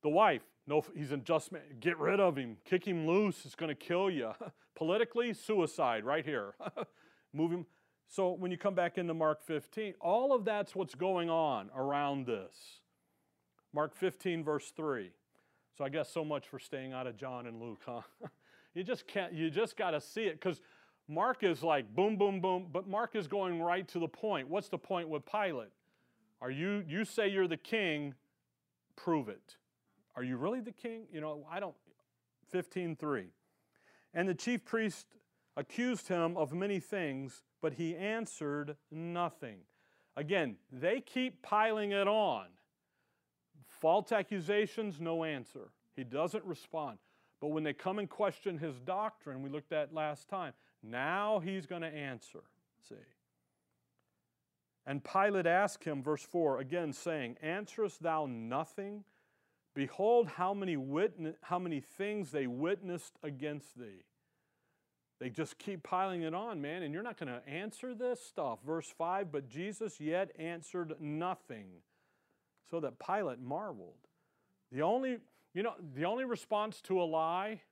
The 0.02 0.08
wife, 0.08 0.42
no, 0.66 0.82
he's 0.96 1.12
a 1.12 1.18
just 1.18 1.52
man. 1.52 1.60
Get 1.80 1.98
rid 1.98 2.18
of 2.18 2.38
him. 2.38 2.56
Kick 2.64 2.86
him 2.86 3.06
loose. 3.06 3.44
It's 3.44 3.54
going 3.54 3.68
to 3.68 3.74
kill 3.74 4.08
you. 4.08 4.32
Politically, 4.74 5.34
suicide 5.34 6.06
right 6.06 6.24
here. 6.24 6.54
Move 7.34 7.50
him. 7.50 7.66
So 8.08 8.32
when 8.32 8.50
you 8.50 8.56
come 8.56 8.74
back 8.74 8.96
into 8.96 9.12
Mark 9.12 9.42
15, 9.44 9.94
all 10.00 10.34
of 10.34 10.44
that's 10.44 10.74
what's 10.74 10.94
going 10.94 11.28
on 11.28 11.70
around 11.76 12.26
this. 12.26 12.80
Mark 13.74 13.94
15, 13.94 14.42
verse 14.42 14.72
3. 14.74 15.10
So 15.76 15.84
I 15.84 15.90
guess 15.90 16.10
so 16.10 16.24
much 16.24 16.48
for 16.48 16.58
staying 16.58 16.92
out 16.92 17.06
of 17.06 17.16
John 17.16 17.46
and 17.46 17.60
Luke, 17.60 17.82
huh? 17.84 18.00
you 18.74 18.82
just 18.82 19.06
can't, 19.06 19.32
you 19.32 19.50
just 19.50 19.76
got 19.76 19.90
to 19.90 20.00
see 20.00 20.24
it 20.24 20.40
because 20.40 20.60
Mark 21.06 21.44
is 21.44 21.62
like 21.62 21.94
boom, 21.94 22.16
boom, 22.16 22.40
boom, 22.40 22.66
but 22.72 22.88
Mark 22.88 23.14
is 23.14 23.28
going 23.28 23.60
right 23.60 23.86
to 23.88 23.98
the 23.98 24.08
point. 24.08 24.48
What's 24.48 24.68
the 24.68 24.78
point 24.78 25.08
with 25.08 25.22
Pilate? 25.24 25.68
Are 26.40 26.50
you, 26.50 26.84
you 26.88 27.04
say 27.04 27.28
you're 27.28 27.46
the 27.46 27.56
king, 27.56 28.14
prove 28.96 29.28
it. 29.28 29.56
Are 30.16 30.22
you 30.24 30.36
really 30.36 30.60
the 30.60 30.72
king? 30.72 31.02
You 31.12 31.20
know, 31.20 31.46
I 31.50 31.60
don't, 31.60 31.74
15.3. 32.54 33.26
And 34.14 34.28
the 34.28 34.34
chief 34.34 34.64
priest 34.64 35.06
accused 35.56 36.08
him 36.08 36.36
of 36.36 36.52
many 36.52 36.80
things, 36.80 37.42
but 37.60 37.74
he 37.74 37.96
answered 37.96 38.76
nothing. 38.90 39.58
Again, 40.16 40.56
they 40.72 41.00
keep 41.00 41.42
piling 41.42 41.92
it 41.92 42.08
on. 42.08 42.46
False 43.66 44.10
accusations, 44.12 45.00
no 45.00 45.24
answer. 45.24 45.70
He 45.94 46.04
doesn't 46.04 46.44
respond. 46.44 46.98
But 47.40 47.48
when 47.48 47.62
they 47.62 47.72
come 47.72 47.98
and 47.98 48.08
question 48.08 48.58
his 48.58 48.80
doctrine, 48.80 49.42
we 49.42 49.50
looked 49.50 49.72
at 49.72 49.94
last 49.94 50.28
time, 50.28 50.54
now 50.82 51.38
he's 51.38 51.66
going 51.66 51.82
to 51.82 51.88
answer. 51.88 52.42
See? 52.88 52.96
And 54.86 55.04
Pilate 55.04 55.46
asked 55.46 55.84
him, 55.84 56.02
verse 56.02 56.22
4, 56.22 56.60
again 56.60 56.92
saying, 56.92 57.36
Answerest 57.42 58.00
thou 58.00 58.26
nothing? 58.26 59.04
Behold, 59.74 60.28
how 60.28 60.54
many, 60.54 60.76
witness, 60.76 61.36
how 61.42 61.58
many 61.58 61.80
things 61.80 62.32
they 62.32 62.46
witnessed 62.46 63.12
against 63.22 63.78
thee. 63.78 64.02
They 65.20 65.30
just 65.30 65.58
keep 65.58 65.82
piling 65.82 66.22
it 66.22 66.34
on, 66.34 66.60
man, 66.60 66.82
and 66.82 66.94
you're 66.94 67.02
not 67.02 67.18
going 67.18 67.32
to 67.32 67.48
answer 67.48 67.92
this 67.94 68.20
stuff. 68.20 68.60
Verse 68.64 68.92
5 68.96 69.32
But 69.32 69.48
Jesus 69.48 70.00
yet 70.00 70.30
answered 70.38 70.94
nothing, 71.00 71.66
so 72.70 72.80
that 72.80 72.98
Pilate 72.98 73.40
marveled. 73.40 73.96
The 74.70 74.82
only, 74.82 75.18
you 75.54 75.62
know, 75.62 75.74
the 75.94 76.04
only 76.04 76.24
response 76.24 76.80
to 76.82 77.00
a 77.00 77.04
lie 77.04 77.62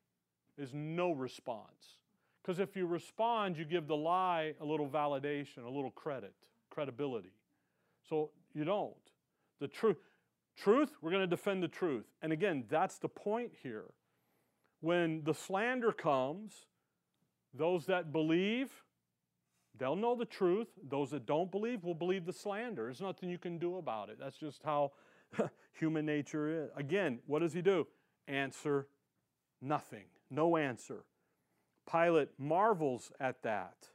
is 0.59 0.71
no 0.73 1.13
response. 1.13 1.99
Because 2.43 2.59
if 2.59 2.77
you 2.77 2.87
respond, 2.87 3.57
you 3.57 3.65
give 3.65 3.87
the 3.87 3.97
lie 3.97 4.55
a 4.61 4.65
little 4.65 4.89
validation, 4.89 5.65
a 5.65 5.71
little 5.71 5.91
credit, 5.91 6.33
credibility. 6.71 7.33
So 8.09 8.31
you 8.55 8.65
don't. 8.65 8.95
The 9.61 9.69
truth, 9.69 9.99
truth, 10.57 10.91
we're 11.01 11.11
going 11.11 11.23
to 11.23 11.27
defend 11.27 11.63
the 11.63 11.69
truth. 11.69 12.07
And 12.23 12.33
again, 12.33 12.65
that's 12.69 12.99
the 12.99 13.09
point 13.09 13.53
here. 13.63 13.87
When 14.81 15.25
the 15.25 15.35
slander 15.35 15.93
comes, 15.93 16.67
those 17.57 17.87
that 17.87 18.13
believe, 18.13 18.71
they'll 19.79 19.97
know 19.97 20.15
the 20.15 20.25
truth. 20.25 20.69
Those 20.89 21.11
that 21.11 21.27
don't 21.27 21.51
believe 21.51 21.85
will 21.85 21.95
believe 21.95 22.27
the 22.27 22.33
slander. 22.33 22.85
There's 22.85 23.01
nothing 23.01 23.31
you 23.31 23.39
can 23.39 23.59
do 23.59 23.77
about 23.77 24.09
it. 24.09 24.19
That's 24.19 24.37
just 24.37 24.63
how 24.63 24.93
human 25.73 26.07
nature 26.07 26.65
is. 26.65 26.71
Again, 26.77 27.21
what 27.27 27.41
does 27.41 27.53
he 27.53 27.63
do? 27.63 27.87
Answer 28.29 28.89
nothing. 29.61 30.05
No 30.31 30.57
answer. 30.57 31.05
Pilate 31.91 32.31
marvels 32.39 33.13
at 33.21 33.43
that. 33.43 33.89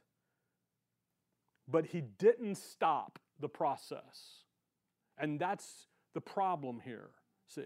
But 1.68 1.86
he 1.86 2.00
didn't 2.00 2.56
stop 2.56 3.18
the 3.40 3.48
process. 3.48 4.44
And 5.18 5.38
that's 5.38 5.86
the 6.14 6.20
problem 6.20 6.80
here. 6.84 7.10
See, 7.48 7.62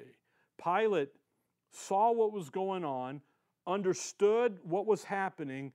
Pilate 0.62 1.10
saw 1.70 2.12
what 2.12 2.32
was 2.32 2.50
going 2.50 2.84
on, 2.84 3.20
understood 3.66 4.58
what 4.62 4.86
was 4.86 5.04
happening, 5.04 5.72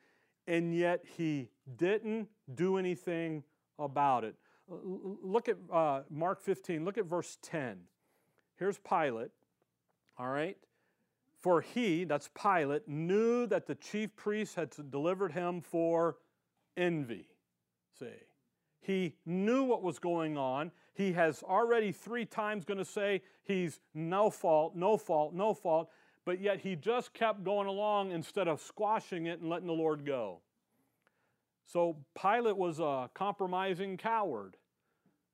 and 0.48 0.76
yet 0.76 1.04
he 1.18 1.50
didn't 1.78 2.28
do 2.56 2.78
anything 2.78 3.44
about 3.80 4.24
it. 4.24 4.36
Look 4.68 5.50
at 5.50 5.58
uh, 5.72 6.02
Mark 6.10 6.42
15, 6.42 6.86
look 6.86 6.98
at 6.98 7.06
verse 7.06 7.38
10. 7.42 7.78
Here's 8.58 8.78
Pilate, 8.78 9.32
all 10.18 10.30
right? 10.30 10.58
For 11.40 11.62
he, 11.62 12.04
that's 12.04 12.30
Pilate, 12.40 12.88
knew 12.88 13.48
that 13.48 13.66
the 13.66 13.76
chief 13.76 14.16
priests 14.16 14.56
had 14.56 14.70
delivered 14.92 15.32
him 15.32 15.62
for 15.62 16.18
envy. 16.78 17.26
See, 18.00 18.06
he 18.80 19.16
knew 19.26 19.64
what 19.64 19.82
was 19.82 20.00
going 20.00 20.38
on. 20.38 20.72
He 20.94 21.14
has 21.14 21.44
already 21.44 21.92
three 21.92 22.26
times 22.26 22.66
going 22.66 22.78
to 22.78 22.86
say 22.86 23.22
he's 23.44 23.80
no 23.94 24.30
fault, 24.30 24.76
no 24.76 24.98
fault, 24.98 25.34
no 25.34 25.54
fault, 25.54 25.90
but 26.26 26.40
yet 26.40 26.60
he 26.62 26.76
just 26.76 27.14
kept 27.14 27.44
going 27.44 27.68
along 27.68 28.12
instead 28.12 28.48
of 28.48 28.62
squashing 28.62 29.26
it 29.26 29.40
and 29.40 29.50
letting 29.50 29.68
the 29.68 29.74
Lord 29.74 30.06
go. 30.06 30.40
So 31.66 31.98
Pilate 32.20 32.58
was 32.58 32.80
a 32.80 33.10
compromising 33.14 33.98
coward. 33.98 34.58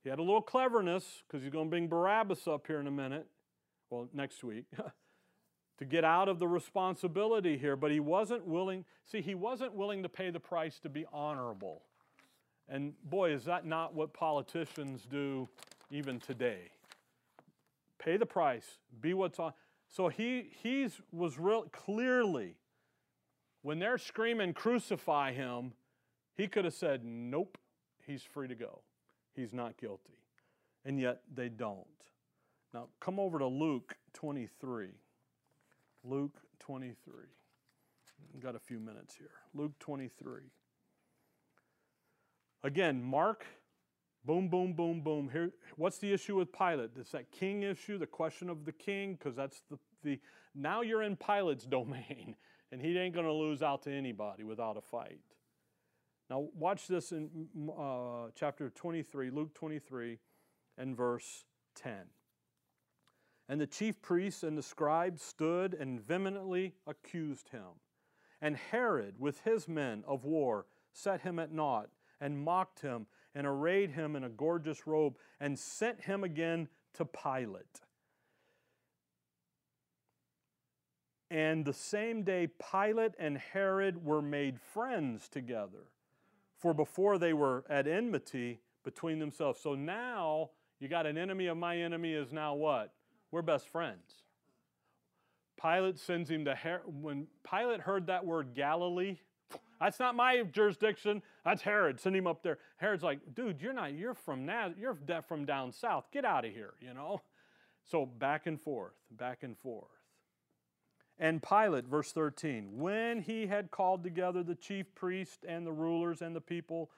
He 0.03 0.09
had 0.09 0.19
a 0.19 0.23
little 0.23 0.41
cleverness 0.41 1.23
because 1.27 1.43
he's 1.43 1.51
going 1.51 1.65
to 1.65 1.69
bring 1.69 1.87
Barabbas 1.87 2.47
up 2.47 2.67
here 2.67 2.79
in 2.79 2.87
a 2.87 2.91
minute, 2.91 3.27
well, 3.89 4.07
next 4.13 4.43
week, 4.43 4.65
to 5.79 5.85
get 5.85 6.03
out 6.03 6.29
of 6.29 6.39
the 6.39 6.47
responsibility 6.47 7.57
here. 7.57 7.75
But 7.75 7.91
he 7.91 7.99
wasn't 7.99 8.45
willing, 8.45 8.85
see, 9.05 9.21
he 9.21 9.35
wasn't 9.35 9.73
willing 9.73 10.03
to 10.03 10.09
pay 10.09 10.29
the 10.29 10.39
price 10.39 10.79
to 10.79 10.89
be 10.89 11.05
honorable. 11.11 11.81
And 12.69 12.93
boy, 13.03 13.31
is 13.31 13.45
that 13.45 13.65
not 13.65 13.93
what 13.93 14.13
politicians 14.13 15.07
do 15.09 15.49
even 15.89 16.19
today? 16.19 16.71
Pay 17.97 18.17
the 18.17 18.25
price, 18.25 18.77
be 19.01 19.13
what's 19.13 19.39
on. 19.39 19.53
So 19.89 20.09
he 20.09 20.49
he's 20.61 21.01
was 21.11 21.39
real 21.39 21.63
clearly 21.71 22.55
when 23.61 23.79
they're 23.79 23.97
screaming 23.97 24.53
crucify 24.53 25.33
him, 25.33 25.73
he 26.35 26.47
could 26.47 26.65
have 26.65 26.73
said 26.73 27.03
nope, 27.03 27.57
he's 28.05 28.23
free 28.23 28.47
to 28.47 28.55
go. 28.55 28.81
He's 29.35 29.53
not 29.53 29.77
guilty. 29.77 30.19
And 30.85 30.99
yet 30.99 31.21
they 31.33 31.49
don't. 31.49 31.85
Now 32.73 32.87
come 32.99 33.19
over 33.19 33.39
to 33.39 33.47
Luke 33.47 33.95
23. 34.13 34.89
Luke 36.03 36.39
23. 36.59 37.13
We've 38.33 38.41
got 38.41 38.55
a 38.55 38.59
few 38.59 38.79
minutes 38.79 39.15
here. 39.15 39.31
Luke 39.53 39.77
23. 39.79 40.43
Again, 42.63 43.03
Mark, 43.03 43.45
boom, 44.27 44.49
boom, 44.49 44.73
boom, 44.73 45.01
boom. 45.01 45.29
Here, 45.31 45.51
what's 45.77 45.97
the 45.97 46.13
issue 46.13 46.35
with 46.35 46.51
Pilate? 46.51 46.91
It's 46.99 47.11
that 47.11 47.31
king 47.31 47.63
issue, 47.63 47.97
the 47.97 48.05
question 48.05 48.49
of 48.49 48.65
the 48.65 48.73
king, 48.73 49.15
because 49.15 49.35
that's 49.35 49.63
the, 49.71 49.79
the 50.03 50.19
now 50.53 50.81
you're 50.81 51.01
in 51.01 51.15
Pilate's 51.15 51.65
domain, 51.69 52.35
and 52.71 52.81
he 52.81 52.97
ain't 52.99 53.15
going 53.15 53.25
to 53.25 53.33
lose 53.33 53.63
out 53.63 53.81
to 53.83 53.91
anybody 53.91 54.43
without 54.43 54.77
a 54.77 54.81
fight. 54.81 55.21
Now, 56.29 56.49
watch 56.53 56.87
this 56.87 57.13
in 57.13 57.29
uh, 57.79 58.27
chapter 58.35 58.69
23, 58.69 59.31
Luke 59.31 59.55
23, 59.55 60.19
and 60.77 60.95
verse 60.95 61.45
10. 61.75 61.93
And 63.47 63.61
the 63.61 63.65
chief 63.65 64.01
priests 64.01 64.43
and 64.43 64.57
the 64.57 64.61
scribes 64.61 65.21
stood 65.21 65.73
and 65.73 66.01
vehemently 66.01 66.73
accused 66.85 67.47
him. 67.47 67.79
And 68.41 68.57
Herod, 68.57 69.15
with 69.17 69.39
his 69.45 69.69
men 69.69 70.03
of 70.05 70.25
war, 70.25 70.65
set 70.91 71.21
him 71.21 71.39
at 71.39 71.53
naught 71.53 71.89
and 72.19 72.37
mocked 72.37 72.81
him 72.81 73.07
and 73.37 73.45
arrayed 73.45 73.91
him 73.91 74.15
in 74.15 74.23
a 74.23 74.29
gorgeous 74.29 74.87
robe 74.87 75.15
and 75.39 75.57
sent 75.59 76.01
him 76.01 76.23
again 76.23 76.67
to 76.95 77.05
Pilate. 77.05 77.81
And 81.29 81.63
the 81.63 81.73
same 81.73 82.23
day, 82.23 82.47
Pilate 82.71 83.13
and 83.19 83.37
Herod 83.37 84.03
were 84.03 84.23
made 84.23 84.59
friends 84.59 85.29
together. 85.29 85.85
For 86.57 86.73
before 86.73 87.19
they 87.19 87.33
were 87.33 87.63
at 87.69 87.87
enmity 87.87 88.59
between 88.83 89.19
themselves. 89.19 89.59
So 89.61 89.75
now 89.75 90.49
you 90.79 90.87
got 90.87 91.05
an 91.05 91.15
enemy 91.15 91.45
of 91.45 91.57
my 91.57 91.77
enemy 91.77 92.13
is 92.13 92.31
now 92.31 92.55
what? 92.55 92.91
We're 93.29 93.43
best 93.43 93.69
friends. 93.69 94.23
Pilate 95.61 95.99
sends 95.99 96.31
him 96.31 96.43
to 96.45 96.55
Herod. 96.55 96.81
When 96.87 97.27
Pilate 97.47 97.81
heard 97.81 98.07
that 98.07 98.25
word 98.25 98.55
Galilee, 98.55 99.17
that's 99.79 99.99
not 99.99 100.15
my 100.15 100.41
jurisdiction. 100.43 101.21
That's 101.45 101.61
Herod. 101.61 101.99
Send 101.99 102.15
him 102.15 102.27
up 102.27 102.43
there. 102.43 102.57
Herod's 102.77 103.03
like, 103.03 103.19
dude, 103.35 103.61
you're 103.61 103.73
not, 103.73 103.93
you're 103.93 104.13
from 104.13 104.45
Naz- 104.45 104.75
you're 104.79 104.97
from 105.27 105.45
down 105.45 105.71
south. 105.71 106.05
Get 106.11 106.25
out 106.25 106.45
of 106.45 106.53
here, 106.53 106.73
you 106.81 106.93
know? 106.93 107.21
So 107.83 108.05
back 108.05 108.47
and 108.47 108.59
forth, 108.59 108.95
back 109.11 109.43
and 109.43 109.57
forth. 109.57 109.89
And 111.19 111.41
Pilate, 111.41 111.85
verse 111.85 112.11
13, 112.11 112.77
when 112.77 113.21
he 113.21 113.47
had 113.47 113.71
called 113.71 114.03
together 114.03 114.43
the 114.43 114.55
chief 114.55 114.93
priests 114.93 115.43
and 115.47 115.65
the 115.65 115.71
rulers 115.71 116.21
and 116.21 116.35
the 116.35 116.41
people, 116.41 116.91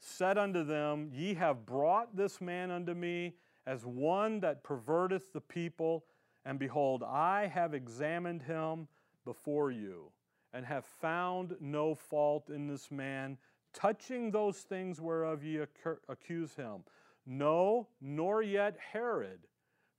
said 0.00 0.36
unto 0.36 0.64
them, 0.64 1.10
Ye 1.12 1.34
have 1.34 1.64
brought 1.64 2.16
this 2.16 2.40
man 2.40 2.70
unto 2.70 2.92
me 2.92 3.34
as 3.66 3.86
one 3.86 4.40
that 4.40 4.64
perverteth 4.64 5.32
the 5.32 5.40
people, 5.40 6.04
and 6.44 6.58
behold, 6.58 7.04
I 7.04 7.46
have 7.46 7.72
examined 7.72 8.42
him 8.42 8.88
before 9.24 9.70
you 9.70 10.10
and 10.52 10.66
have 10.66 10.84
found 10.84 11.56
no 11.60 11.94
fault 11.94 12.50
in 12.50 12.66
this 12.66 12.90
man 12.90 13.38
touching 13.72 14.30
those 14.30 14.58
things 14.58 15.00
whereof 15.00 15.42
ye 15.42 15.60
accuse 16.08 16.54
him. 16.54 16.84
No, 17.24 17.88
nor 18.00 18.42
yet 18.42 18.76
Herod, 18.92 19.40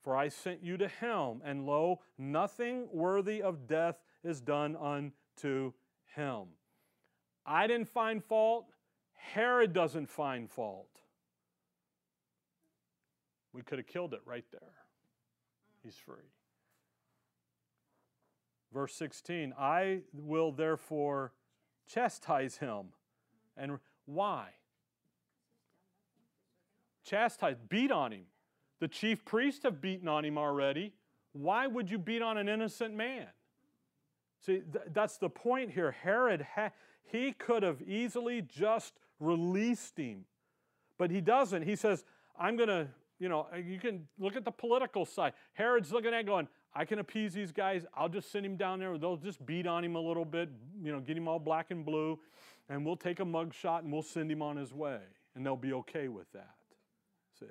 for 0.01 0.15
I 0.15 0.27
sent 0.29 0.63
you 0.63 0.77
to 0.77 0.87
him, 0.87 1.41
and 1.43 1.65
lo, 1.65 2.01
nothing 2.17 2.87
worthy 2.91 3.41
of 3.41 3.67
death 3.67 4.03
is 4.23 4.41
done 4.41 4.75
unto 4.75 5.73
him. 6.15 6.43
I 7.45 7.67
didn't 7.67 7.89
find 7.89 8.23
fault. 8.23 8.67
Herod 9.13 9.73
doesn't 9.73 10.09
find 10.09 10.49
fault. 10.49 10.99
We 13.53 13.61
could 13.61 13.79
have 13.79 13.87
killed 13.87 14.13
it 14.13 14.21
right 14.25 14.45
there. 14.51 14.73
He's 15.83 15.95
free. 15.95 16.15
Verse 18.73 18.95
16, 18.95 19.53
I 19.57 19.99
will 20.13 20.51
therefore 20.51 21.31
chastise 21.87 22.57
him. 22.57 22.87
And 23.55 23.79
why? 24.05 24.49
Chastise, 27.05 27.57
beat 27.69 27.91
on 27.91 28.11
him. 28.11 28.23
The 28.79 28.87
chief 28.87 29.23
priests 29.23 29.63
have 29.63 29.79
beaten 29.79 30.07
on 30.07 30.25
him 30.25 30.37
already. 30.37 30.93
Why 31.33 31.67
would 31.67 31.89
you 31.89 31.97
beat 31.97 32.21
on 32.21 32.37
an 32.37 32.49
innocent 32.49 32.95
man? 32.95 33.27
See, 34.45 34.61
th- 34.71 34.85
that's 34.91 35.17
the 35.17 35.29
point 35.29 35.71
here. 35.71 35.91
Herod, 35.91 36.45
ha- 36.55 36.71
he 37.03 37.31
could 37.31 37.63
have 37.63 37.81
easily 37.81 38.41
just 38.41 38.93
released 39.19 39.97
him, 39.97 40.25
but 40.97 41.11
he 41.11 41.21
doesn't. 41.21 41.61
He 41.63 41.75
says, 41.75 42.03
I'm 42.37 42.57
going 42.57 42.69
to, 42.69 42.87
you 43.19 43.29
know, 43.29 43.47
you 43.63 43.79
can 43.79 44.07
look 44.19 44.35
at 44.35 44.43
the 44.43 44.51
political 44.51 45.05
side. 45.05 45.33
Herod's 45.53 45.91
looking 45.91 46.13
at 46.13 46.25
going, 46.25 46.47
I 46.75 46.85
can 46.85 46.99
appease 46.99 47.33
these 47.33 47.51
guys. 47.51 47.85
I'll 47.93 48.09
just 48.09 48.31
send 48.31 48.45
him 48.45 48.57
down 48.57 48.79
there. 48.79 48.97
They'll 48.97 49.17
just 49.17 49.45
beat 49.45 49.67
on 49.67 49.83
him 49.83 49.95
a 49.95 49.99
little 49.99 50.25
bit, 50.25 50.49
you 50.81 50.91
know, 50.91 50.99
get 50.99 51.15
him 51.15 51.27
all 51.27 51.39
black 51.39 51.69
and 51.69 51.85
blue, 51.85 52.19
and 52.67 52.85
we'll 52.85 52.95
take 52.95 53.19
a 53.19 53.25
mug 53.25 53.53
shot 53.53 53.83
and 53.83 53.93
we'll 53.93 54.01
send 54.01 54.31
him 54.31 54.41
on 54.41 54.57
his 54.57 54.73
way. 54.73 54.99
And 55.35 55.45
they'll 55.45 55.55
be 55.55 55.73
okay 55.73 56.07
with 56.07 56.31
that. 56.33 56.55
See? 57.39 57.45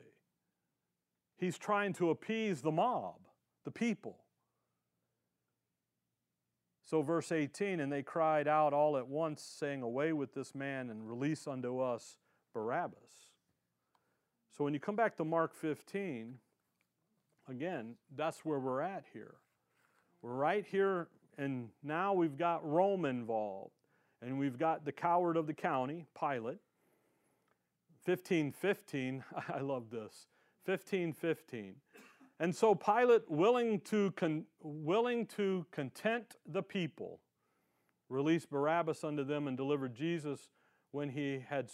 He's 1.37 1.59
trying 1.59 1.93
to 1.95 2.11
appease 2.11 2.63
the 2.63 2.71
mob, 2.71 3.21
the 3.65 3.71
people. 3.71 4.19
So, 6.85 7.01
verse 7.01 7.33
18, 7.33 7.81
and 7.81 7.91
they 7.91 8.03
cried 8.03 8.47
out 8.47 8.73
all 8.73 8.99
at 8.99 9.09
once, 9.09 9.43
saying, 9.43 9.83
Away 9.83 10.13
with 10.13 10.35
this 10.35 10.55
man 10.55 10.91
and 10.91 11.09
release 11.09 11.47
unto 11.47 11.81
us 11.81 12.19
Barabbas. 12.53 13.31
So, 14.57 14.63
when 14.63 14.75
you 14.75 14.81
come 14.81 14.95
back 14.95 15.17
to 15.17 15.25
Mark 15.25 15.55
15, 15.55 16.35
Again, 17.49 17.95
that's 18.17 18.45
where 18.45 18.59
we're 18.59 18.81
at 18.81 19.05
here. 19.13 19.35
We're 20.23 20.35
right 20.35 20.65
here, 20.65 21.09
and 21.37 21.69
now 21.83 22.13
we've 22.13 22.37
got 22.37 22.69
Rome 22.69 23.05
involved, 23.05 23.73
and 24.21 24.39
we've 24.39 24.59
got 24.59 24.85
the 24.85 24.93
coward 24.93 25.37
of 25.37 25.47
the 25.47 25.55
county, 25.55 26.07
Pilate. 26.19 26.61
1515, 28.05 29.25
I 29.49 29.61
love 29.61 29.91
this. 29.91 30.27
1515. 30.65 31.75
And 32.39 32.55
so 32.55 32.75
Pilate, 32.75 33.29
willing 33.29 33.81
to, 33.83 34.13
con- 34.13 34.47
willing 34.61 35.27
to 35.27 35.67
content 35.71 36.37
the 36.47 36.63
people, 36.63 37.21
released 38.09 38.51
Barabbas 38.51 39.05
unto 39.05 39.25
them 39.25 39.49
and 39.49 39.57
delivered 39.57 39.95
Jesus 39.95 40.49
when 40.93 41.09
he 41.09 41.45
had 41.49 41.71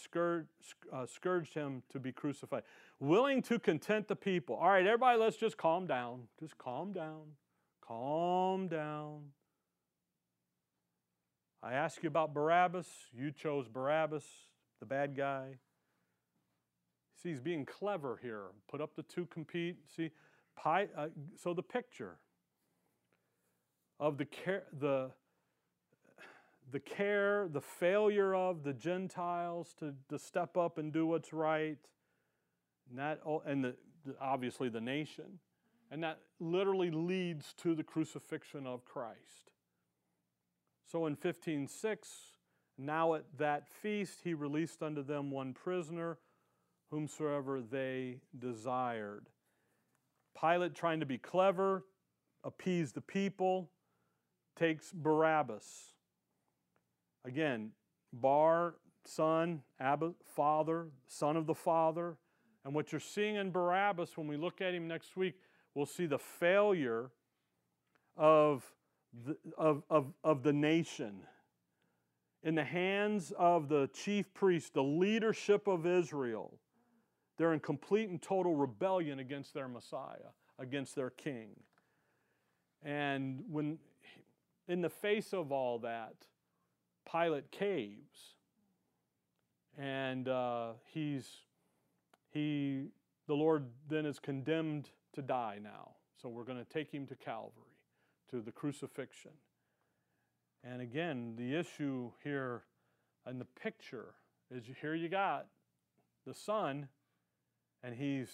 uh, 0.93 1.05
scourged 1.05 1.53
him 1.53 1.83
to 1.89 1.99
be 1.99 2.11
crucified 2.11 2.63
willing 2.99 3.41
to 3.43 3.59
content 3.59 4.07
the 4.07 4.15
people. 4.15 4.55
All 4.55 4.69
right, 4.69 4.85
everybody, 4.85 5.19
let's 5.19 5.37
just 5.37 5.57
calm 5.57 5.87
down. 5.87 6.23
Just 6.39 6.57
calm 6.57 6.91
down. 6.91 7.21
Calm 7.81 8.67
down. 8.67 9.21
I 11.61 11.73
asked 11.73 12.03
you 12.03 12.07
about 12.07 12.33
Barabbas. 12.33 12.87
You 13.13 13.31
chose 13.31 13.67
Barabbas, 13.67 14.23
the 14.79 14.85
bad 14.85 15.15
guy. 15.15 15.57
See, 17.21 17.29
he's 17.29 17.41
being 17.41 17.65
clever 17.65 18.19
here. 18.21 18.43
Put 18.69 18.79
up 18.79 18.95
the 18.95 19.03
two 19.03 19.25
compete. 19.25 19.77
See, 19.93 20.11
Pi, 20.55 20.87
uh, 20.97 21.07
so 21.35 21.53
the 21.53 21.63
picture 21.63 22.17
of 23.99 24.17
the 24.17 24.25
care, 24.25 24.63
the, 24.77 25.11
the 26.71 26.79
care, 26.79 27.49
the 27.51 27.61
failure 27.61 28.33
of 28.33 28.63
the 28.63 28.73
Gentiles 28.73 29.75
to, 29.79 29.93
to 30.09 30.17
step 30.17 30.55
up 30.55 30.77
and 30.77 30.93
do 30.93 31.05
what's 31.05 31.33
right, 31.33 31.77
that, 32.97 33.21
and 33.45 33.63
the, 33.63 33.75
obviously 34.19 34.69
the 34.69 34.81
nation, 34.81 35.39
and 35.91 36.03
that 36.03 36.19
literally 36.39 36.91
leads 36.91 37.53
to 37.53 37.75
the 37.75 37.83
crucifixion 37.83 38.65
of 38.65 38.85
Christ. 38.85 39.51
So 40.85 41.05
in 41.05 41.15
15:6, 41.15 42.37
now 42.77 43.13
at 43.13 43.25
that 43.37 43.67
feast 43.67 44.21
he 44.23 44.33
released 44.33 44.81
unto 44.81 45.03
them 45.03 45.29
one 45.31 45.53
prisoner, 45.53 46.17
whomsoever 46.89 47.61
they 47.61 48.21
desired. 48.37 49.27
Pilate, 50.39 50.73
trying 50.73 50.99
to 50.99 51.05
be 51.05 51.17
clever, 51.17 51.85
appease 52.43 52.93
the 52.93 53.01
people, 53.01 53.69
takes 54.55 54.91
Barabbas. 54.91 55.93
Again, 57.25 57.71
Bar, 58.13 58.75
son, 59.05 59.61
Abba, 59.79 60.13
father, 60.25 60.87
son 61.07 61.37
of 61.37 61.45
the 61.45 61.53
father. 61.53 62.17
And 62.65 62.73
what 62.73 62.91
you're 62.91 62.99
seeing 62.99 63.35
in 63.35 63.51
Barabbas, 63.51 64.17
when 64.17 64.27
we 64.27 64.37
look 64.37 64.61
at 64.61 64.73
him 64.73 64.87
next 64.87 65.15
week, 65.15 65.35
we'll 65.73 65.85
see 65.85 66.05
the 66.05 66.19
failure 66.19 67.11
of 68.17 68.63
the, 69.25 69.37
of, 69.57 69.83
of, 69.89 70.13
of 70.23 70.43
the 70.43 70.53
nation 70.53 71.21
in 72.43 72.55
the 72.55 72.63
hands 72.63 73.33
of 73.37 73.67
the 73.69 73.89
chief 73.93 74.33
priest, 74.33 74.73
the 74.73 74.83
leadership 74.83 75.67
of 75.67 75.85
Israel. 75.85 76.57
They're 77.37 77.53
in 77.53 77.59
complete 77.59 78.09
and 78.09 78.21
total 78.21 78.55
rebellion 78.55 79.19
against 79.19 79.53
their 79.53 79.67
Messiah, 79.67 80.31
against 80.57 80.95
their 80.95 81.09
king. 81.09 81.51
And 82.83 83.43
when, 83.49 83.77
in 84.67 84.81
the 84.81 84.89
face 84.89 85.33
of 85.33 85.51
all 85.51 85.79
that, 85.79 86.15
Pilate 87.11 87.49
caves. 87.51 88.35
And 89.77 90.27
uh, 90.27 90.73
he's, 90.93 91.27
he, 92.31 92.87
the 93.27 93.33
Lord 93.33 93.65
then 93.89 94.05
is 94.05 94.19
condemned 94.19 94.89
to 95.13 95.21
die 95.21 95.59
now. 95.61 95.91
So 96.21 96.29
we're 96.29 96.43
going 96.43 96.57
to 96.57 96.65
take 96.65 96.91
him 96.91 97.07
to 97.07 97.15
Calvary, 97.15 97.77
to 98.31 98.41
the 98.41 98.51
crucifixion. 98.51 99.31
And 100.63 100.81
again, 100.81 101.35
the 101.37 101.55
issue 101.55 102.11
here 102.23 102.63
in 103.29 103.39
the 103.39 103.45
picture 103.45 104.15
is 104.51 104.63
here 104.81 104.95
you 104.95 105.09
got 105.09 105.47
the 106.25 106.33
son, 106.33 106.87
and 107.83 107.95
he's 107.95 108.29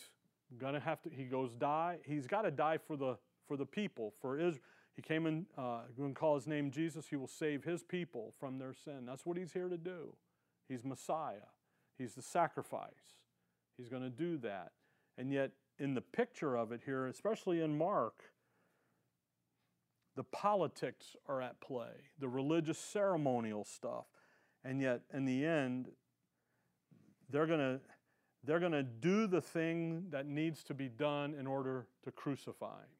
gonna 0.58 0.80
have 0.80 1.02
to. 1.04 1.10
He 1.10 1.26
goes 1.26 1.54
die. 1.54 1.98
He's 2.04 2.26
got 2.26 2.43
to 2.43 2.52
die 2.52 2.78
for 2.78 2.98
the 2.98 3.18
for 3.48 3.58
the 3.58 3.66
people 3.66 4.14
for 4.22 4.39
Israel. 4.39 4.64
He 4.96 5.02
came 5.02 5.26
in, 5.26 5.46
uh, 5.58 5.82
going 5.98 6.14
to 6.14 6.20
call 6.20 6.36
his 6.36 6.48
name 6.48 6.72
Jesus. 6.72 7.08
He 7.10 7.18
will 7.18 7.28
save 7.28 7.66
his 7.66 7.84
people 7.84 8.34
from 8.39 8.58
their 8.58 8.74
sin. 8.74 9.06
That's 9.06 9.26
what 9.26 9.36
he's 9.36 9.52
here 9.52 9.68
to 9.68 9.78
do. 9.78 10.16
He's 10.70 10.86
Messiah. 10.86 11.52
He's 11.98 12.14
the 12.14 12.22
sacrifice. 12.22 13.18
He's 13.78 13.89
going 13.89 14.03
to 14.03 14.09
do 14.09 14.38
that. 14.39 14.71
And 15.17 15.32
yet, 15.32 15.51
in 15.80 15.93
the 15.93 16.01
picture 16.01 16.55
of 16.55 16.71
it 16.71 16.82
here, 16.86 17.07
especially 17.07 17.61
in 17.61 17.78
Mark, 17.78 18.23
the 20.15 20.23
politics 20.23 21.15
are 21.28 21.41
at 21.41 21.59
play, 21.59 22.09
the 22.19 22.30
religious 22.30 22.78
ceremonial 22.78 23.65
stuff. 23.65 24.05
And 24.63 24.82
yet, 24.82 25.01
in 25.13 25.26
the 25.26 25.45
end, 25.45 25.89
they're 27.30 27.47
going 27.47 27.59
to 27.59 27.80
they're 28.45 28.59
going 28.59 28.71
to 28.73 28.84
do 28.84 29.26
the 29.26 29.41
thing 29.41 30.05
that 30.11 30.28
needs 30.28 30.63
to 30.65 30.76
be 30.76 30.88
done 30.88 31.34
in 31.34 31.47
order 31.47 31.88
to 32.03 32.11
crucify 32.11 32.78
him. 32.78 32.95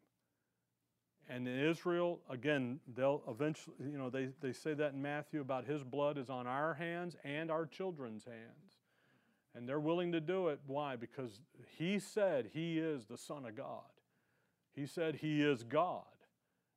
And 1.30 1.48
in 1.48 1.60
Israel, 1.60 2.20
again, 2.30 2.80
they'll 2.96 3.22
eventually, 3.28 3.76
you 3.80 3.98
know, 3.98 4.10
they, 4.10 4.30
they 4.42 4.54
say 4.54 4.74
that 4.74 4.94
in 4.94 5.02
Matthew 5.02 5.42
about 5.42 5.66
his 5.66 5.84
blood 5.84 6.18
is 6.18 6.30
on 6.30 6.48
our 6.48 6.74
hands 6.74 7.16
and 7.24 7.52
our 7.52 7.66
children's 7.66 8.26
hands. 8.26 8.65
And 9.56 9.68
they're 9.68 9.80
willing 9.80 10.12
to 10.12 10.20
do 10.20 10.50
it. 10.50 10.60
Why? 10.68 10.96
Because 10.98 11.40
he 11.78 11.98
said 11.98 12.50
he 12.54 12.78
is 12.78 13.06
the 13.06 13.18
Son 13.18 13.46
of 13.46 13.56
God. 13.56 13.84
He 14.74 14.86
said 14.86 15.16
he 15.16 15.42
is 15.42 15.64
God. 15.64 16.04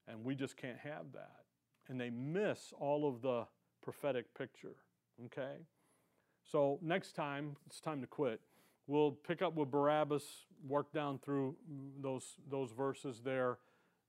And 0.06 0.24
we 0.24 0.34
just 0.34 0.56
can't 0.56 0.78
have 0.78 1.12
that. 1.12 1.40
And 1.88 2.00
they 2.00 2.10
miss 2.10 2.72
all 2.78 3.08
of 3.08 3.20
the 3.20 3.46
prophetic 3.82 4.32
picture. 4.36 4.76
Okay? 5.26 5.56
So 6.50 6.78
next 6.80 7.12
time, 7.12 7.56
it's 7.66 7.80
time 7.80 8.00
to 8.00 8.06
quit. 8.06 8.40
We'll 8.86 9.10
pick 9.10 9.42
up 9.42 9.54
with 9.54 9.70
Barabbas, 9.70 10.24
work 10.66 10.92
down 10.92 11.18
through 11.18 11.56
those, 12.00 12.36
those 12.50 12.70
verses 12.72 13.20
there 13.22 13.58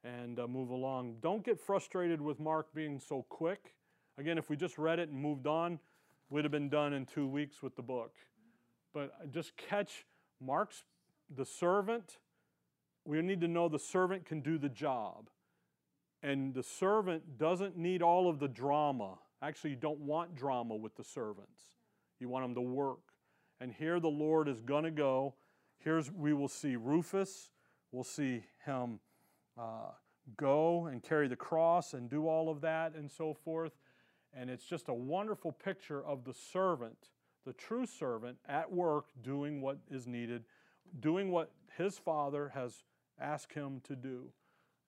and 0.03 0.39
uh, 0.39 0.47
move 0.47 0.69
along. 0.69 1.15
Don't 1.21 1.43
get 1.43 1.59
frustrated 1.59 2.21
with 2.21 2.39
Mark 2.39 2.73
being 2.73 2.99
so 2.99 3.25
quick. 3.27 3.73
Again, 4.17 4.37
if 4.37 4.49
we 4.49 4.55
just 4.55 4.77
read 4.77 4.99
it 4.99 5.09
and 5.09 5.21
moved 5.21 5.47
on, 5.47 5.79
we'd 6.29 6.45
have 6.45 6.51
been 6.51 6.69
done 6.69 6.93
in 6.93 7.05
two 7.05 7.27
weeks 7.27 7.61
with 7.61 7.75
the 7.75 7.81
book. 7.81 8.13
But 8.93 9.31
just 9.31 9.55
catch 9.57 10.05
Mark's, 10.41 10.83
the 11.35 11.45
servant. 11.45 12.17
We 13.05 13.21
need 13.21 13.41
to 13.41 13.47
know 13.47 13.69
the 13.69 13.79
servant 13.79 14.25
can 14.25 14.41
do 14.41 14.57
the 14.57 14.69
job. 14.69 15.29
And 16.21 16.53
the 16.53 16.63
servant 16.63 17.37
doesn't 17.37 17.77
need 17.77 18.01
all 18.01 18.29
of 18.29 18.39
the 18.39 18.47
drama. 18.47 19.15
Actually, 19.41 19.71
you 19.71 19.75
don't 19.77 19.99
want 19.99 20.35
drama 20.35 20.75
with 20.75 20.95
the 20.95 21.03
servants. 21.03 21.61
You 22.19 22.27
want 22.27 22.43
them 22.43 22.55
to 22.55 22.61
work. 22.61 22.99
And 23.61 23.73
here 23.73 23.99
the 23.99 24.09
Lord 24.09 24.47
is 24.47 24.61
going 24.61 24.83
to 24.83 24.91
go. 24.91 25.35
Here's 25.77 26.11
we 26.11 26.33
will 26.33 26.47
see 26.47 26.75
Rufus. 26.75 27.51
We'll 27.91 28.03
see 28.03 28.43
him 28.65 28.99
uh, 29.57 29.91
go 30.37 30.87
and 30.87 31.01
carry 31.01 31.27
the 31.27 31.35
cross 31.35 31.93
and 31.93 32.09
do 32.09 32.27
all 32.27 32.49
of 32.49 32.61
that 32.61 32.95
and 32.95 33.09
so 33.09 33.33
forth. 33.33 33.73
And 34.33 34.49
it's 34.49 34.65
just 34.65 34.89
a 34.89 34.93
wonderful 34.93 35.51
picture 35.51 36.05
of 36.05 36.23
the 36.23 36.33
servant, 36.33 37.09
the 37.45 37.53
true 37.53 37.85
servant, 37.85 38.37
at 38.47 38.71
work 38.71 39.05
doing 39.23 39.61
what 39.61 39.77
is 39.89 40.07
needed, 40.07 40.43
doing 40.99 41.31
what 41.31 41.51
his 41.77 41.97
father 41.97 42.51
has 42.53 42.83
asked 43.19 43.53
him 43.53 43.81
to 43.83 43.95
do, 43.95 44.25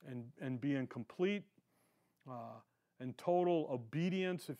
and, 0.07 0.25
and 0.41 0.59
be 0.59 0.75
in 0.75 0.87
complete 0.87 1.43
uh, 2.29 2.59
and 2.99 3.17
total 3.17 3.67
obedience, 3.71 4.49
if, 4.49 4.57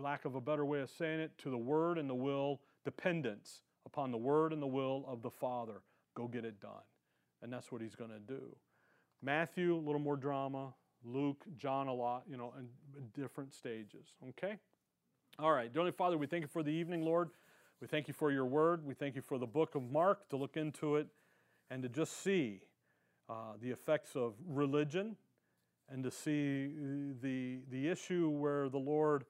lack 0.00 0.24
of 0.24 0.34
a 0.34 0.40
better 0.40 0.64
way 0.64 0.80
of 0.80 0.90
saying 0.90 1.20
it, 1.20 1.36
to 1.38 1.50
the 1.50 1.58
word 1.58 1.98
and 1.98 2.08
the 2.08 2.14
will, 2.14 2.60
dependence 2.84 3.62
upon 3.84 4.10
the 4.10 4.18
word 4.18 4.52
and 4.52 4.62
the 4.62 4.66
will 4.66 5.04
of 5.08 5.22
the 5.22 5.30
Father. 5.30 5.82
Go 6.14 6.28
get 6.28 6.44
it 6.44 6.60
done. 6.60 6.70
And 7.42 7.52
that's 7.52 7.70
what 7.70 7.80
he's 7.80 7.94
going 7.94 8.10
to 8.10 8.18
do. 8.18 8.56
Matthew, 9.22 9.74
a 9.74 9.78
little 9.84 10.00
more 10.00 10.16
drama. 10.16 10.74
Luke, 11.04 11.44
John, 11.56 11.88
a 11.88 11.94
lot, 11.94 12.24
you 12.28 12.36
know, 12.36 12.52
in 12.58 12.68
different 13.20 13.54
stages. 13.54 14.14
Okay? 14.30 14.58
All 15.40 15.52
right. 15.52 15.72
Dearly 15.72 15.92
Father, 15.92 16.18
we 16.18 16.26
thank 16.26 16.42
you 16.42 16.48
for 16.48 16.64
the 16.64 16.72
evening, 16.72 17.04
Lord. 17.04 17.30
We 17.80 17.86
thank 17.86 18.08
you 18.08 18.14
for 18.14 18.32
your 18.32 18.44
word. 18.44 18.84
We 18.84 18.94
thank 18.94 19.14
you 19.14 19.22
for 19.22 19.38
the 19.38 19.46
book 19.46 19.76
of 19.76 19.88
Mark 19.88 20.28
to 20.30 20.36
look 20.36 20.56
into 20.56 20.96
it 20.96 21.06
and 21.70 21.80
to 21.84 21.88
just 21.88 22.24
see 22.24 22.62
uh, 23.30 23.52
the 23.62 23.70
effects 23.70 24.16
of 24.16 24.34
religion 24.48 25.14
and 25.88 26.02
to 26.02 26.10
see 26.10 26.72
the, 27.22 27.60
the 27.70 27.86
issue 27.86 28.28
where 28.30 28.68
the 28.68 28.78
Lord 28.78 29.26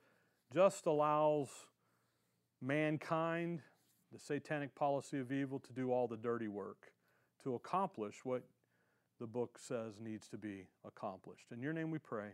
just 0.55 0.87
allows 0.87 1.51
mankind, 2.63 3.61
the 4.11 4.19
satanic 4.19 4.75
policy 4.75 5.19
of 5.19 5.31
evil, 5.31 5.59
to 5.59 5.75
do 5.75 5.93
all 5.93 6.09
the 6.09 6.17
dirty 6.17 6.49
work 6.49 6.91
to 7.45 7.55
accomplish 7.55 8.25
what 8.25 8.45
the 9.21 9.27
book 9.27 9.59
says 9.61 10.01
needs 10.03 10.27
to 10.29 10.39
be 10.39 10.69
accomplished. 10.87 11.53
In 11.53 11.61
your 11.61 11.75
name 11.75 11.91
we 11.91 11.99
pray. 11.99 12.29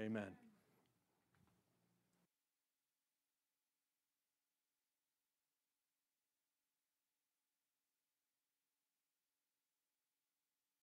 Amen. 0.00 0.49